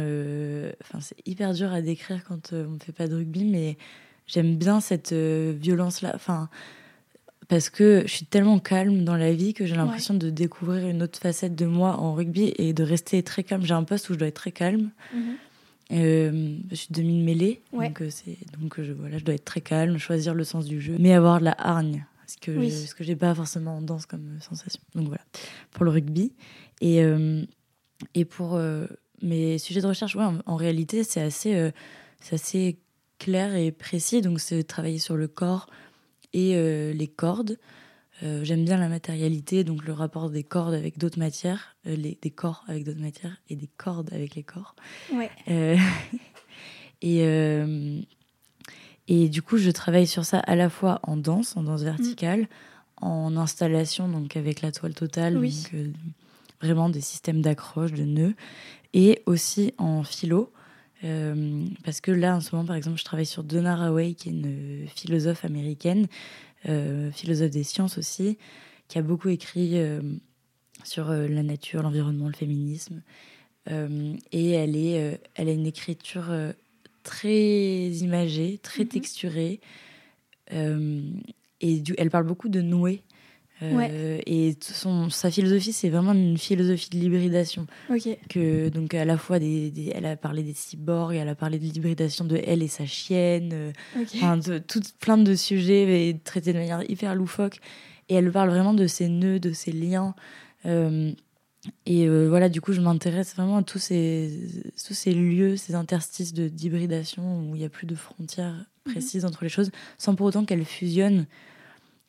Enfin, 0.82 1.00
c'est 1.00 1.16
hyper 1.26 1.54
dur 1.54 1.72
à 1.72 1.80
décrire 1.80 2.22
quand 2.24 2.52
on 2.52 2.72
ne 2.72 2.78
fait 2.78 2.92
pas 2.92 3.08
de 3.08 3.14
rugby, 3.14 3.46
mais 3.46 3.78
j'aime 4.30 4.56
bien 4.56 4.80
cette 4.80 5.12
violence-là. 5.12 6.12
Enfin, 6.14 6.48
parce 7.50 7.68
que 7.68 8.04
je 8.06 8.12
suis 8.12 8.26
tellement 8.26 8.60
calme 8.60 9.04
dans 9.04 9.16
la 9.16 9.32
vie 9.32 9.54
que 9.54 9.66
j'ai 9.66 9.74
l'impression 9.74 10.14
de 10.14 10.30
découvrir 10.30 10.86
une 10.86 11.02
autre 11.02 11.18
facette 11.18 11.56
de 11.56 11.66
moi 11.66 11.96
en 11.98 12.14
rugby 12.14 12.54
et 12.56 12.72
de 12.72 12.84
rester 12.84 13.24
très 13.24 13.42
calme. 13.42 13.64
J'ai 13.64 13.74
un 13.74 13.82
poste 13.82 14.08
où 14.08 14.14
je 14.14 14.18
dois 14.18 14.28
être 14.28 14.34
très 14.34 14.52
calme. 14.52 14.90
Mhm. 15.12 15.20
Euh, 15.92 16.56
je 16.70 16.74
suis 16.76 16.88
demi-mêlée, 16.92 17.62
donc, 17.72 18.00
euh, 18.00 18.10
c'est, 18.10 18.38
donc 18.60 18.80
je, 18.80 18.92
voilà, 18.92 19.18
je 19.18 19.24
dois 19.24 19.34
être 19.34 19.44
très 19.44 19.60
calme, 19.60 19.98
choisir 19.98 20.34
le 20.34 20.44
sens 20.44 20.64
du 20.64 20.80
jeu, 20.80 20.94
mais 21.00 21.12
avoir 21.12 21.40
de 21.40 21.46
la 21.46 21.56
hargne, 21.58 22.06
ce 22.28 22.36
que, 22.36 22.62
je, 22.62 22.68
ce 22.68 22.94
que 22.94 23.02
j'ai 23.02 23.16
pas 23.16 23.34
forcément 23.34 23.78
en 23.78 23.82
danse 23.82 24.06
comme 24.06 24.38
sensation. 24.40 24.80
Donc 24.94 25.08
voilà, 25.08 25.24
pour 25.72 25.84
le 25.84 25.90
rugby. 25.90 26.32
Et, 26.80 27.02
euh, 27.02 27.42
et 28.14 28.24
pour 28.24 28.56
mes 29.20 29.58
sujets 29.58 29.80
de 29.80 29.88
recherche, 29.88 30.14
ouais, 30.14 30.24
en, 30.46 30.54
réalité, 30.54 31.02
c'est 31.02 31.20
assez, 31.20 31.72
c'est 32.20 32.36
assez 32.36 32.78
clair 33.20 33.54
et 33.54 33.70
précis. 33.70 34.22
Donc 34.22 34.40
c'est 34.40 34.64
travailler 34.64 34.98
sur 34.98 35.16
le 35.16 35.28
corps, 35.28 35.68
et 36.32 36.56
euh, 36.56 36.92
les 36.92 37.08
cordes. 37.08 37.58
Euh, 38.22 38.44
j'aime 38.44 38.64
bien 38.64 38.76
la 38.76 38.88
matérialité, 38.88 39.64
donc 39.64 39.84
le 39.86 39.92
rapport 39.92 40.28
des 40.28 40.44
cordes 40.44 40.74
avec 40.74 40.98
d'autres 40.98 41.18
matières, 41.18 41.76
euh, 41.86 41.96
les, 41.96 42.18
des 42.20 42.30
corps 42.30 42.64
avec 42.68 42.84
d'autres 42.84 43.00
matières 43.00 43.36
et 43.48 43.56
des 43.56 43.68
cordes 43.78 44.12
avec 44.12 44.34
les 44.34 44.42
corps. 44.42 44.74
Ouais. 45.12 45.30
et, 47.02 47.20
et 49.08 49.28
du 49.28 49.42
coup, 49.42 49.56
je 49.56 49.70
travaille 49.70 50.06
sur 50.06 50.24
ça 50.24 50.38
à 50.40 50.54
la 50.54 50.68
fois 50.68 51.00
en 51.02 51.16
danse, 51.16 51.56
en 51.56 51.62
danse 51.62 51.82
verticale, 51.82 52.46
en 53.00 53.36
installation, 53.36 54.06
donc 54.08 54.36
avec 54.36 54.60
la 54.60 54.70
toile 54.70 54.94
totale, 54.94 55.34
donc, 55.34 55.72
vraiment 56.60 56.90
des 56.90 57.00
systèmes 57.00 57.40
d'accroche, 57.40 57.92
de 57.92 58.04
nœuds, 58.04 58.34
et 58.92 59.22
aussi 59.24 59.72
en 59.78 60.02
philo. 60.02 60.52
Euh, 61.04 61.64
parce 61.84 62.00
que 62.00 62.10
là, 62.10 62.36
en 62.36 62.40
ce 62.40 62.54
moment, 62.54 62.66
par 62.66 62.76
exemple, 62.76 62.98
je 62.98 63.04
travaille 63.04 63.26
sur 63.26 63.44
Donna 63.44 63.72
Haraway, 63.72 64.14
qui 64.14 64.28
est 64.28 64.32
une 64.32 64.86
philosophe 64.88 65.44
américaine, 65.44 66.06
euh, 66.68 67.10
philosophe 67.12 67.50
des 67.50 67.62
sciences 67.62 67.98
aussi, 67.98 68.38
qui 68.88 68.98
a 68.98 69.02
beaucoup 69.02 69.28
écrit 69.28 69.78
euh, 69.78 70.02
sur 70.84 71.10
la 71.10 71.42
nature, 71.42 71.82
l'environnement, 71.82 72.26
le 72.26 72.34
féminisme. 72.34 73.02
et 73.68 74.50
elle, 74.50 74.76
est, 74.76 75.20
elle 75.34 75.48
a 75.48 75.52
une 75.52 75.66
écriture 75.66 76.32
très 77.02 77.88
imagée, 77.88 78.58
très 78.62 78.84
mhm. 78.84 78.88
texturée. 78.88 79.60
et 80.50 81.80
du, 81.80 81.94
elle 81.98 82.10
parle 82.10 82.26
beaucoup 82.26 82.48
de 82.48 82.62
nouer 82.62 83.02
euh, 83.62 84.18
et 84.26 84.56
son, 84.60 85.10
sa 85.10 85.30
philosophie, 85.30 85.72
c'est 85.72 85.90
vraiment 85.90 86.12
une 86.12 86.38
philosophie 86.38 86.88
de 86.90 86.96
l'hybridation. 86.96 87.66
Que, 88.28 88.68
donc, 88.68 88.94
à 88.94 89.04
la 89.04 89.18
fois, 89.18 89.38
des, 89.38 89.92
elle 89.94 90.06
a 90.06 90.16
parlé 90.16 90.42
des 90.42 90.54
cyborgs, 90.54 91.14
elle 91.14 91.28
a 91.28 91.34
parlé 91.34 91.58
de 91.58 91.64
l'hybridation 91.64 92.24
de 92.24 92.40
elle 92.44 92.62
et 92.62 92.68
sa 92.68 92.86
chienne, 92.86 93.50
euh, 93.52 94.36
de, 94.36 94.58
tout, 94.58 94.80
plein 95.00 95.18
de 95.18 95.34
sujets 95.34 96.08
et 96.08 96.18
traités 96.18 96.52
de 96.52 96.58
manière 96.58 96.88
hyper 96.90 97.14
loufoque. 97.14 97.58
Et 98.08 98.14
elle 98.14 98.32
parle 98.32 98.50
vraiment 98.50 98.74
de 98.74 98.86
ses 98.86 99.08
nœuds, 99.08 99.38
de 99.38 99.52
ses 99.52 99.72
liens. 99.72 100.14
Euh, 100.66 101.12
et 101.84 102.08
voilà, 102.08 102.48
du 102.48 102.62
coup, 102.62 102.72
je 102.72 102.80
m'intéresse 102.80 103.34
vraiment 103.34 103.58
à 103.58 103.62
tous 103.62 103.78
ces, 103.78 104.32
tous 104.86 104.94
ces 104.94 105.12
lieux, 105.12 105.56
ces 105.56 105.74
interstices 105.74 106.32
d'hybridation 106.32 107.42
où 107.42 107.54
il 107.54 107.58
n'y 107.58 107.66
a 107.66 107.68
plus 107.68 107.86
de 107.86 107.94
frontières 107.94 108.66
mhm. 108.86 108.92
précises 108.92 109.24
entre 109.26 109.44
les 109.44 109.50
choses, 109.50 109.70
sans 109.98 110.14
pour 110.14 110.26
autant 110.26 110.46
qu'elles 110.46 110.64
fusionnent 110.64 111.26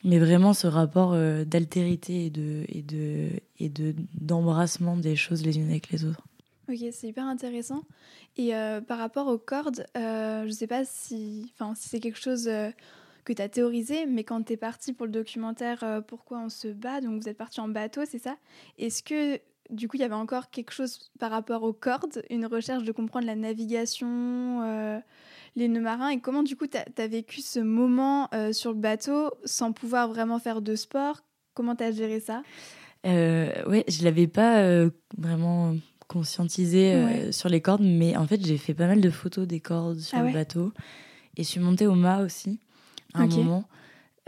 mais 0.04 0.20
vraiment 0.20 0.54
ce 0.54 0.68
rapport 0.68 1.14
euh, 1.14 1.44
d'altérité 1.46 2.26
et 2.26 2.30
de 2.30 2.66
et 2.68 2.82
de 2.82 3.30
et 3.60 3.70
de 3.70 3.96
d'embrassement 4.20 4.98
des 4.98 5.16
choses 5.16 5.46
les 5.46 5.58
unes 5.58 5.70
avec 5.70 5.90
les 5.90 6.06
autres. 6.06 6.22
Ok, 6.70 6.78
c'est 6.92 7.08
hyper 7.08 7.26
intéressant. 7.26 7.84
Et 8.38 8.56
euh, 8.56 8.82
par 8.82 8.98
rapport 8.98 9.28
aux 9.28 9.38
cordes, 9.38 9.86
euh, 9.98 10.46
je 10.46 10.52
sais 10.52 10.68
pas 10.68 10.86
si, 10.86 11.52
enfin, 11.54 11.74
si 11.76 11.90
c'est 11.90 12.00
quelque 12.00 12.20
chose 12.20 12.50
que 13.26 13.34
tu 13.34 13.42
as 13.42 13.50
théorisé, 13.50 14.06
mais 14.06 14.24
quand 14.24 14.44
tu 14.44 14.54
es 14.54 14.58
parti 14.58 14.94
pour 14.94 15.06
le 15.06 15.12
documentaire 15.12 16.02
Pourquoi 16.08 16.40
on 16.40 16.50
se 16.50 16.70
bat, 16.70 17.02
donc 17.02 17.22
vous 17.22 17.28
êtes 17.28 17.38
parti 17.38 17.60
en 17.60 17.68
bateau, 17.68 18.02
c'est 18.08 18.20
ça? 18.20 18.38
Est-ce 18.78 19.04
que 19.04 19.40
du 19.72 19.88
coup 19.88 19.98
il 19.98 20.02
y 20.02 20.06
avait 20.06 20.14
encore 20.14 20.50
quelque 20.50 20.72
chose 20.72 21.12
par 21.20 21.32
rapport 21.32 21.64
aux 21.64 21.74
cordes, 21.74 22.24
une 22.30 22.46
recherche 22.46 22.84
de 22.84 22.92
comprendre 22.92 23.26
la 23.26 23.36
navigation 23.36 25.02
les 25.56 25.68
nœuds 25.68 25.82
marins. 25.82 26.10
Et 26.10 26.20
comment 26.20 26.44
du 26.44 26.56
coup 26.56 26.68
tu 26.68 26.78
as, 26.78 27.08
vécu 27.08 27.42
ce 27.42 27.60
moment 27.60 28.30
euh, 28.34 28.54
sur 28.54 28.72
le 28.72 28.78
bateau 28.78 29.32
sans 29.46 29.72
pouvoir 29.72 30.08
vraiment 30.08 30.40
faire 30.40 30.62
de 30.62 30.76
sport? 30.76 31.22
Comment 31.54 31.76
tu 31.76 31.84
as 31.84 31.92
géré 31.92 32.20
ça? 32.20 32.44
Euh, 33.06 33.52
Ouais, 33.68 33.84
je 33.88 34.04
l'avais 34.04 34.28
pas 34.28 34.62
euh, 34.62 34.90
vraiment 35.18 35.76
conscientisé 36.08 36.94
euh, 36.94 37.32
sur 37.32 37.50
les 37.50 37.62
cordes, 37.62 37.84
mais 37.84 38.18
en 38.18 38.28
fait 38.28 38.46
j'ai 38.46 38.58
fait 38.58 38.74
pas 38.74 38.88
mal 38.88 39.00
de 39.00 39.10
photos 39.10 39.48
des 39.48 39.60
cordes 39.60 40.00
sur 40.00 40.18
ah 40.18 40.24
le 40.24 40.34
bateau. 40.34 40.74
Et 41.38 41.44
je 41.44 41.48
suis 41.48 41.62
montée 41.62 41.88
au 41.88 41.96
mât 41.96 42.22
aussi 42.22 42.60
à 43.14 43.22
un 43.22 43.28
moment. 43.28 43.66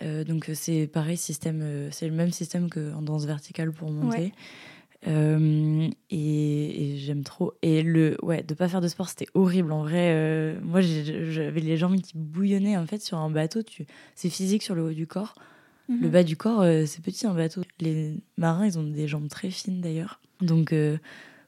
donc 0.01 0.49
c'est 0.53 0.87
pareil 0.87 1.17
système, 1.17 1.89
c'est 1.91 2.07
le 2.07 2.13
même 2.13 2.31
système 2.31 2.69
qu'en 2.69 3.01
danse 3.01 3.25
verticale 3.25 3.71
pour 3.71 3.91
monter. 3.91 4.33
Euh, 5.07 5.89
et, 6.09 6.95
j'aime 6.97 7.23
trop. 7.23 7.53
Et 7.61 7.81
le, 7.81 8.17
ouais, 8.23 8.43
de 8.43 8.53
pas 8.53 8.67
faire 8.67 8.81
de 8.81 8.87
sport, 8.87 9.09
c'était 9.09 9.27
horrible. 9.33 9.71
En 9.71 9.83
vrai, 9.83 10.11
euh, 10.13 10.55
moi, 10.63 10.81
j'avais 10.81 11.61
les 11.61 11.77
jambes 11.77 11.99
qui 11.99 12.13
bouillonnaient. 12.15 12.77
En 12.77 12.85
fait, 12.85 13.01
sur 13.01 13.17
un 13.17 13.29
bateau, 13.29 13.63
tu... 13.63 13.85
c'est 14.15 14.29
physique 14.29 14.63
sur 14.63 14.75
le 14.75 14.83
haut 14.83 14.93
du 14.93 15.07
corps. 15.07 15.35
Le 15.89 16.07
mhm. 16.07 16.09
bas 16.09 16.23
du 16.23 16.37
corps, 16.37 16.61
euh, 16.61 16.85
c'est 16.85 17.03
petit 17.03 17.27
un 17.27 17.33
bateau. 17.33 17.61
Les 17.81 18.13
marins, 18.37 18.65
ils 18.65 18.79
ont 18.79 18.83
des 18.83 19.07
jambes 19.07 19.27
très 19.27 19.49
fines 19.49 19.81
d'ailleurs. 19.81 20.21
Donc, 20.41 20.73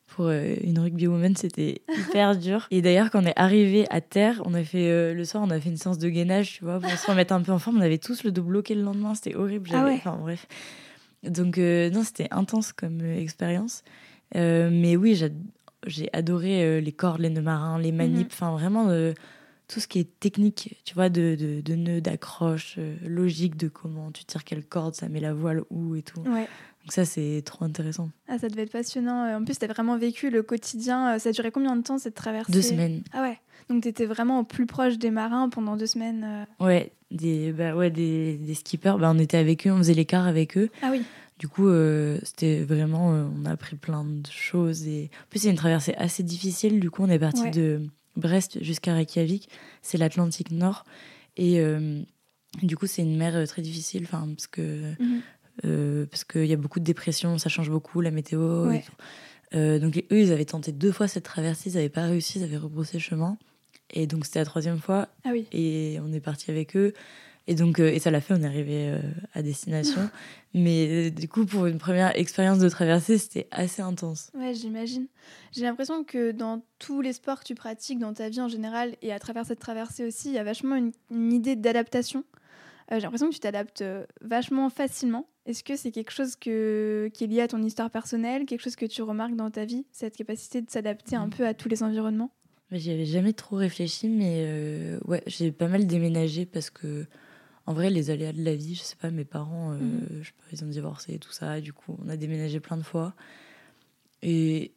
pour 0.07 0.29
une 0.29 0.79
rugby 0.79 1.07
woman, 1.07 1.35
c'était 1.35 1.81
hyper 1.97 2.35
dur. 2.37 2.67
Et 2.71 2.81
d'ailleurs, 2.81 3.09
quand 3.11 3.23
on 3.23 3.25
est 3.25 3.37
arrivé 3.37 3.85
à 3.89 4.01
terre, 4.01 4.41
on 4.45 4.53
a 4.53 4.63
fait 4.63 5.13
le 5.13 5.25
soir, 5.25 5.43
on 5.45 5.49
a 5.49 5.59
fait 5.59 5.69
une 5.69 5.77
séance 5.77 5.97
de 5.97 6.09
gainage, 6.09 6.53
tu 6.57 6.65
vois, 6.65 6.79
pour 6.79 6.89
se 6.89 7.07
remettre 7.09 7.33
un 7.33 7.41
peu 7.41 7.51
en 7.51 7.59
forme. 7.59 7.77
On 7.77 7.81
avait 7.81 7.97
tous 7.97 8.23
le 8.23 8.31
dos 8.31 8.43
bloqué 8.43 8.75
le 8.75 8.83
lendemain, 8.83 9.15
c'était 9.15 9.35
horrible. 9.35 9.69
Ah 9.73 9.85
ouais. 9.85 9.95
Enfin, 9.95 10.17
bref. 10.21 10.47
Donc, 11.29 11.57
euh, 11.57 11.89
non, 11.89 12.03
c'était 12.03 12.27
intense 12.31 12.73
comme 12.73 13.01
euh, 13.01 13.19
expérience. 13.19 13.83
Euh, 14.35 14.69
mais 14.71 14.95
oui, 14.95 15.19
j'ai 15.85 16.09
adoré 16.13 16.81
les 16.81 16.91
cordes, 16.91 17.21
les 17.21 17.29
nœuds 17.29 17.41
marins, 17.41 17.79
les 17.79 17.91
manips, 17.91 18.31
mhm. 18.31 18.33
enfin 18.33 18.51
vraiment 18.51 18.89
tout 19.67 19.79
ce 19.79 19.87
qui 19.87 19.99
est 19.99 20.19
technique, 20.19 20.77
tu 20.83 20.95
vois, 20.95 21.09
de, 21.09 21.35
de, 21.39 21.61
de 21.61 21.75
nœuds, 21.75 22.01
d'accroche, 22.01 22.79
logique 23.05 23.55
de 23.55 23.67
comment 23.67 24.11
tu 24.11 24.25
tires 24.25 24.43
quelle 24.43 24.65
corde, 24.65 24.95
ça 24.95 25.09
met 25.09 25.19
la 25.19 25.33
voile 25.33 25.63
où 25.69 25.95
et 25.95 26.01
tout. 26.01 26.21
Ouais. 26.21 26.47
Donc 26.81 26.91
ça, 26.91 27.05
c'est 27.05 27.41
trop 27.45 27.65
intéressant. 27.65 28.09
Ah, 28.27 28.37
ça 28.39 28.49
devait 28.49 28.63
être 28.63 28.71
passionnant. 28.71 29.37
En 29.37 29.43
plus, 29.43 29.57
tu 29.57 29.65
as 29.65 29.67
vraiment 29.67 29.97
vécu 29.97 30.29
le 30.29 30.43
quotidien. 30.43 31.17
Ça 31.19 31.29
a 31.29 31.31
duré 31.31 31.51
combien 31.51 31.75
de 31.75 31.81
temps 31.83 31.97
cette 31.97 32.15
traversée? 32.15 32.51
Deux 32.51 32.61
semaines. 32.61 33.03
Ah 33.13 33.21
ouais. 33.21 33.39
Donc 33.69 33.83
tu 33.83 33.89
étais 33.89 34.05
vraiment 34.05 34.39
au 34.39 34.43
plus 34.43 34.65
proche 34.65 34.97
des 34.97 35.11
marins 35.11 35.49
pendant 35.49 35.77
deux 35.77 35.87
semaines. 35.87 36.47
Ouais, 36.59 36.91
des, 37.15 37.51
bah 37.51 37.75
ouais, 37.75 37.89
des, 37.89 38.37
des 38.37 38.53
skippers. 38.53 38.97
Bah, 38.97 39.11
on 39.13 39.19
était 39.19 39.37
avec 39.37 39.65
eux, 39.67 39.71
on 39.71 39.77
faisait 39.77 39.93
l'écart 39.93 40.27
avec 40.27 40.57
eux. 40.57 40.69
Ah 40.81 40.89
oui. 40.91 41.03
Du 41.37 41.49
coup, 41.49 41.67
euh, 41.67 42.17
c'était 42.23 42.61
vraiment, 42.61 43.13
euh, 43.13 43.25
on 43.37 43.45
a 43.45 43.51
appris 43.51 43.75
plein 43.75 44.05
de 44.05 44.27
choses. 44.31 44.87
Et 44.87 45.09
en 45.13 45.29
plus, 45.29 45.39
c'est 45.39 45.49
une 45.49 45.57
traversée 45.57 45.93
assez 45.97 46.23
difficile. 46.23 46.79
Du 46.79 46.89
coup, 46.89 47.03
on 47.03 47.09
est 47.09 47.19
parti 47.19 47.51
de 47.51 47.81
Brest 48.15 48.63
jusqu'à 48.63 48.93
Reykjavik. 48.93 49.49
C'est 49.81 49.97
l'Atlantique 49.97 50.51
Nord. 50.51 50.85
Et 51.35 51.59
euh, 51.59 52.01
du 52.63 52.77
coup, 52.77 52.87
c'est 52.87 53.01
une 53.01 53.17
mer 53.17 53.45
très 53.47 53.61
difficile, 53.61 54.03
enfin, 54.05 54.29
parce 54.29 54.47
que 54.47 54.93
mhm. 54.99 56.05
parce 56.07 56.23
qu'il 56.23 56.45
y 56.45 56.53
a 56.53 56.57
beaucoup 56.57 56.79
de 56.79 56.85
dépression, 56.85 57.37
ça 57.37 57.49
change 57.49 57.69
beaucoup 57.69 57.99
la 57.99 58.11
météo. 58.11 58.71
donc 59.51 59.97
eux, 60.11 60.19
ils 60.19 60.31
avaient 60.31 60.45
tenté 60.45 60.71
deux 60.71 60.93
fois 60.93 61.09
cette 61.09 61.25
traversée, 61.25 61.71
ils 61.71 61.75
n'avaient 61.75 61.89
pas 61.89 62.05
réussi, 62.05 62.39
ils 62.39 62.45
avaient 62.45 62.55
rebroussé 62.55 62.97
chemin. 62.97 63.37
Et 63.91 64.07
donc 64.07 64.25
c'était 64.25 64.39
la 64.39 64.45
troisième 64.45 64.79
fois. 64.79 65.07
Ah 65.23 65.29
oui. 65.31 65.47
Et 65.51 65.99
on 66.01 66.11
est 66.11 66.19
parti 66.19 66.51
avec 66.51 66.75
eux. 66.75 66.93
Et 67.47 67.53
donc, 67.53 67.79
et 67.79 67.99
ça 67.99 68.09
l'a 68.09 68.21
fait, 68.21 68.33
on 68.33 68.41
est 68.41 68.47
arrivé 68.47 68.97
à 69.35 69.43
destination. 69.43 70.09
Mais 70.55 70.87
euh, 70.87 71.09
du 71.09 71.27
coup, 71.27 71.45
pour 71.45 71.65
une 71.65 71.77
première 71.77 72.17
expérience 72.17 72.59
de 72.59 72.69
traversée, 72.69 73.17
c'était 73.17 73.47
assez 73.51 73.81
intense. 73.81 74.31
Ouais, 74.33 74.53
j'imagine. 74.53 75.07
J'ai 75.51 75.63
l'impression 75.63 76.05
que 76.05 76.31
dans 76.31 76.63
tous 76.79 77.01
les 77.01 77.11
sports 77.11 77.41
que 77.41 77.43
tu 77.43 77.55
pratiques, 77.55 77.99
dans 77.99 78.13
ta 78.13 78.29
vie 78.29 78.39
en 78.39 78.47
général, 78.47 78.95
et 79.01 79.11
à 79.11 79.19
travers 79.19 79.45
cette 79.45 79.59
traversée 79.59 80.05
aussi, 80.05 80.29
il 80.29 80.33
y 80.33 80.37
a 80.37 80.45
vachement 80.45 80.77
une, 80.77 81.33
idée 81.33 81.57
d'adaptation. 81.57 82.23
Euh, 82.89 82.95
j'ai 82.95 83.01
l'impression 83.01 83.27
que 83.27 83.33
tu 83.33 83.41
t'adaptes 83.41 83.81
euh, 83.81 84.05
vachement 84.21 84.69
facilement. 84.69 85.27
Est-ce 85.45 85.61
que 85.61 85.75
c'est 85.75 85.91
quelque 85.91 86.11
chose 86.11 86.37
que, 86.37 87.11
qui 87.13 87.25
est 87.25 87.27
lié 87.27 87.41
à 87.41 87.49
ton 87.49 87.61
histoire 87.61 87.89
personnelle, 87.89 88.45
quelque 88.45 88.61
chose 88.61 88.77
que 88.77 88.85
tu 88.85 89.01
remarques 89.01 89.35
dans 89.35 89.51
ta 89.51 89.65
vie, 89.65 89.85
cette 89.91 90.15
capacité 90.15 90.61
de 90.61 90.69
s'adapter 90.69 91.17
un 91.17 91.27
mm. 91.27 91.31
peu 91.31 91.45
à 91.45 91.53
tous 91.53 91.67
les 91.67 91.83
environnements? 91.83 92.31
J'y 92.71 92.91
avais 92.91 93.05
jamais 93.05 93.33
trop 93.33 93.57
réfléchi, 93.57 94.09
mais 94.09 94.97
ouais, 95.05 95.23
j'ai 95.27 95.51
pas 95.51 95.67
mal 95.67 95.85
déménagé 95.87 96.45
parce 96.45 96.69
que 96.69 97.05
en 97.67 97.73
vrai, 97.73 97.89
les 97.89 98.11
aléas 98.11 98.33
de 98.33 98.43
la 98.43 98.55
vie, 98.55 98.75
je 98.75 98.81
sais 98.81 98.95
pas, 98.95 99.09
mes 99.09 99.25
parents, 99.25 99.73
euh, 99.73 99.77
mhm. 99.77 100.07
je 100.21 100.27
sais 100.27 100.33
pas, 100.33 100.43
ils 100.51 100.63
ont 100.63 100.67
divorcé 100.67 101.13
et 101.15 101.19
tout 101.19 101.31
ça. 101.31 101.59
du 101.61 101.73
coup, 101.73 101.97
on 102.03 102.09
a 102.09 102.17
déménagé 102.17 102.59
plein 102.59 102.77
de 102.77 102.83
fois. 102.83 103.13
Et 104.21 104.71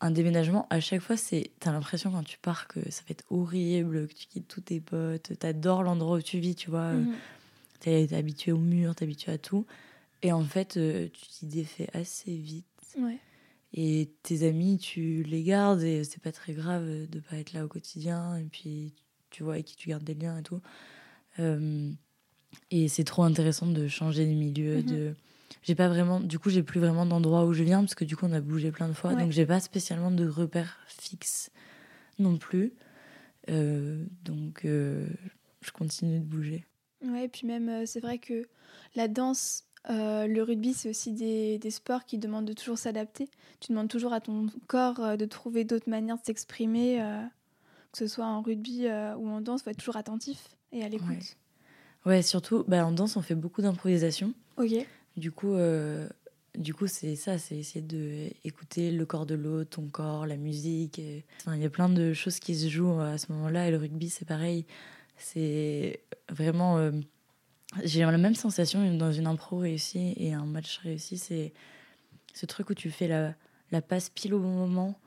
un 0.00 0.10
déménagement, 0.10 0.66
à 0.70 0.80
chaque 0.80 1.02
fois, 1.02 1.18
c'est 1.18 1.50
t'as 1.60 1.72
l'impression 1.72 2.10
quand 2.10 2.22
tu 2.22 2.38
pars 2.38 2.66
que 2.66 2.80
ça 2.90 3.02
va 3.02 3.10
être 3.10 3.24
horrible, 3.28 4.08
que 4.08 4.14
tu 4.14 4.26
quittes 4.26 4.48
tous 4.48 4.62
tes 4.62 4.80
potes, 4.80 5.38
t'adores 5.38 5.82
l'endroit 5.82 6.16
où 6.16 6.22
tu 6.22 6.38
vis, 6.38 6.54
tu 6.54 6.70
vois. 6.70 6.92
Mhm. 6.92 7.14
T'es 7.80 8.14
habitué 8.14 8.52
au 8.52 8.58
mur, 8.58 8.94
t'es 8.94 9.04
habitué 9.04 9.32
à 9.32 9.38
tout. 9.38 9.66
Et 10.22 10.32
en 10.32 10.44
fait, 10.44 10.76
euh, 10.76 11.08
tu 11.12 11.26
t'y 11.28 11.46
défais 11.46 11.88
assez 11.92 12.34
vite. 12.34 12.66
Ouais. 12.98 13.18
Et 13.72 14.10
tes 14.22 14.46
amis, 14.48 14.78
tu 14.78 15.22
les 15.22 15.42
gardes 15.42 15.82
et 15.82 16.02
c'est 16.04 16.22
pas 16.22 16.32
très 16.32 16.52
grave 16.52 16.86
de 17.08 17.20
pas 17.20 17.36
être 17.36 17.52
là 17.52 17.64
au 17.64 17.68
quotidien. 17.68 18.36
Et 18.36 18.44
puis, 18.44 18.94
tu 19.30 19.44
vois 19.44 19.54
avec 19.54 19.66
qui 19.66 19.76
tu 19.76 19.88
gardes 19.88 20.04
des 20.04 20.14
liens 20.14 20.38
et 20.38 20.42
tout. 20.42 20.60
Euh, 21.38 21.90
et 22.70 22.88
c'est 22.88 23.04
trop 23.04 23.22
intéressant 23.22 23.66
de 23.66 23.86
changer 23.86 24.26
de 24.26 24.32
milieu. 24.32 24.78
Mhm. 24.78 24.82
de... 24.82 25.14
J'ai 25.62 25.74
pas 25.74 25.88
vraiment, 25.88 26.20
du 26.20 26.38
coup, 26.38 26.50
j'ai 26.50 26.62
plus 26.62 26.80
vraiment 26.80 27.06
d'endroit 27.06 27.44
où 27.44 27.52
je 27.52 27.62
viens 27.62 27.80
parce 27.80 27.94
que 27.94 28.04
du 28.04 28.16
coup, 28.16 28.26
on 28.26 28.32
a 28.32 28.40
bougé 28.40 28.72
plein 28.72 28.88
de 28.88 28.92
fois. 28.92 29.12
Ouais. 29.12 29.22
Donc, 29.22 29.30
j'ai 29.30 29.46
pas 29.46 29.60
spécialement 29.60 30.10
de 30.10 30.26
repères 30.26 30.78
fixes 30.86 31.50
non 32.18 32.38
plus. 32.38 32.72
Euh, 33.50 34.04
donc, 34.24 34.64
euh, 34.64 35.06
je 35.60 35.70
continue 35.70 36.18
de 36.18 36.24
bouger. 36.24 36.66
Ouais, 37.04 37.24
et 37.24 37.28
puis 37.28 37.46
même, 37.46 37.86
c'est 37.86 38.00
vrai 38.00 38.18
que 38.18 38.46
la 38.94 39.08
danse, 39.08 39.64
euh, 39.88 40.26
le 40.26 40.42
rugby, 40.42 40.74
c'est 40.74 40.90
aussi 40.90 41.12
des, 41.12 41.58
des 41.58 41.70
sports 41.70 42.04
qui 42.04 42.18
demandent 42.18 42.44
de 42.44 42.52
toujours 42.52 42.76
s'adapter. 42.78 43.28
Tu 43.60 43.72
demandes 43.72 43.88
toujours 43.88 44.12
à 44.12 44.20
ton 44.20 44.46
corps 44.66 45.00
euh, 45.00 45.16
de 45.16 45.24
trouver 45.24 45.64
d'autres 45.64 45.88
manières 45.88 46.16
de 46.18 46.24
s'exprimer, 46.24 47.00
euh, 47.02 47.22
que 47.92 47.98
ce 47.98 48.06
soit 48.06 48.26
en 48.26 48.42
rugby 48.42 48.86
ou 49.18 49.28
en 49.28 49.40
danse, 49.40 49.62
faut 49.62 49.70
être 49.70 49.78
toujours 49.78 49.96
attentif 49.96 50.48
et 50.72 50.84
à 50.84 50.88
l'écoute. 50.88 51.08
Ouais. 51.08 51.18
Ouais, 52.16 52.22
surtout, 52.22 52.64
bah, 52.68 52.84
en 52.86 52.92
danse, 52.92 53.16
on 53.16 53.22
fait 53.22 53.34
beaucoup 53.34 53.62
d'improvisation. 53.62 54.32
Ok. 54.56 54.72
Du 55.16 55.32
coup, 55.32 55.54
du 56.56 56.72
coup, 56.72 56.86
c'est 56.86 57.14
ça, 57.16 57.36
c'est 57.38 57.56
essayer 57.56 57.82
de 57.82 58.28
écouter 58.44 58.90
le 58.90 59.04
corps 59.06 59.26
de 59.26 59.34
l'autre, 59.34 59.70
ton 59.70 59.86
corps, 59.88 60.26
la 60.26 60.36
musique. 60.36 60.98
et- 60.98 61.24
Enfin, 61.40 61.56
il 61.56 61.62
y 61.62 61.66
a 61.66 61.70
plein 61.70 61.88
de 61.88 62.12
choses 62.14 62.38
qui 62.38 62.54
se 62.54 62.68
jouent 62.68 63.00
à 63.00 63.18
ce 63.18 63.30
moment-là. 63.32 63.68
Et 63.68 63.70
le 63.70 63.76
rugby, 63.76 64.08
c'est 64.08 64.24
pareil. 64.24 64.64
C'est 65.18 66.00
vraiment. 66.30 66.78
J'ai 67.84 68.00
la 68.00 68.18
même 68.18 68.34
sensation 68.34 68.94
dans 68.96 69.12
une 69.12 69.26
impro 69.26 69.58
réussie 69.58 70.14
et 70.16 70.32
un 70.32 70.44
match 70.44 70.78
réussi. 70.78 71.18
C'est 71.18 71.52
ce 72.34 72.46
truc 72.46 72.70
où 72.70 72.74
tu 72.74 72.90
fais 72.90 73.06
la, 73.08 73.34
la 73.70 73.80
passe 73.80 74.10
pile 74.10 74.34
au 74.34 74.40
bon 74.40 74.50
moment 74.50 74.98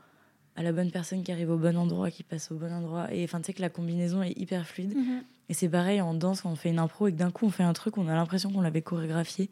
à 0.55 0.63
la 0.63 0.71
bonne 0.71 0.91
personne 0.91 1.23
qui 1.23 1.31
arrive 1.31 1.49
au 1.49 1.57
bon 1.57 1.75
endroit, 1.77 2.11
qui 2.11 2.23
passe 2.23 2.51
au 2.51 2.55
bon 2.55 2.71
endroit. 2.71 3.11
Et 3.13 3.23
enfin, 3.23 3.39
tu 3.39 3.47
sais 3.47 3.53
que 3.53 3.61
la 3.61 3.69
combinaison 3.69 4.21
est 4.21 4.37
hyper 4.37 4.67
fluide. 4.67 4.95
Mhm. 4.95 5.23
Et 5.49 5.53
c'est 5.53 5.69
pareil 5.69 5.99
en 5.99 6.13
danse 6.13 6.41
quand 6.41 6.51
on 6.51 6.55
fait 6.55 6.69
une 6.69 6.79
impro 6.79 7.07
et 7.07 7.11
que 7.11 7.17
d'un 7.17 7.31
coup 7.31 7.45
on 7.45 7.49
fait 7.49 7.63
un 7.63 7.73
truc, 7.73 7.97
on 7.97 8.07
a 8.07 8.13
l'impression 8.13 8.51
qu'on 8.51 8.61
l'avait 8.61 8.81
chorégraphié. 8.81 9.49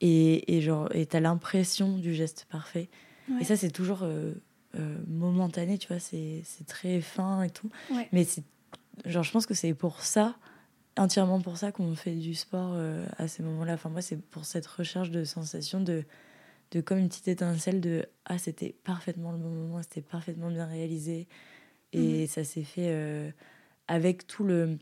Et, 0.00 0.56
et 0.56 0.60
genre, 0.60 0.88
et 0.94 1.06
t'as 1.06 1.20
l'impression 1.20 1.98
du 1.98 2.14
geste 2.14 2.46
parfait. 2.50 2.88
Ouais. 3.28 3.40
Et 3.40 3.44
ça, 3.44 3.56
c'est 3.56 3.70
toujours 3.70 4.00
euh, 4.02 4.32
euh, 4.76 4.96
momentané, 5.08 5.76
tu 5.78 5.88
vois, 5.88 5.98
c'est 5.98 6.44
très 6.66 7.00
fin 7.00 7.42
et 7.42 7.50
tout. 7.50 7.68
Ouais. 7.90 8.08
Mais 8.12 8.26
genre, 9.06 9.24
je 9.24 9.32
pense 9.32 9.46
que 9.46 9.54
c'est 9.54 9.74
pour 9.74 10.02
ça, 10.02 10.36
entièrement 10.98 11.40
pour 11.40 11.56
ça 11.58 11.72
qu'on 11.72 11.94
fait 11.94 12.14
du 12.14 12.34
sport 12.34 12.72
euh, 12.74 13.06
à 13.18 13.28
ces 13.28 13.42
moments-là. 13.42 13.74
Enfin, 13.74 13.88
moi, 13.90 14.02
c'est 14.02 14.16
pour 14.20 14.44
cette 14.44 14.66
recherche 14.66 15.10
de 15.10 15.24
sensation 15.24 15.80
de, 15.80 16.04
de 16.72 16.80
comme 16.80 16.98
une 16.98 17.08
petite 17.08 17.28
étincelle 17.28 17.80
de 17.80 18.06
ah, 18.26 18.38
c'était 18.38 18.74
parfaitement 18.84 19.32
le 19.32 19.38
bon 19.38 19.50
moment, 19.50 19.82
c'était 19.82 20.02
parfaitement 20.02 20.50
bien 20.50 20.66
réalisé. 20.66 21.28
Et 21.92 22.22
Mhm. 22.22 22.28
ça 22.28 22.44
s'est 22.44 22.64
fait 22.64 22.90
euh, 22.90 23.30
avec 23.88 24.26
tout 24.26 24.44
le 24.44 24.78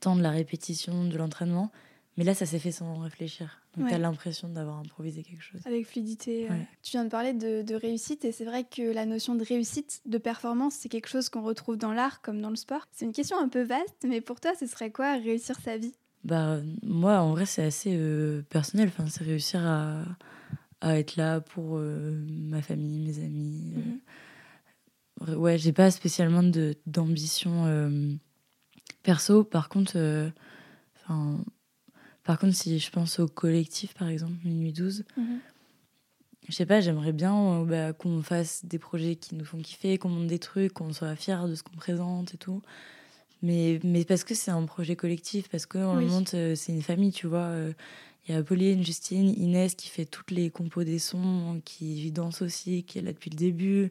temps 0.00 0.16
de 0.16 0.22
la 0.22 0.30
répétition, 0.32 1.06
de 1.06 1.16
l'entraînement. 1.18 1.72
Mais 2.18 2.24
là, 2.24 2.34
ça 2.34 2.46
s'est 2.46 2.58
fait 2.60 2.72
sans 2.72 2.98
réfléchir. 3.00 3.61
Donc, 3.76 3.84
Ouais. 3.86 3.90
t'as 3.92 3.98
l'impression 3.98 4.48
d'avoir 4.50 4.78
improvisé 4.78 5.22
quelque 5.22 5.42
chose. 5.42 5.60
Avec 5.64 5.86
fluidité. 5.86 6.46
Ouais. 6.50 6.66
Tu 6.82 6.90
viens 6.90 7.04
de 7.04 7.08
parler 7.08 7.32
de, 7.32 7.62
de 7.62 7.74
réussite 7.74 8.24
et 8.26 8.32
c'est 8.32 8.44
vrai 8.44 8.64
que 8.64 8.82
la 8.82 9.06
notion 9.06 9.34
de 9.34 9.42
réussite, 9.44 10.02
de 10.04 10.18
performance, 10.18 10.74
c'est 10.74 10.90
quelque 10.90 11.08
chose 11.08 11.30
qu'on 11.30 11.42
retrouve 11.42 11.76
dans 11.78 11.92
l'art 11.94 12.20
comme 12.20 12.40
dans 12.42 12.50
le 12.50 12.56
sport. 12.56 12.86
C'est 12.92 13.06
une 13.06 13.12
question 13.12 13.38
un 13.38 13.48
peu 13.48 13.62
vaste, 13.62 14.04
mais 14.06 14.20
pour 14.20 14.40
toi, 14.40 14.52
ce 14.60 14.66
serait 14.66 14.90
quoi 14.90 15.14
réussir 15.14 15.58
sa 15.60 15.78
vie? 15.78 15.94
Bah, 16.24 16.58
moi, 16.82 17.20
en 17.20 17.30
vrai, 17.30 17.46
c'est 17.46 17.64
assez 17.64 17.96
euh, 17.96 18.42
personnel. 18.50 18.88
Enfin, 18.88 19.06
c'est 19.08 19.24
réussir 19.24 19.66
à, 19.66 20.04
à 20.82 20.98
être 20.98 21.16
là 21.16 21.40
pour 21.40 21.78
euh, 21.78 22.22
ma 22.28 22.60
famille, 22.60 22.98
mes 22.98 23.24
amis. 23.24 23.72
euh. 25.26 25.34
Ouais, 25.36 25.56
j'ai 25.56 25.72
pas 25.72 25.90
spécialement 25.90 26.42
d'ambition 26.86 27.64
euh, 27.66 28.12
perso. 29.02 29.44
Par 29.44 29.68
contre, 29.68 29.96
enfin, 30.96 31.42
par 32.24 32.38
contre, 32.38 32.54
si 32.54 32.78
je 32.78 32.90
pense 32.90 33.18
au 33.18 33.26
collectif, 33.28 33.94
par 33.94 34.08
exemple, 34.08 34.34
Minuit 34.44 34.72
12, 34.72 35.04
je 36.48 36.52
sais 36.52 36.66
pas, 36.66 36.80
j'aimerais 36.80 37.12
bien 37.12 37.34
euh, 37.34 37.64
bah, 37.64 37.92
qu'on 37.92 38.22
fasse 38.22 38.64
des 38.64 38.78
projets 38.78 39.16
qui 39.16 39.34
nous 39.34 39.44
font 39.44 39.58
kiffer, 39.58 39.98
qu'on 39.98 40.08
monte 40.08 40.26
des 40.26 40.38
trucs, 40.38 40.72
qu'on 40.72 40.92
soit 40.92 41.14
fiers 41.16 41.48
de 41.48 41.54
ce 41.54 41.62
qu'on 41.62 41.76
présente 41.76 42.34
et 42.34 42.36
tout. 42.38 42.62
Mais, 43.42 43.80
mais 43.84 44.04
parce 44.04 44.22
que 44.24 44.34
c'est 44.34 44.50
un 44.50 44.64
projet 44.66 44.94
collectif, 44.96 45.48
parce 45.48 45.66
qu'on 45.66 45.96
Oui. 45.96 46.04
le 46.04 46.10
monte, 46.10 46.34
euh, 46.34 46.54
c'est 46.54 46.72
une 46.72 46.82
famille, 46.82 47.12
tu 47.12 47.26
vois. 47.26 47.46
euh, 47.46 47.72
Il 48.28 48.34
y 48.34 48.38
a 48.38 48.42
Pauline, 48.42 48.84
Justine, 48.84 49.30
Inès 49.30 49.74
qui 49.74 49.88
fait 49.88 50.04
toutes 50.04 50.30
les 50.30 50.50
compos 50.50 50.84
des 50.84 51.00
sons, 51.00 51.60
qui 51.64 52.10
danse 52.12 52.40
aussi, 52.42 52.84
qui 52.84 52.98
est 52.98 53.02
là 53.02 53.12
depuis 53.12 53.30
le 53.30 53.36
début. 53.36 53.90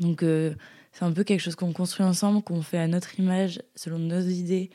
Donc 0.00 0.22
euh, 0.24 0.54
c'est 0.92 1.04
un 1.04 1.12
peu 1.12 1.22
quelque 1.24 1.40
chose 1.40 1.54
qu'on 1.56 1.72
construit 1.72 2.04
ensemble, 2.04 2.42
qu'on 2.42 2.62
fait 2.62 2.78
à 2.78 2.88
notre 2.88 3.18
image, 3.20 3.60
selon 3.76 3.98
nos 4.00 4.20
idées, 4.20 4.70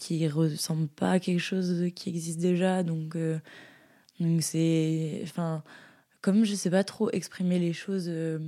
qui 0.00 0.26
ressemble 0.28 0.88
pas 0.88 1.12
à 1.12 1.20
quelque 1.20 1.40
chose 1.40 1.90
qui 1.94 2.08
existe 2.08 2.38
déjà. 2.38 2.82
Donc 2.82 3.16
euh, 3.16 3.38
donc 4.18 4.42
c'est, 4.42 5.20
enfin, 5.22 5.62
comme 6.20 6.44
je 6.44 6.54
sais 6.54 6.70
pas 6.70 6.84
trop 6.84 7.10
exprimer 7.10 7.58
les 7.58 7.72
choses 7.72 8.06
euh, 8.08 8.38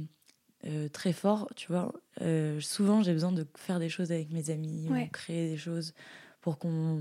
euh, 0.66 0.88
très 0.88 1.12
fort, 1.12 1.50
tu 1.56 1.68
vois. 1.68 1.92
souvent 2.60 3.02
j'ai 3.02 3.12
besoin 3.12 3.32
de 3.32 3.46
faire 3.56 3.78
des 3.78 3.88
choses 3.88 4.12
avec 4.12 4.30
mes 4.30 4.50
amis, 4.50 4.88
Ouais. 4.90 5.04
ou 5.04 5.10
créer 5.10 5.50
des 5.50 5.56
choses 5.56 5.92
pour 6.40 6.58
qu'on 6.58 7.00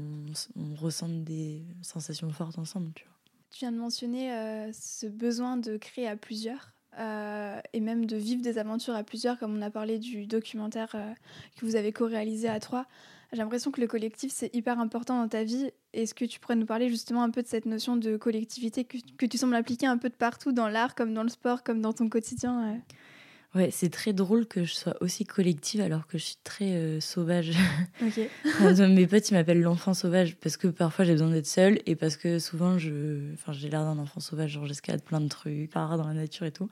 on 0.56 0.76
ressente 0.76 1.24
des 1.24 1.64
sensations 1.82 2.30
fortes 2.30 2.58
ensemble, 2.60 2.92
tu 2.96 3.06
vois. 3.06 3.18
Tu 3.52 3.60
viens 3.60 3.72
de 3.72 3.78
mentionner 3.78 4.72
ce 4.72 5.08
besoin 5.08 5.58
de 5.58 5.76
créer 5.78 6.08
à 6.08 6.16
plusieurs 6.16 6.74
euh, 7.00 7.60
et 7.74 7.80
même 7.80 8.06
de 8.06 8.18
vivre 8.18 8.42
des 8.42 8.58
aventures 8.58 8.96
à 8.96 9.04
plusieurs, 9.04 9.40
comme 9.40 9.56
on 9.58 9.62
a 9.62 9.70
parlé 9.70 9.98
du 9.98 10.26
documentaire 10.28 10.92
euh, 10.96 11.14
que 11.58 11.66
vous 11.66 11.76
avez 11.76 11.94
co-réalisé 11.94 12.50
à 12.50 12.60
trois. 12.60 12.86
J'ai 13.32 13.40
l'impression 13.40 13.72
que 13.72 13.80
le 13.80 13.88
collectif, 13.88 14.32
c'est 14.34 14.54
hyper 14.54 14.80
important 14.80 15.22
dans 15.22 15.28
ta 15.28 15.44
vie. 15.44 15.72
Est-ce 15.94 16.14
que 16.14 16.26
tu 16.26 16.40
pourrais 16.40 16.56
nous 16.56 16.66
parler 16.66 16.90
justement 16.90 17.24
un 17.24 17.30
peu 17.30 17.42
de 17.42 17.48
cette 17.48 17.66
notion 17.66 17.96
de 17.96 18.18
collectivité 18.18 18.84
que, 18.84 18.98
que 19.18 19.26
tu 19.26 19.38
sembles 19.38 19.56
appliquer 19.56 19.86
un 19.86 19.98
peu 19.98 20.10
de 20.10 20.16
partout, 20.16 20.52
dans 20.52 20.68
l'art, 20.68 20.96
comme 20.96 21.14
dans 21.14 21.24
le 21.24 21.30
sport, 21.30 21.64
comme 21.64 21.82
dans 21.82 21.94
ton 21.94 22.10
quotidien 22.10 22.74
euh? 22.74 22.78
Ouais, 23.54 23.70
c'est 23.70 23.90
très 23.90 24.14
drôle 24.14 24.46
que 24.46 24.64
je 24.64 24.74
sois 24.74 24.96
aussi 25.02 25.26
collective 25.26 25.82
alors 25.82 26.08
que 26.08 26.18
je 26.18 26.24
suis 26.24 26.38
très 26.44 26.72
euh, 26.72 27.02
sauvage. 27.02 27.52
Ok. 28.02 28.20
Enfin, 28.46 28.88
Mes 28.88 29.08
potes, 29.08 29.30
ils 29.30 29.34
m'appellent 29.34 29.62
l'enfant 29.62 29.94
sauvage 29.94 30.38
parce 30.38 30.56
que 30.56 30.70
parfois 30.70 31.04
j'ai 31.04 31.12
besoin 31.12 31.30
d'être 31.30 31.48
seule 31.48 31.82
et 31.86 31.98
parce 31.98 32.16
que 32.16 32.40
souvent 32.40 32.78
je, 32.78 33.34
enfin, 33.34 33.52
j'ai 33.52 33.70
l'air 33.70 33.84
d'un 33.84 34.00
enfant 34.00 34.22
sauvage, 34.22 34.52
genre 34.52 34.66
j'escalade 34.66 35.04
plein 35.04 35.20
de 35.20 35.28
trucs, 35.28 35.70
part 35.70 35.98
dans 35.98 36.08
la 36.08 36.14
nature 36.14 36.46
et 36.46 36.52
tout. 36.52 36.70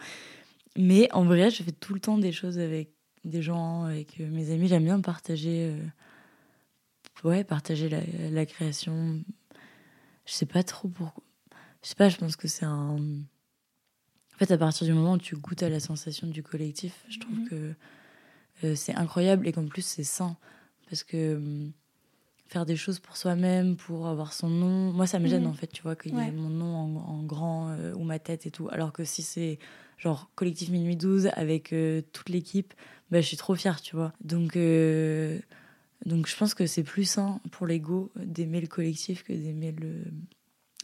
Mais 0.77 1.11
en 1.11 1.25
vrai, 1.25 1.49
je 1.49 1.63
fais 1.63 1.71
tout 1.73 1.93
le 1.93 1.99
temps 1.99 2.17
des 2.17 2.31
choses 2.31 2.57
avec 2.57 2.91
des 3.25 3.41
gens, 3.41 3.83
avec 3.83 4.19
euh, 4.21 4.29
mes 4.29 4.51
amis. 4.51 4.69
J'aime 4.69 4.85
bien 4.85 5.01
partager, 5.01 5.71
euh, 5.73 5.83
ouais, 7.23 7.43
partager 7.43 7.89
la, 7.89 7.99
la 8.31 8.45
création. 8.45 9.23
Je 10.25 10.33
sais 10.33 10.45
pas 10.45 10.63
trop 10.63 10.87
pourquoi. 10.87 11.23
Je 11.83 11.89
sais 11.89 11.95
pas, 11.95 12.09
je 12.09 12.17
pense 12.17 12.35
que 12.35 12.47
c'est 12.47 12.65
un. 12.65 12.97
En 12.97 14.37
fait, 14.37 14.51
à 14.51 14.57
partir 14.57 14.85
du 14.87 14.93
moment 14.93 15.13
où 15.13 15.17
tu 15.17 15.35
goûtes 15.35 15.63
à 15.63 15.69
la 15.69 15.79
sensation 15.79 16.27
du 16.27 16.43
collectif, 16.43 17.03
je 17.09 17.19
trouve 17.19 17.39
Mhm. 17.39 17.47
que 17.49 17.73
euh, 18.63 18.75
c'est 18.75 18.95
incroyable 18.95 19.47
et 19.47 19.51
qu'en 19.51 19.65
plus 19.65 19.81
c'est 19.81 20.03
sain. 20.03 20.37
Parce 20.89 21.03
que 21.03 21.35
hum, 21.35 21.71
faire 22.47 22.65
des 22.65 22.75
choses 22.75 22.99
pour 22.99 23.15
soi-même, 23.17 23.75
pour 23.75 24.07
avoir 24.07 24.33
son 24.33 24.49
nom, 24.49 24.91
moi 24.93 25.07
ça 25.07 25.19
me 25.19 25.27
gêne 25.27 25.43
Mhm. 25.43 25.49
en 25.49 25.53
fait, 25.53 25.67
tu 25.67 25.81
vois, 25.83 25.95
qu'il 25.95 26.15
y 26.15 26.19
ait 26.29 26.31
mon 26.31 26.49
nom 26.49 26.75
en, 26.75 26.95
en 26.95 27.23
grand 27.23 27.69
euh, 27.71 27.93
ou 27.95 28.03
ma 28.03 28.19
tête 28.19 28.45
et 28.45 28.51
tout. 28.51 28.67
Alors 28.71 28.91
que 28.93 29.03
si 29.03 29.21
c'est 29.23 29.59
genre 29.97 30.31
collectif 30.35 30.69
Minuit 30.69 30.95
12 30.95 31.27
avec 31.33 31.73
euh, 31.73 32.01
toute 32.13 32.29
l'équipe, 32.29 32.73
bah, 33.11 33.19
je 33.21 33.27
suis 33.27 33.37
trop 33.37 33.55
fière, 33.55 33.81
tu 33.81 33.95
vois. 33.95 34.13
Donc, 34.21 34.55
donc 36.05 36.27
je 36.27 36.35
pense 36.35 36.53
que 36.53 36.65
c'est 36.65 36.83
plus 36.83 37.05
sain 37.05 37.41
pour 37.51 37.67
l'ego 37.67 38.11
d'aimer 38.15 38.61
le 38.61 38.67
collectif 38.67 39.23
que 39.23 39.33
d'aimer 39.33 39.71
le. 39.71 40.03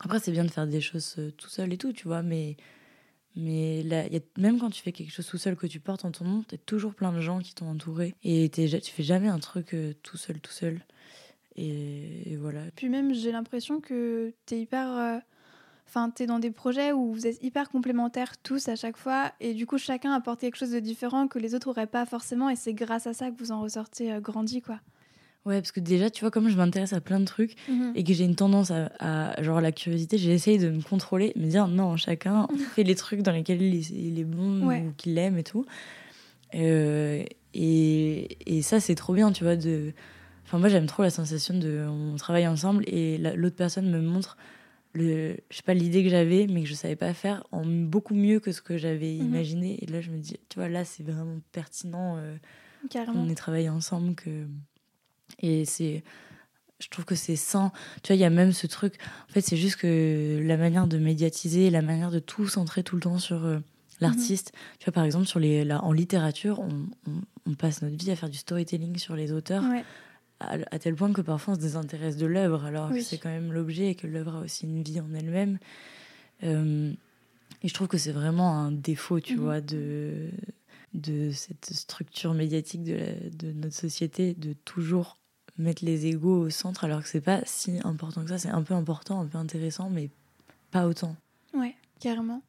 Après, 0.01 0.19
c'est 0.19 0.31
bien 0.31 0.43
de 0.43 0.51
faire 0.51 0.67
des 0.67 0.81
choses 0.81 1.15
euh, 1.19 1.31
tout 1.31 1.49
seul 1.49 1.71
et 1.71 1.77
tout, 1.77 1.93
tu 1.93 2.07
vois, 2.07 2.21
mais. 2.21 2.57
Mais 3.37 3.83
là, 3.83 4.07
y 4.07 4.15
a, 4.15 4.21
même 4.37 4.59
quand 4.59 4.69
tu 4.69 4.81
fais 4.81 4.93
quelque 4.93 5.11
chose 5.11 5.27
tout 5.27 5.37
seul 5.37 5.57
que 5.57 5.67
tu 5.67 5.81
portes 5.81 6.05
en 6.05 6.11
ton 6.11 6.23
nom, 6.23 6.43
t'as 6.47 6.55
toujours 6.55 6.95
plein 6.95 7.11
de 7.11 7.19
gens 7.19 7.39
qui 7.39 7.53
t'ont 7.53 7.69
entouré. 7.69 8.15
Et 8.23 8.49
tu 8.49 8.65
fais 8.67 9.03
jamais 9.03 9.27
un 9.27 9.39
truc 9.39 9.73
euh, 9.73 9.93
tout 10.03 10.15
seul, 10.15 10.39
tout 10.39 10.53
seul. 10.53 10.85
Et, 11.57 12.31
et 12.31 12.37
voilà. 12.37 12.61
Puis 12.77 12.87
même, 12.87 13.13
j'ai 13.13 13.33
l'impression 13.33 13.81
que 13.81 14.33
t'es 14.45 14.61
hyper. 14.61 14.89
euh, 14.89 15.19
Enfin, 15.87 16.09
t'es 16.09 16.25
dans 16.25 16.39
des 16.39 16.49
projets 16.49 16.93
où 16.93 17.13
vous 17.13 17.27
êtes 17.27 17.43
hyper 17.43 17.69
complémentaires 17.69 18.37
tous 18.41 18.69
à 18.69 18.75
chaque 18.75 18.97
fois, 18.97 19.31
et 19.39 19.53
du 19.53 19.67
coup, 19.67 19.77
chacun 19.77 20.13
apporte 20.13 20.39
quelque 20.41 20.57
chose 20.57 20.71
de 20.71 20.79
différent 20.79 21.27
que 21.27 21.37
les 21.37 21.53
autres 21.53 21.67
auraient 21.67 21.87
pas 21.87 22.05
forcément, 22.07 22.49
et 22.49 22.55
c'est 22.55 22.73
grâce 22.73 23.05
à 23.05 23.13
ça 23.13 23.29
que 23.29 23.37
vous 23.37 23.51
en 23.51 23.61
ressortez 23.61 24.17
grandi, 24.19 24.61
quoi. 24.61 24.79
Ouais, 25.45 25.61
parce 25.61 25.71
que 25.71 25.79
déjà, 25.79 26.09
tu 26.09 26.21
vois, 26.21 26.31
comme 26.31 26.49
je 26.49 26.57
m'intéresse 26.57 26.93
à 26.93 27.01
plein 27.01 27.19
de 27.19 27.25
trucs 27.25 27.55
et 27.93 28.03
que 28.03 28.13
j'ai 28.13 28.23
une 28.25 28.35
tendance 28.35 28.71
à, 28.71 28.89
à- 28.99 29.43
genre 29.43 29.61
la 29.61 29.71
curiosité, 29.71 30.17
j'essaye 30.17 30.57
de 30.57 30.69
me 30.69 30.81
contrôler, 30.81 31.33
me 31.35 31.45
dire 31.45 31.67
non, 31.67 31.97
chacun 31.97 32.47
fait 32.73 32.83
les 32.83 32.95
trucs 32.95 33.21
dans 33.21 33.31
lesquels 33.31 33.61
il 33.61 33.75
est, 33.75 33.89
il 33.91 34.19
est 34.19 34.23
bon 34.23 34.65
Ouais. 34.65 34.81
ou 34.81 34.93
qu'il 34.97 35.15
aime 35.19 35.37
et 35.37 35.43
tout. 35.43 35.65
Euh, 36.55 37.23
et, 37.53 38.37
et, 38.57 38.61
ça, 38.61 38.79
c'est 38.79 38.95
trop 38.95 39.13
bien, 39.13 39.31
tu 39.31 39.43
vois. 39.43 39.55
De... 39.55 39.93
Enfin, 40.45 40.57
moi, 40.57 40.69
j'aime 40.69 40.87
trop 40.87 41.03
la 41.03 41.09
sensation 41.09 41.57
de. 41.57 41.85
On 41.87 42.15
travaille 42.15 42.47
ensemble 42.47 42.83
et 42.87 43.17
l'autre 43.17 43.55
personne 43.55 43.89
me 43.89 44.01
montre, 44.01 44.37
le, 44.93 45.35
je 45.49 45.57
sais 45.57 45.63
pas, 45.63 45.73
l'idée 45.73 46.03
que 46.03 46.09
j'avais, 46.09 46.47
mais 46.47 46.63
que 46.63 46.67
je 46.67 46.73
savais 46.73 46.95
pas 46.95 47.13
faire 47.13 47.45
en 47.51 47.65
beaucoup 47.65 48.15
mieux 48.15 48.39
que 48.39 48.51
ce 48.51 48.61
que 48.61 48.77
j'avais 48.77 49.13
mhm. 49.13 49.25
imaginé. 49.27 49.83
Et 49.83 49.85
là, 49.85 50.01
je 50.01 50.09
me 50.09 50.17
dis, 50.17 50.37
tu 50.49 50.59
vois, 50.59 50.69
là, 50.69 50.85
c'est 50.85 51.03
vraiment 51.03 51.39
pertinent. 51.51 52.17
Euh, 52.17 52.35
on 53.13 53.29
ait 53.29 53.35
travaillé 53.35 53.69
ensemble. 53.69 54.15
Que... 54.15 54.47
Et 55.39 55.65
c'est 55.65 56.03
je 56.79 56.89
trouve 56.89 57.05
que 57.05 57.15
c'est 57.15 57.35
sain. 57.35 57.71
Tu 58.03 58.07
vois, 58.09 58.15
il 58.15 58.19
y 58.19 58.25
a 58.25 58.29
même 58.29 58.51
ce 58.51 58.67
truc. 58.67 58.95
En 59.29 59.33
fait, 59.33 59.41
c'est 59.41 59.57
juste 59.57 59.77
que 59.77 60.41
la 60.43 60.57
manière 60.57 60.87
de 60.87 60.97
médiatiser, 60.97 61.69
la 61.69 61.81
manière 61.81 62.11
de 62.11 62.19
tout 62.19 62.47
centrer 62.47 62.83
tout 62.83 62.95
le 62.95 63.01
temps 63.01 63.17
sur 63.17 63.45
euh, 63.45 63.59
l'artiste. 64.01 64.51
Mhm. 64.53 64.59
Tu 64.79 64.85
vois, 64.85 64.93
par 64.93 65.03
exemple, 65.03 65.25
sur 65.25 65.39
les, 65.39 65.71
en 65.71 65.91
littérature, 65.91 66.59
on, 66.59 66.85
on, 67.47 67.53
passe 67.55 67.81
notre 67.81 67.95
vie 67.95 68.11
à 68.11 68.15
faire 68.15 68.29
du 68.29 68.37
storytelling 68.37 68.97
sur 68.97 69.15
les 69.15 69.31
auteurs. 69.31 69.63
À, 70.41 70.79
tel 70.79 70.95
point 70.95 71.13
que 71.13 71.21
parfois 71.21 71.53
on 71.53 71.55
se 71.55 71.61
désintéresse 71.61 72.17
de 72.17 72.25
l'œuvre, 72.25 72.65
alors 72.65 72.89
que 72.89 72.99
c'est 72.99 73.17
quand 73.17 73.29
même 73.29 73.53
l'objet 73.53 73.91
et 73.91 73.95
que 73.95 74.05
l'œuvre 74.05 74.35
a 74.35 74.39
aussi 74.41 74.65
une 74.65 74.83
vie 74.83 74.99
en 74.99 75.13
elle-même. 75.13 75.59
Euh, 76.43 76.91
et 77.63 77.67
je 77.69 77.73
trouve 77.73 77.87
que 77.87 77.97
c'est 77.97 78.11
vraiment 78.11 78.59
un 78.59 78.73
défaut, 78.73 79.21
tu 79.21 79.35
mhm. 79.35 79.41
vois, 79.41 79.61
de, 79.61 80.29
de 80.95 81.31
cette 81.31 81.73
structure 81.73 82.33
médiatique 82.33 82.83
de, 82.83 82.99
de 83.31 83.51
notre 83.51 83.75
société, 83.75 84.33
de 84.33 84.53
toujours 84.53 85.17
mettre 85.57 85.85
les 85.85 86.07
égaux 86.07 86.41
au 86.41 86.49
centre 86.49 86.83
alors 86.83 87.01
que 87.01 87.07
c'est 87.07 87.21
pas 87.21 87.41
si 87.45 87.79
important 87.83 88.23
que 88.23 88.29
ça. 88.29 88.37
C'est 88.37 88.49
un 88.49 88.63
peu 88.63 88.73
important, 88.73 89.21
un 89.21 89.25
peu 89.25 89.37
intéressant, 89.37 89.89
mais 89.89 90.09
pas 90.71 90.87
autant. 90.87 91.15
Ouais, 91.53 91.75
carrément. 91.99 92.41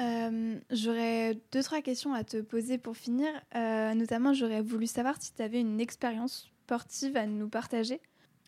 Euh, 0.00 0.56
j'aurais 0.70 1.38
deux, 1.52 1.62
trois 1.62 1.82
questions 1.82 2.14
à 2.14 2.24
te 2.24 2.40
poser 2.40 2.78
pour 2.78 2.96
finir. 2.96 3.28
Euh, 3.54 3.94
notamment, 3.94 4.32
j'aurais 4.32 4.62
voulu 4.62 4.86
savoir 4.86 5.20
si 5.20 5.34
tu 5.34 5.42
avais 5.42 5.60
une 5.60 5.80
expérience 5.80 6.48
sportive 6.64 7.16
à 7.16 7.26
nous 7.26 7.48
partager. 7.48 8.00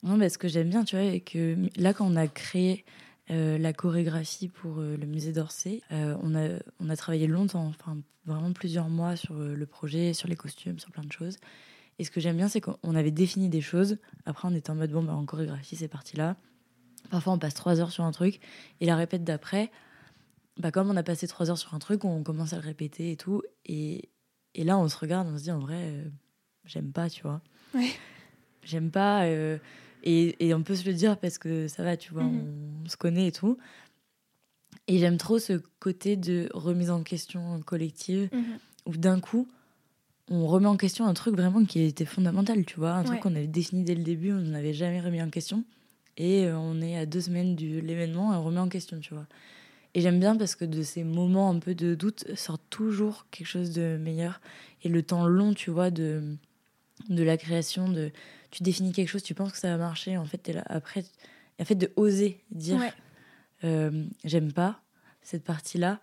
Non, 0.03 0.17
mais 0.17 0.29
ce 0.29 0.39
que 0.39 0.49
j'aime 0.49 0.71
bien, 0.71 0.85
tu 0.85 0.97
vois, 0.97 1.05
et 1.05 1.21
que 1.21 1.57
là, 1.77 1.93
quand 1.93 2.07
on 2.07 2.17
a 2.17 2.29
créé 2.29 2.85
euh, 3.31 3.59
la 3.59 3.73
chorégraphie 3.73 4.49
pour 4.49 4.77
le 4.77 5.07
musée 5.07 5.33
d'Orsay, 5.33 5.83
on, 5.91 6.35
a, 6.35 6.59
on 6.81 6.91
a 6.91 6.97
travaillé 6.97 7.27
longtemps, 7.27 7.67
enfin 7.67 7.99
vraiment 8.27 8.53
plusieurs 8.53 8.89
mois 8.89 9.17
sur 9.17 9.35
le 9.35 9.67
projet, 9.67 10.13
sur 10.13 10.29
les 10.29 10.37
costumes, 10.37 10.79
sur 10.79 10.91
plein 10.91 11.05
de 11.05 11.13
choses. 11.13 11.39
Et 11.99 12.05
ce 12.05 12.11
que 12.11 12.19
j'aime 12.19 12.39
bien, 12.39 12.49
c'est 12.49 12.63
qu'on 12.63 12.95
avait 12.95 13.11
défini 13.11 13.51
des 13.51 13.61
choses. 13.61 13.99
Après, 14.25 14.49
on 14.49 14.55
était 14.55 14.71
en 14.71 14.75
mode, 14.75 14.91
bon, 14.91 15.03
bah, 15.03 15.13
en 15.13 15.27
chorégraphie, 15.27 15.77
c'est 15.77 15.87
parti 15.87 16.17
là. 16.17 16.37
Parfois, 17.11 17.35
on 17.35 17.39
passe 17.39 17.53
trois 17.53 17.79
heures 17.79 17.93
sur 17.93 18.05
un 18.05 18.11
truc. 18.11 18.41
Et 18.81 18.87
la 18.87 18.97
répète 18.97 19.23
d'après, 19.23 19.71
bah, 20.57 20.71
comme 20.71 20.89
on 20.89 20.97
a 20.97 21.03
passé 21.03 21.29
trois 21.29 21.51
heures 21.51 21.59
sur 21.59 21.75
un 21.75 21.79
truc, 21.79 22.07
on 22.07 22.23
commence 22.23 22.55
à 22.55 22.57
le 22.57 22.63
répéter 22.63 23.13
et 23.13 23.17
tout. 23.17 23.43
Et, 23.67 24.09
et 24.55 24.65
là, 24.65 24.79
on 24.79 24.89
se 24.89 24.97
regarde, 24.97 25.29
on 25.29 25.37
se 25.37 25.43
dit, 25.43 25.51
en 25.51 25.59
vrai, 25.59 25.77
euh, 25.79 26.05
j'aime 26.65 26.91
pas, 26.91 27.11
tu 27.11 27.23
vois. 27.23 27.43
Ouais. 27.75 27.91
J'aime 28.63 28.91
pas. 28.91 29.27
Et, 30.03 30.47
et, 30.47 30.55
on 30.55 30.63
peut 30.63 30.75
se 30.75 30.87
le 30.87 30.95
dire 30.95 31.19
parce 31.19 31.39
que 31.39 31.69
ça 31.69 31.83
va, 31.83 31.97
tu 31.97 32.13
vois, 32.13 32.23
mhm. 32.23 32.83
on, 32.85 32.89
se 32.89 32.97
connaît 32.97 33.29
et 33.29 33.33
tout. 33.33 33.59
Et 34.87 34.99
j'aime 34.99 35.19
trop 35.19 35.39
ce 35.39 35.61
côté 35.79 36.17
de 36.17 36.49
remise 36.53 36.91
en 36.91 37.03
question 37.03 37.61
collective, 37.61 38.29
mhm. 38.33 38.59
où 38.87 38.97
d'un 38.97 39.21
coup, 39.21 39.47
on 40.29 40.47
remet 40.47 40.67
en 40.67 40.77
question 40.77 41.07
un 41.07 41.15
truc 41.15 41.35
vraiment 41.35 41.65
qui 41.65 41.81
était 41.81 42.05
fondamental, 42.05 42.65
tu 42.65 42.77
vois, 42.77 42.93
un 42.93 43.03
truc 43.03 43.21
qu'on 43.21 43.35
avait 43.35 43.47
défini 43.47 43.83
dès 43.83 43.95
le 43.95 44.03
début, 44.03 44.33
on 44.33 44.41
n'avait 44.41 44.73
jamais 44.73 45.01
remis 45.01 45.21
en 45.21 45.31
question. 45.31 45.65
Et 46.17 46.47
euh, 46.47 46.57
on 46.57 46.81
est 46.81 46.97
à 46.97 47.07
deux 47.07 47.21
semaines 47.21 47.57
de 47.57 47.81
l'événement 47.81 48.31
on 48.31 48.45
remet 48.45 48.61
en 48.61 48.69
question, 48.69 49.01
tu 49.01 49.15
vois. 49.15 49.27
Et 49.95 50.01
j'aime 50.01 50.21
bien 50.21 50.37
parce 50.37 50.55
que 50.55 50.65
de 50.65 50.83
ces 50.83 51.03
moments 51.03 51.51
un 51.51 51.59
peu 51.59 51.75
de 51.75 51.95
doute 51.95 52.25
sort 52.37 52.59
toujours 52.59 53.27
quelque 53.31 53.47
chose 53.47 53.73
de 53.73 53.97
meilleur. 53.97 54.41
Et 54.85 54.89
le 54.89 55.03
temps 55.03 55.27
long, 55.27 55.53
tu 55.53 55.71
vois, 55.71 55.91
de, 55.91 56.37
de 57.09 57.23
la 57.23 57.37
création, 57.37 57.89
de 57.89 58.13
tu 58.51 58.63
définis 58.63 58.93
quelque 58.93 59.09
chose, 59.09 59.23
tu 59.23 59.35
penses 59.35 59.53
que 59.53 59.59
ça 59.59 59.69
va 59.69 59.77
marcher, 59.77 60.17
en 60.17 60.25
fait, 60.25 60.49
es 60.49 60.53
là, 60.53 60.63
après, 60.67 61.05
en 61.61 61.65
fait, 61.65 61.75
de 61.75 61.93
oser 61.97 62.43
dire 62.51 62.81
euh, 63.65 64.07
j'aime 64.25 64.53
pas 64.53 64.83
cette 65.23 65.45
partie-là 65.45 66.01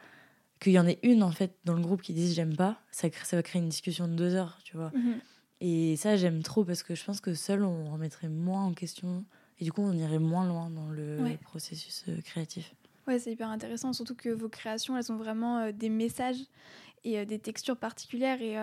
qu'il 0.59 0.73
y 0.73 0.79
en 0.79 0.87
ait 0.87 0.99
une 1.03 1.23
en 1.23 1.31
fait 1.31 1.55
dans 1.65 1.73
le 1.73 1.81
groupe 1.81 2.01
qui 2.01 2.13
dise 2.13 2.33
j'aime 2.33 2.55
pas, 2.55 2.81
ça, 2.91 3.07
ça 3.23 3.35
va 3.35 3.43
créer 3.43 3.61
une 3.61 3.69
discussion 3.69 4.07
de 4.07 4.13
deux 4.13 4.35
heures, 4.35 4.59
tu 4.63 4.77
vois. 4.77 4.91
Mhm. 4.95 5.19
Et 5.59 5.95
ça, 5.97 6.15
j'aime 6.17 6.43
trop 6.43 6.63
parce 6.63 6.83
que 6.83 6.93
je 6.93 7.03
pense 7.03 7.19
que 7.19 7.33
seul, 7.33 7.63
on 7.63 7.91
remettrait 7.91 8.29
moins 8.29 8.63
en 8.63 8.73
question 8.73 9.25
et 9.59 9.63
du 9.63 9.71
coup, 9.71 9.81
on 9.81 9.93
irait 9.93 10.19
moins 10.19 10.47
loin 10.47 10.69
dans 10.69 10.89
le 10.89 11.17
processus 11.41 12.05
euh, 12.07 12.21
créatif. 12.21 12.75
Ouais, 13.07 13.19
c'est 13.19 13.31
hyper 13.31 13.49
intéressant, 13.49 13.93
surtout 13.93 14.15
que 14.15 14.29
vos 14.29 14.49
créations, 14.49 14.97
elles 14.97 15.11
ont 15.11 15.15
vraiment 15.15 15.59
euh, 15.59 15.71
des 15.71 15.87
messages 15.89 16.41
et 17.07 17.19
euh, 17.19 17.25
des 17.25 17.39
textures 17.39 17.77
particulières 17.77 18.41
et 18.41 18.55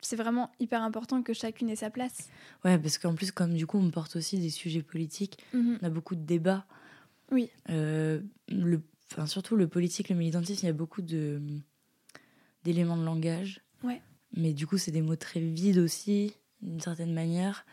c'est 0.00 0.16
vraiment 0.16 0.50
hyper 0.58 0.82
important 0.82 1.22
que 1.22 1.32
chacune 1.32 1.70
ait 1.70 1.76
sa 1.76 1.90
place. 1.90 2.28
Ouais, 2.64 2.78
parce 2.78 2.98
qu'en 2.98 3.14
plus, 3.14 3.30
comme 3.30 3.54
du 3.54 3.66
coup, 3.66 3.78
on 3.78 3.90
porte 3.90 4.16
aussi 4.16 4.38
des 4.38 4.50
sujets 4.50 4.82
politiques, 4.82 5.38
mhm. 5.52 5.78
on 5.80 5.86
a 5.86 5.90
beaucoup 5.90 6.14
de 6.14 6.24
débats. 6.24 6.66
Oui. 7.30 7.48
le 7.68 8.82
enfin 9.10 9.26
surtout 9.26 9.56
le 9.56 9.68
politique, 9.68 10.08
le 10.08 10.16
militantisme, 10.16 10.64
il 10.64 10.68
y 10.68 10.70
a 10.70 10.74
beaucoup 10.74 11.02
de 11.02 11.40
d'éléments 12.64 12.96
de 12.96 13.04
langage. 13.04 13.60
Ouais. 13.82 14.00
Mais 14.34 14.52
du 14.52 14.66
coup, 14.66 14.78
c'est 14.78 14.90
des 14.90 15.02
mots 15.02 15.16
très 15.16 15.40
vides 15.40 15.78
aussi, 15.78 16.34
d'une 16.60 16.80
certaine 16.80 17.12
manière. 17.12 17.64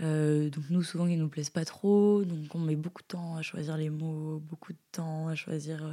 Euh, 0.00 0.50
donc 0.50 0.64
nous, 0.70 0.82
souvent, 0.82 1.06
ils 1.06 1.18
nous 1.18 1.28
plaisent 1.28 1.50
pas 1.50 1.64
trop. 1.64 2.24
Donc 2.24 2.54
on 2.54 2.58
met 2.58 2.76
beaucoup 2.76 3.02
de 3.02 3.08
temps 3.08 3.36
à 3.36 3.42
choisir 3.42 3.76
les 3.76 3.90
mots, 3.90 4.38
beaucoup 4.40 4.72
de 4.72 4.78
temps 4.92 5.28
à 5.28 5.34
choisir 5.34 5.84
euh, 5.84 5.92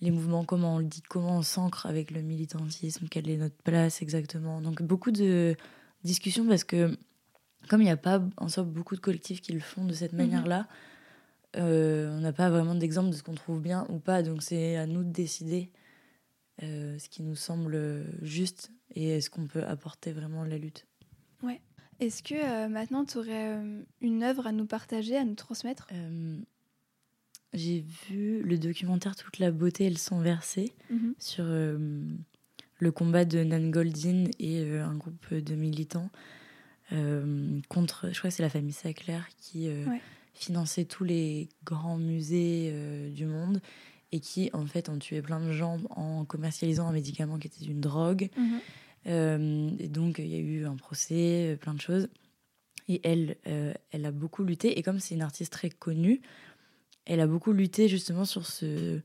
les 0.00 0.10
mouvements, 0.10 0.44
comment 0.44 0.76
on 0.76 0.78
le 0.78 0.84
dit, 0.84 1.02
comment 1.02 1.38
on 1.38 1.42
s'ancre 1.42 1.86
avec 1.86 2.10
le 2.10 2.22
militantisme, 2.22 3.08
quelle 3.08 3.28
est 3.28 3.36
notre 3.36 3.56
place 3.62 4.02
exactement. 4.02 4.60
Donc 4.60 4.82
beaucoup 4.82 5.10
de 5.10 5.56
discussions 6.04 6.46
parce 6.46 6.64
que 6.64 6.96
comme 7.68 7.82
il 7.82 7.84
n'y 7.84 7.90
a 7.90 7.96
pas 7.96 8.22
en 8.36 8.48
soi 8.48 8.62
beaucoup 8.62 8.96
de 8.96 9.00
collectifs 9.00 9.40
qui 9.40 9.52
le 9.52 9.60
font 9.60 9.84
de 9.84 9.92
cette 9.92 10.12
mhm. 10.12 10.18
manière-là, 10.18 10.66
euh, 11.56 12.16
on 12.16 12.20
n'a 12.20 12.32
pas 12.32 12.48
vraiment 12.48 12.74
d'exemple 12.74 13.10
de 13.10 13.14
ce 13.14 13.22
qu'on 13.22 13.34
trouve 13.34 13.60
bien 13.60 13.86
ou 13.88 13.98
pas, 13.98 14.22
donc 14.22 14.42
c'est 14.42 14.76
à 14.76 14.86
nous 14.86 15.02
de 15.02 15.10
décider 15.10 15.70
euh, 16.62 16.98
ce 16.98 17.08
qui 17.08 17.22
nous 17.22 17.34
semble 17.34 18.04
juste 18.22 18.70
et 18.94 19.10
est-ce 19.10 19.30
qu'on 19.30 19.46
peut 19.46 19.64
apporter 19.64 20.12
vraiment 20.12 20.44
la 20.44 20.58
lutte. 20.58 20.86
Ouais. 21.42 21.60
Est-ce 21.98 22.22
que 22.22 22.34
euh, 22.34 22.68
maintenant 22.68 23.04
tu 23.04 23.18
aurais 23.18 23.58
une 24.00 24.22
œuvre 24.22 24.46
à 24.46 24.52
nous 24.52 24.66
partager, 24.66 25.16
à 25.16 25.24
nous 25.24 25.34
transmettre? 25.34 25.88
J'ai 27.52 27.84
vu 28.08 28.42
le 28.42 28.58
documentaire 28.58 29.16
Toute 29.16 29.38
la 29.38 29.50
beauté 29.50 29.92
s'en 29.94 30.20
versée 30.20 30.72
mhm. 30.90 31.14
sur 31.18 31.44
le 31.44 32.92
combat 32.92 33.24
de 33.24 33.42
Nan 33.42 33.70
Goldin 33.70 34.24
et 34.38 34.78
un 34.78 34.94
groupe 34.94 35.34
de 35.34 35.54
militants 35.54 36.10
contre, 37.68 38.08
je 38.12 38.18
crois 38.18 38.30
que 38.30 38.36
c'est 38.36 38.42
la 38.42 38.50
famille 38.50 38.72
Sackler 38.72 39.20
qui 39.38 39.68
financer 40.40 40.86
tous 40.86 41.04
les 41.04 41.48
grands 41.64 41.98
musées 41.98 42.70
euh, 42.72 43.10
du 43.10 43.26
monde 43.26 43.60
et 44.10 44.20
qui 44.20 44.50
en 44.52 44.66
fait 44.66 44.88
ont 44.88 44.98
tué 44.98 45.22
plein 45.22 45.38
de 45.38 45.52
gens 45.52 45.78
en 45.90 46.24
commercialisant 46.24 46.88
un 46.88 46.92
médicament 46.92 47.38
qui 47.38 47.48
était 47.48 47.66
une 47.66 47.80
drogue. 47.80 48.28
Mhm. 48.36 48.60
Euh, 49.06 49.70
et 49.78 49.88
donc 49.88 50.18
il 50.18 50.26
y 50.26 50.34
a 50.34 50.38
eu 50.38 50.66
un 50.66 50.76
procès, 50.76 51.52
euh, 51.52 51.56
plein 51.56 51.74
de 51.74 51.80
choses. 51.80 52.08
Et 52.88 53.00
elle, 53.04 53.36
elle 53.92 54.04
a 54.04 54.10
beaucoup 54.10 54.42
lutté. 54.42 54.76
Et 54.76 54.82
comme 54.82 54.98
c'est 54.98 55.14
une 55.14 55.22
artiste 55.22 55.52
très 55.52 55.70
connue, 55.70 56.20
elle 57.12 57.20
a 57.20 57.26
beaucoup 57.26 57.52
lutté 57.52 57.88
justement 57.88 58.24
sur, 58.24 58.46
ce, 58.46 59.00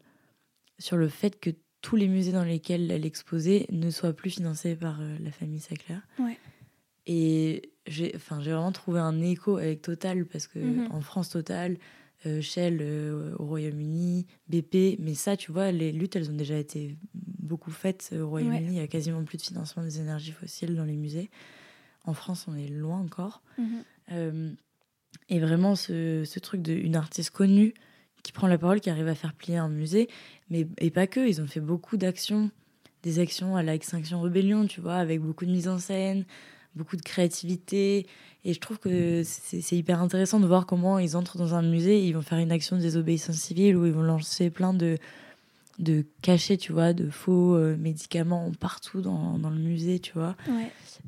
sur 0.79 0.97
le 0.97 1.09
fait 1.09 1.39
que 1.39 1.49
tous 1.81 1.95
les 1.95 2.07
musées 2.07 2.31
dans 2.31 2.43
lesquels 2.43 2.91
elle 2.91 3.05
exposait 3.05 3.65
ne 3.71 3.89
soient 3.89 4.13
plus 4.13 4.31
financés 4.31 4.75
par 4.75 4.99
la 5.19 5.31
famille 5.31 5.59
Sackler. 5.59 5.97
Ouais. 6.19 6.37
Et 7.07 7.73
j'ai 7.87 8.11
enfin, 8.15 8.39
vraiment 8.39 8.71
trouvé 8.71 8.99
un 8.99 9.21
écho 9.21 9.57
avec 9.57 9.81
Total, 9.81 10.25
parce 10.25 10.47
que 10.47 10.59
mhm. 10.59 10.91
en 10.91 11.01
France, 11.01 11.29
Total, 11.29 11.77
euh, 12.25 12.41
Shell 12.41 12.79
euh, 12.81 13.35
au 13.37 13.45
Royaume-Uni, 13.45 14.25
BP, 14.49 14.99
mais 14.99 15.13
ça, 15.13 15.37
tu 15.37 15.51
vois, 15.51 15.71
les 15.71 15.91
luttes, 15.91 16.15
elles 16.15 16.31
ont 16.31 16.35
déjà 16.35 16.57
été 16.57 16.97
beaucoup 17.13 17.71
faites 17.71 18.13
au 18.19 18.27
Royaume-Uni. 18.27 18.67
Il 18.67 18.73
y 18.73 18.79
a 18.79 18.87
quasiment 18.87 19.23
plus 19.23 19.37
de 19.37 19.43
financement 19.43 19.83
des 19.83 19.99
énergies 19.99 20.31
fossiles 20.31 20.75
dans 20.75 20.85
les 20.85 20.95
musées. 20.95 21.29
En 22.03 22.13
France, 22.13 22.45
on 22.47 22.55
est 22.55 22.67
loin 22.67 22.99
encore. 22.99 23.41
Mhm. 23.57 23.83
Euh, 24.11 24.51
et 25.29 25.39
vraiment, 25.39 25.75
ce, 25.75 26.23
ce 26.25 26.39
truc 26.39 26.61
d'une 26.61 26.95
artiste 26.95 27.29
connue 27.29 27.73
qui 28.25 28.31
prend 28.31 28.47
la 28.47 28.57
parole, 28.57 28.81
qui 28.81 28.89
arrive 28.89 29.07
à 29.07 29.13
faire 29.13 29.33
plier 29.33 29.57
un 29.57 29.69
musée, 29.69 30.09
mais 30.49 30.67
et 30.79 30.89
pas 30.89 31.05
que, 31.05 31.25
ils 31.27 31.41
ont 31.41 31.47
fait 31.47 31.59
beaucoup 31.59 31.95
d'actions, 31.95 32.49
des 33.03 33.19
actions 33.19 33.55
à 33.55 33.61
la 33.61 33.75
Extinction 33.75 34.19
Rebellion, 34.19 34.65
tu 34.65 34.81
vois, 34.81 34.95
avec 34.95 35.21
beaucoup 35.21 35.45
de 35.45 35.51
mise 35.51 35.67
en 35.67 35.77
scène, 35.77 36.25
beaucoup 36.75 36.97
de 36.97 37.03
créativité. 37.03 38.07
Et 38.43 38.53
je 38.53 38.59
trouve 38.59 38.79
que 38.79 39.21
c'est 39.23 39.75
hyper 39.75 40.01
intéressant 40.01 40.39
de 40.39 40.47
voir 40.47 40.65
comment 40.65 40.97
ils 40.97 41.15
entrent 41.15 41.37
dans 41.37 41.53
un 41.53 41.61
musée, 41.61 42.03
ils 42.03 42.13
vont 42.13 42.23
faire 42.23 42.39
une 42.39 42.51
action 42.51 42.77
de 42.77 42.81
désobéissance 42.81 43.35
civile 43.35 43.77
où 43.77 43.85
ils 43.85 43.93
vont 43.93 44.01
lancer 44.01 44.49
plein 44.49 44.73
de, 44.73 44.97
de 45.77 46.03
cachets, 46.23 46.57
tu 46.57 46.71
vois, 46.71 46.93
de 46.93 47.09
faux 47.11 47.55
euh, 47.55 47.77
médicaments 47.77 48.51
partout 48.59 49.01
dans, 49.01 49.37
dans, 49.37 49.51
le 49.51 49.59
musée, 49.59 49.99
tu 49.99 50.13
vois. 50.13 50.35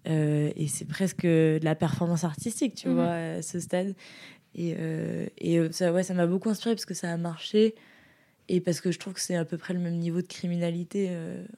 Euh, 0.07 0.51
et 0.55 0.67
c'est 0.67 0.85
presque 0.85 1.25
de 1.25 1.59
la 1.63 1.73
performance 1.73 2.23
artistique, 2.23 2.75
tu 2.75 2.89
mhm. 2.89 2.93
vois, 2.93 3.11
à 3.11 3.41
ce 3.41 3.59
stade. 3.59 3.95
Et, 4.57 4.75
euh, 4.77 5.27
et 5.37 5.71
ça 5.71 5.93
ouais, 5.93 6.03
ça 6.03 6.13
m'a 6.13 6.27
beaucoup 6.27 6.49
inspiré 6.49 6.75
parce 6.75 6.85
que 6.85 6.95
ça 6.95 7.11
a 7.11 7.17
marché. 7.17 7.75
et 8.49 8.59
parce 8.59 8.81
que 8.81 8.91
je 8.91 8.99
trouve 8.99 9.13
que 9.13 9.19
c'est 9.19 9.35
à 9.35 9.45
peu 9.45 9.57
près 9.57 9.73
le 9.73 9.79
même 9.79 9.97
niveau 9.97 10.21
de 10.21 10.27
criminalité, 10.27 11.15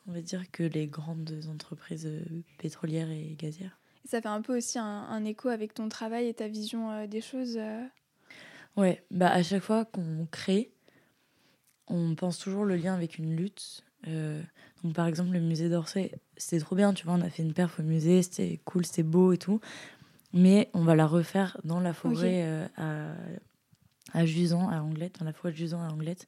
on 0.07 0.11
va 0.11 0.21
dire, 0.21 0.43
que 0.51 0.63
les 0.63 0.87
grandes 0.87 1.41
entreprises 1.49 2.09
pétrolières 2.57 3.09
et 3.09 3.35
gazières. 3.37 3.79
Ça 4.05 4.21
fait 4.21 4.27
un 4.27 4.41
peu 4.41 4.57
aussi 4.57 4.79
un, 4.79 5.23
écho 5.25 5.49
avec 5.49 5.73
ton 5.73 5.87
travail 5.87 6.27
et 6.27 6.33
ta 6.33 6.47
vision 6.47 7.05
des 7.05 7.21
choses. 7.21 7.59
Ouais, 8.75 9.03
bah 9.11 9.29
à 9.29 9.43
chaque 9.43 9.63
fois 9.63 9.85
qu'on 9.85 10.27
crée, 10.31 10.71
on 11.87 12.15
pense 12.15 12.39
toujours 12.39 12.65
le 12.65 12.75
lien 12.75 12.95
avec 12.95 13.17
une 13.17 13.35
lutte. 13.35 13.83
donc 14.83 14.93
par 14.93 15.07
exemple 15.07 15.31
le 15.31 15.41
musée 15.41 15.69
d'Orsay, 15.69 16.11
c'était 16.37 16.63
trop 16.63 16.75
bien, 16.75 16.93
tu 16.93 17.05
vois, 17.05 17.13
on 17.13 17.21
a 17.21 17.29
fait 17.29 17.43
une 17.43 17.53
perf 17.53 17.79
au 17.79 17.83
musée, 17.83 18.23
c'était 18.23 18.59
cool, 18.65 18.85
c'était 18.85 19.03
beau 19.03 19.31
et 19.31 19.37
tout. 19.37 19.61
Mais 20.33 20.69
on 20.73 20.83
va 20.83 20.95
la 20.95 21.07
refaire 21.07 21.57
dans 21.63 21.79
la 21.79 21.93
forêt 21.93 22.69
à, 22.77 23.15
à 24.13 24.25
Jusan, 24.25 24.69
à 24.69 24.81
Anglette, 24.81 25.19
dans 25.19 25.25
la 25.25 25.33
forêt 25.33 25.51
de 25.51 25.57
Jusan 25.57 25.81
à 25.81 25.91
Anglette, 25.91 26.27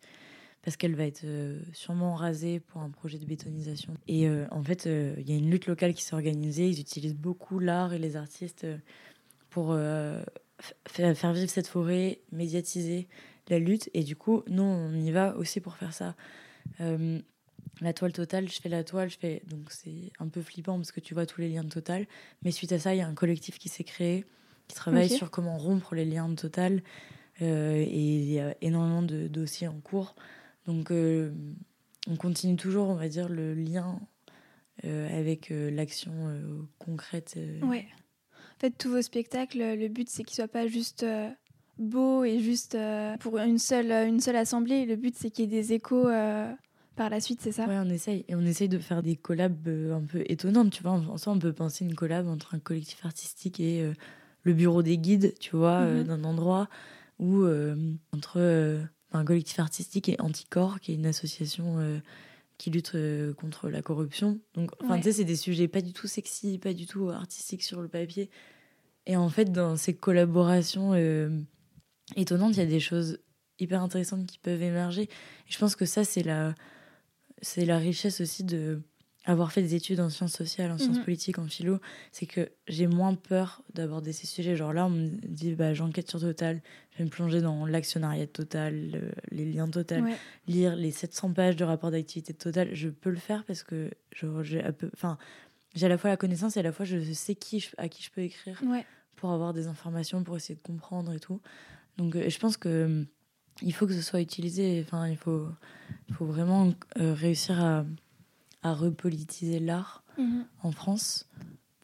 parce 0.63 0.77
qu'elle 0.77 0.95
va 0.95 1.05
être 1.05 1.23
euh, 1.23 1.59
sûrement 1.73 2.15
rasée 2.15 2.59
pour 2.59 2.81
un 2.81 2.89
projet 2.89 3.17
de 3.17 3.25
bétonisation. 3.25 3.93
Et 4.07 4.27
euh, 4.27 4.45
en 4.51 4.63
fait, 4.63 4.85
euh, 4.85 5.15
il 5.17 5.29
y 5.29 5.33
a 5.33 5.37
une 5.37 5.49
lutte 5.49 5.65
locale 5.65 5.93
qui 5.93 6.03
s'est 6.03 6.13
organisée. 6.13 6.67
Ils 6.67 6.79
utilisent 6.79 7.15
beaucoup 7.15 7.59
l'art 7.59 7.93
et 7.93 7.99
les 7.99 8.15
artistes 8.15 8.67
pour 9.49 9.75
faire 10.87 11.33
vivre 11.33 11.49
cette 11.49 11.67
forêt, 11.67 12.21
médiatiser 12.31 13.09
la 13.49 13.59
lutte. 13.59 13.89
Et 13.93 14.03
du 14.03 14.15
coup, 14.15 14.43
nous, 14.47 14.63
on 14.63 14.93
y 14.93 15.11
va 15.11 15.35
aussi 15.35 15.59
pour 15.59 15.75
faire 15.75 15.93
ça. 15.93 16.15
La 17.81 17.93
toile 17.93 18.13
totale, 18.13 18.47
je 18.47 18.61
fais 18.61 18.69
la 18.69 18.83
toile, 18.83 19.09
je 19.09 19.17
fais. 19.17 19.41
Donc 19.47 19.71
c'est 19.71 20.11
un 20.19 20.27
peu 20.27 20.41
flippant 20.41 20.77
parce 20.77 20.91
que 20.91 20.99
tu 20.99 21.13
vois 21.13 21.25
tous 21.25 21.41
les 21.41 21.49
liens 21.49 21.63
de 21.63 21.69
total. 21.69 22.05
Mais 22.43 22.51
suite 22.51 22.71
à 22.71 22.79
ça, 22.79 22.93
il 22.93 22.99
y 22.99 23.01
a 23.01 23.07
un 23.07 23.15
collectif 23.15 23.57
qui 23.57 23.69
s'est 23.69 23.83
créé, 23.83 24.25
qui 24.67 24.75
travaille 24.75 25.09
sur 25.09 25.31
comment 25.31 25.57
rompre 25.57 25.95
les 25.95 26.05
liens 26.05 26.29
de 26.29 26.35
total. 26.35 26.83
Euh, 27.41 27.75
et 27.75 28.15
il 28.15 28.31
y 28.31 28.39
a 28.39 28.55
énormément 28.61 29.01
de 29.01 29.27
dossiers 29.27 29.67
en 29.67 29.79
cours. 29.79 30.15
Donc 30.67 30.91
euh, 30.91 31.31
on 32.07 32.15
continue 32.15 32.55
toujours, 32.55 32.87
on 32.87 32.95
va 32.95 33.09
dire, 33.09 33.29
le 33.29 33.55
lien 33.55 33.99
euh, 34.85 35.19
avec 35.19 35.49
l'action 35.49 36.13
concrète. 36.77 37.37
Ouais. 37.63 37.87
En 38.57 38.59
fait, 38.59 38.71
tous 38.77 38.89
vos 38.89 39.01
spectacles, 39.01 39.57
le 39.57 39.87
but, 39.87 40.07
c'est 40.07 40.23
qu'ils 40.23 40.35
soient 40.35 40.47
pas 40.47 40.67
juste 40.67 41.03
beaux 41.79 42.23
et 42.23 42.39
juste 42.39 42.77
pour 43.21 43.39
une 43.39 43.57
seule, 43.57 43.91
une 43.91 44.19
seule 44.19 44.35
assemblée. 44.35 44.85
Le 44.85 44.95
but, 44.95 45.15
c'est 45.17 45.31
qu'il 45.31 45.45
y 45.45 45.47
ait 45.47 45.61
des 45.61 45.73
échos 45.73 46.07
par 46.95 47.09
la 47.09 47.19
suite, 47.19 47.39
c'est 47.41 47.51
ça? 47.51 47.67
Ouais, 47.67 47.77
on 47.77 47.89
essaye. 47.89 48.25
Et 48.27 48.35
on 48.35 48.41
essaye 48.41 48.69
de 48.69 48.79
faire 48.79 49.01
des 49.01 49.15
collabs 49.15 49.67
un 49.67 50.01
peu 50.01 50.23
étonnantes, 50.27 50.71
tu 50.71 50.83
vois. 50.83 50.91
En 50.91 51.17
soi, 51.17 51.33
on 51.33 51.39
peut 51.39 51.53
penser 51.53 51.85
une 51.85 51.95
collab 51.95 52.27
entre 52.27 52.55
un 52.55 52.59
collectif 52.59 53.05
artistique 53.05 53.59
et 53.59 53.91
le 54.43 54.53
bureau 54.53 54.83
des 54.83 54.97
guides, 54.97 55.33
tu 55.39 55.55
vois, 55.55 55.81
mhm. 55.81 56.03
d'un 56.03 56.23
endroit 56.23 56.67
ou 57.21 57.43
euh, 57.43 57.75
entre 58.13 58.37
euh, 58.37 58.83
un 59.13 59.23
collectif 59.23 59.59
artistique 59.59 60.09
et 60.09 60.19
Anticorps, 60.19 60.79
qui 60.79 60.91
est 60.91 60.95
une 60.95 61.05
association 61.05 61.77
euh, 61.79 61.99
qui 62.57 62.71
lutte 62.71 62.95
contre 63.37 63.69
la 63.69 63.81
corruption. 63.81 64.39
Donc, 64.53 64.71
enfin, 64.83 64.97
tu 64.97 65.03
sais, 65.03 65.13
c'est 65.13 65.23
des 65.23 65.35
sujets 65.35 65.67
pas 65.67 65.81
du 65.81 65.93
tout 65.93 66.07
sexy, 66.07 66.59
pas 66.59 66.73
du 66.73 66.85
tout 66.85 67.09
artistiques 67.09 67.63
sur 67.63 67.81
le 67.81 67.87
papier. 67.87 68.29
Et 69.07 69.15
en 69.15 69.29
fait, 69.29 69.51
dans 69.51 69.75
ces 69.77 69.95
collaborations 69.95 70.93
étonnantes, 72.15 72.55
il 72.55 72.59
y 72.59 72.61
a 72.61 72.67
des 72.67 72.79
choses 72.79 73.17
hyper 73.57 73.81
intéressantes 73.81 74.27
qui 74.27 74.37
peuvent 74.37 74.61
émerger. 74.61 75.03
Et 75.03 75.51
je 75.51 75.57
pense 75.57 75.75
que 75.75 75.85
ça, 75.85 76.03
c'est 76.03 76.21
la, 76.21 76.53
c'est 77.41 77.65
la 77.65 77.77
richesse 77.77 78.21
aussi 78.21 78.43
de 78.43 78.81
avoir 79.25 79.51
fait 79.51 79.61
des 79.61 79.75
études 79.75 79.99
en 79.99 80.09
sciences 80.09 80.33
sociales, 80.33 80.71
en 80.71 80.77
sciences 80.77 80.97
mhm. 80.97 81.03
politiques, 81.03 81.37
en 81.37 81.45
philo, 81.45 81.79
c'est 82.11 82.25
que 82.25 82.49
j'ai 82.67 82.87
moins 82.87 83.13
peur 83.13 83.61
d'aborder 83.73 84.13
ces 84.13 84.25
sujets. 84.25 84.55
Genre 84.55 84.73
là, 84.73 84.87
on 84.87 84.89
me 84.89 85.09
dit, 85.27 85.53
bah, 85.53 85.73
j'enquête 85.73 86.09
sur 86.09 86.19
Total, 86.19 86.61
je 86.91 86.97
vais 86.99 87.03
me 87.03 87.09
plonger 87.09 87.39
dans 87.39 87.65
l'actionnariat 87.67 88.25
de 88.25 88.31
Total, 88.31 89.13
les 89.29 89.45
liens 89.45 89.67
de 89.67 89.73
Total, 89.73 90.03
lire 90.47 90.75
les 90.75 90.91
700 90.91 91.33
pages 91.33 91.55
de 91.55 91.63
rapport 91.63 91.91
d'activité 91.91 92.33
de 92.33 92.37
Total. 92.37 92.69
Je 92.73 92.89
peux 92.89 93.11
le 93.11 93.17
faire 93.17 93.43
parce 93.45 93.63
que 93.63 93.91
j'ai 94.41 94.63
enfin, 94.93 95.17
à 95.79 95.87
la 95.87 95.97
fois 95.97 96.09
la 96.09 96.17
connaissance 96.17 96.57
et 96.57 96.61
à 96.61 96.63
la 96.63 96.71
fois 96.71 96.85
je 96.85 96.99
sais 97.13 97.35
qui 97.35 97.69
à 97.77 97.89
qui 97.89 98.03
je 98.03 98.09
peux 98.09 98.21
écrire 98.21 98.61
pour 99.15 99.31
avoir 99.31 99.53
des 99.53 99.67
informations, 99.67 100.23
pour 100.23 100.35
essayer 100.35 100.55
de 100.55 100.61
comprendre 100.61 101.13
et 101.13 101.19
tout. 101.19 101.39
Donc 101.97 102.15
euh, 102.15 102.27
je 102.27 102.39
pense 102.39 102.57
que 102.57 103.05
il 103.61 103.73
faut 103.73 103.87
que 103.87 103.93
ce 103.93 104.01
soit 104.01 104.21
utilisé. 104.21 104.83
Enfin, 104.85 105.07
il 105.07 105.17
faut, 105.17 105.47
il 106.09 106.15
faut 106.15 106.25
vraiment 106.25 106.73
euh, 106.99 107.13
réussir 107.13 107.61
à 107.61 107.85
à 108.63 108.73
repolitiser 108.73 109.59
l'art 109.59 110.03
mhm. 110.17 110.45
en 110.63 110.71
France. 110.71 111.27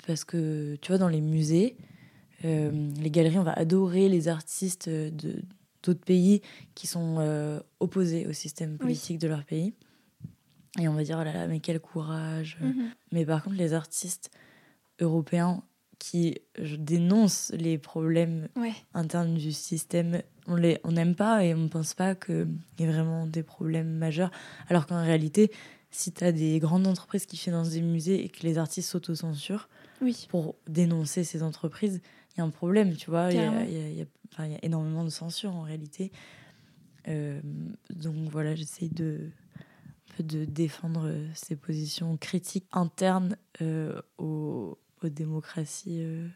Parce 0.05 0.23
que, 0.23 0.77
tu 0.81 0.91
vois, 0.91 0.97
dans 0.97 1.09
les 1.09 1.21
musées, 1.21 1.75
euh, 2.45 2.91
les 2.97 3.11
galeries, 3.11 3.39
on 3.39 3.43
va 3.43 3.53
adorer 3.53 4.09
les 4.09 4.27
artistes 4.27 4.89
de 4.89 5.41
d'autres 5.83 6.03
pays 6.03 6.41
qui 6.75 6.85
sont 6.85 7.17
euh, 7.19 7.61
opposés 7.79 8.27
au 8.27 8.33
système 8.33 8.77
politique 8.77 9.19
de 9.19 9.27
leur 9.27 9.45
pays. 9.45 9.73
Et 10.79 10.89
on 10.89 10.93
va 10.93 11.03
dire, 11.03 11.17
oh 11.21 11.23
là 11.23 11.31
là, 11.31 11.47
mais 11.47 11.61
quel 11.61 11.79
courage. 11.79 12.57
Mhm. 12.59 12.91
Mais 13.13 13.25
par 13.25 13.43
contre, 13.43 13.55
les 13.55 13.73
artistes 13.73 14.29
européens 14.99 15.63
qui 15.97 16.39
dénoncent 16.59 17.53
les 17.55 17.77
problèmes 17.77 18.49
internes 18.93 19.35
du 19.35 19.53
système, 19.53 20.21
on 20.47 20.55
les 20.55 20.79
on 20.83 20.93
n'aime 20.93 21.15
pas 21.15 21.43
et 21.45 21.53
on 21.53 21.59
ne 21.59 21.67
pense 21.67 21.93
pas 21.93 22.15
qu'il 22.15 22.47
y 22.79 22.83
ait 22.83 22.91
vraiment 22.91 23.27
des 23.27 23.43
problèmes 23.43 23.89
majeurs. 23.89 24.31
Alors 24.69 24.87
qu'en 24.87 25.01
réalité, 25.03 25.51
si 25.91 26.11
tu 26.11 26.23
as 26.23 26.31
des 26.31 26.59
grandes 26.59 26.87
entreprises 26.87 27.25
qui 27.25 27.37
financent 27.37 27.69
des 27.71 27.81
musées 27.81 28.23
et 28.23 28.29
que 28.29 28.43
les 28.43 28.57
artistes 28.57 28.89
s'autocensurent 28.89 29.69
oui. 30.01 30.27
pour 30.29 30.55
dénoncer 30.67 31.23
ces 31.23 31.43
entreprises, 31.43 32.01
il 32.35 32.39
y 32.39 32.41
a 32.41 32.43
un 32.43 32.49
problème, 32.49 32.95
tu 32.95 33.09
vois. 33.09 33.31
Il 33.31 33.39
y, 33.39 33.99
y, 33.99 34.01
a 34.01 34.59
énormément 34.61 35.03
de 35.03 35.09
censure 35.09 35.55
en 35.55 35.61
réalité. 35.61 36.11
Euh, 37.07 37.39
donc 37.89 38.29
voilà, 38.29 38.53
j'essaie 38.55 38.89
de, 38.89 39.29
de 40.19 40.45
défendre 40.45 41.13
ces 41.33 41.55
positions 41.55 42.17
critiques 42.17 42.67
internes 42.71 43.37
euh, 43.61 43.99
aux, 44.17 44.77
aux, 45.01 45.09
démocraties 45.09 46.01
euh, 46.01 46.27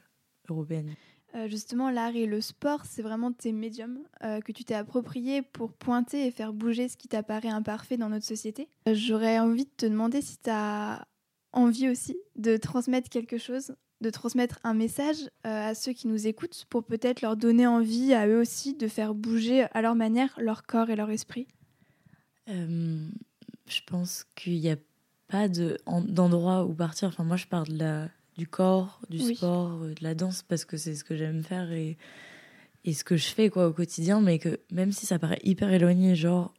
européennes. 0.50 0.96
Euh, 1.36 1.48
justement, 1.48 1.90
l'art 1.90 2.16
et 2.16 2.26
le 2.26 2.42
sport, 2.42 2.82
c'est 2.86 3.02
vraiment 3.02 3.32
tes 3.32 3.54
médiums 3.54 4.00
euh, 4.24 4.42
que 4.42 4.52
tu 4.52 4.66
t'es 4.66 4.74
appropriés 4.74 5.42
pour 5.42 5.72
pointer 5.72 6.28
et 6.28 6.32
faire 6.32 6.52
bouger 6.52 6.90
ce 6.90 6.98
qui 6.98 7.08
t'apparaît 7.08 7.50
imparfait 7.50 7.98
dans 7.98 8.10
notre 8.10 8.26
société. 8.26 8.68
Euh, 8.88 8.94
j'aurais 8.94 9.40
envie 9.40 9.64
de 9.64 9.72
te 9.78 9.86
demander 9.86 10.22
si 10.22 10.38
tu 10.38 10.50
as 10.50 11.08
envie 11.54 11.90
aussi 11.90 12.18
de 12.36 12.58
transmettre 12.58 13.10
quelque 13.10 13.38
chose, 13.38 13.76
de 14.02 14.10
transmettre 14.10 14.60
un 14.64 14.74
message 14.74 15.30
à 15.44 15.74
ceux 15.74 15.94
qui 15.94 16.08
nous 16.08 16.28
écoutent 16.28 16.66
pour 16.70 16.84
peut-être 16.84 17.22
leur 17.22 17.38
donner 17.38 17.68
envie 17.68 18.14
à 18.14 18.28
eux 18.28 18.40
aussi 18.40 18.74
de 18.74 18.88
faire 18.88 19.14
bouger 19.14 19.68
à 19.74 19.82
leur 19.82 19.96
manière 19.96 20.34
leur 20.40 20.64
corps 20.64 20.90
et 20.90 20.96
leur 20.96 21.10
esprit. 21.12 21.48
je 22.48 23.82
pense 23.86 24.26
qu'il 24.36 24.60
n'y 24.60 24.70
a 24.70 24.78
pas 25.28 25.48
d'endroit 25.48 26.66
où 26.66 26.74
partir. 26.74 27.10
Enfin, 27.10 27.24
moi, 27.24 27.38
je 27.38 27.48
parle 27.48 27.68
de 27.68 27.78
la 27.78 28.10
du 28.42 28.48
corps, 28.48 29.00
du 29.08 29.20
sport, 29.20 29.84
euh, 29.84 29.94
de 29.94 30.04
la 30.04 30.16
danse, 30.16 30.42
parce 30.42 30.66
que 30.66 30.76
c'est 30.76 30.96
ce 30.96 31.04
que 31.04 31.16
j'aime 31.16 31.44
faire 31.44 31.72
et, 31.72 31.96
et 32.86 32.94
ce 32.94 33.04
que 33.04 33.16
je 33.16 33.28
fais 33.28 33.52
quoi 33.52 33.68
au 33.68 33.72
quotidien, 33.72 34.20
mais 34.20 34.40
que 34.40 34.60
même 34.72 34.92
si 34.92 35.06
ça 35.06 35.20
paraît 35.20 35.40
hyper 35.44 35.72
éloigné, 35.72 36.16
genre 36.16 36.56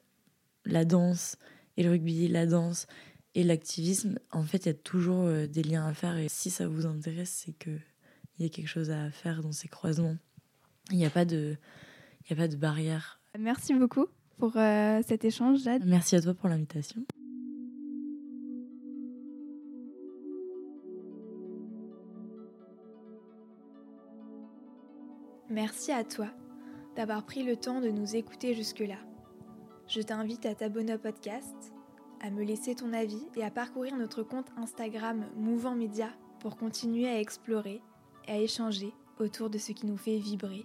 la 0.65 0.85
danse 0.85 1.39
et 1.77 1.83
le 1.83 1.91
rugby, 1.91 2.29
la 2.29 2.47
danse 2.47 2.87
et 3.35 3.43
l'activisme, 3.43 4.21
en 4.31 4.45
fait, 4.45 4.59
il 4.59 4.67
y 4.67 4.71
a 4.71 4.75
toujours 4.75 5.25
euh, 5.25 5.49
des 5.49 5.65
liens 5.65 5.85
à 5.85 5.93
faire. 5.93 6.17
Et 6.19 6.29
si 6.29 6.51
ça 6.51 6.69
vous 6.69 6.87
intéresse, 6.87 7.43
c'est 7.45 7.53
qu'il 7.53 7.81
y 8.39 8.45
a 8.45 8.49
quelque 8.49 8.69
chose 8.69 8.93
à 8.93 9.11
faire 9.11 9.43
dans 9.43 9.51
ces 9.51 9.67
croisements. 9.67 10.17
Il 10.93 10.99
n'y 10.99 11.07
a 11.07 11.11
pas 11.11 11.25
de, 11.25 11.57
il 12.31 12.33
a 12.33 12.37
pas 12.37 12.47
de 12.47 12.55
barrière. 12.55 13.21
Merci 13.37 13.75
beaucoup 13.75 14.07
pour 14.39 14.57
euh, 14.57 15.01
cet 15.05 15.25
échange, 15.25 15.65
Jade. 15.65 15.83
Merci 15.85 16.15
à 16.15 16.21
toi 16.21 16.35
pour 16.35 16.49
l'invitation. 16.49 17.05
Merci 25.53 25.93
à 25.93 26.03
toi 26.03 26.29
d'avoir 26.97 27.27
pris 27.27 27.43
le 27.43 27.57
temps 27.57 27.83
de 27.83 27.91
nous 27.91 28.17
écouter 28.17 28.55
jusque-là. 28.55 28.97
Je 29.87 30.01
t'invite 30.01 30.47
à 30.47 30.55
t'abonner 30.55 30.95
au 30.95 30.99
podcast, 30.99 31.75
à 32.23 32.31
me 32.31 32.43
laisser 32.43 32.75
ton 32.75 32.95
avis 32.95 33.23
et 33.37 33.45
à 33.45 33.51
parcourir 33.51 33.95
notre 33.99 34.23
compte 34.23 34.47
Instagram 34.57 35.27
Mouvant 35.37 35.75
Média 35.75 36.09
pour 36.41 36.57
continuer 36.57 37.07
à 37.07 37.21
explorer 37.21 37.83
et 38.29 38.33
à 38.33 38.39
échanger 38.39 38.95
autour 39.19 39.51
de 39.51 39.59
ce 39.59 39.73
qui 39.73 39.85
nous 39.85 39.99
fait 39.99 40.17
vibrer 40.17 40.65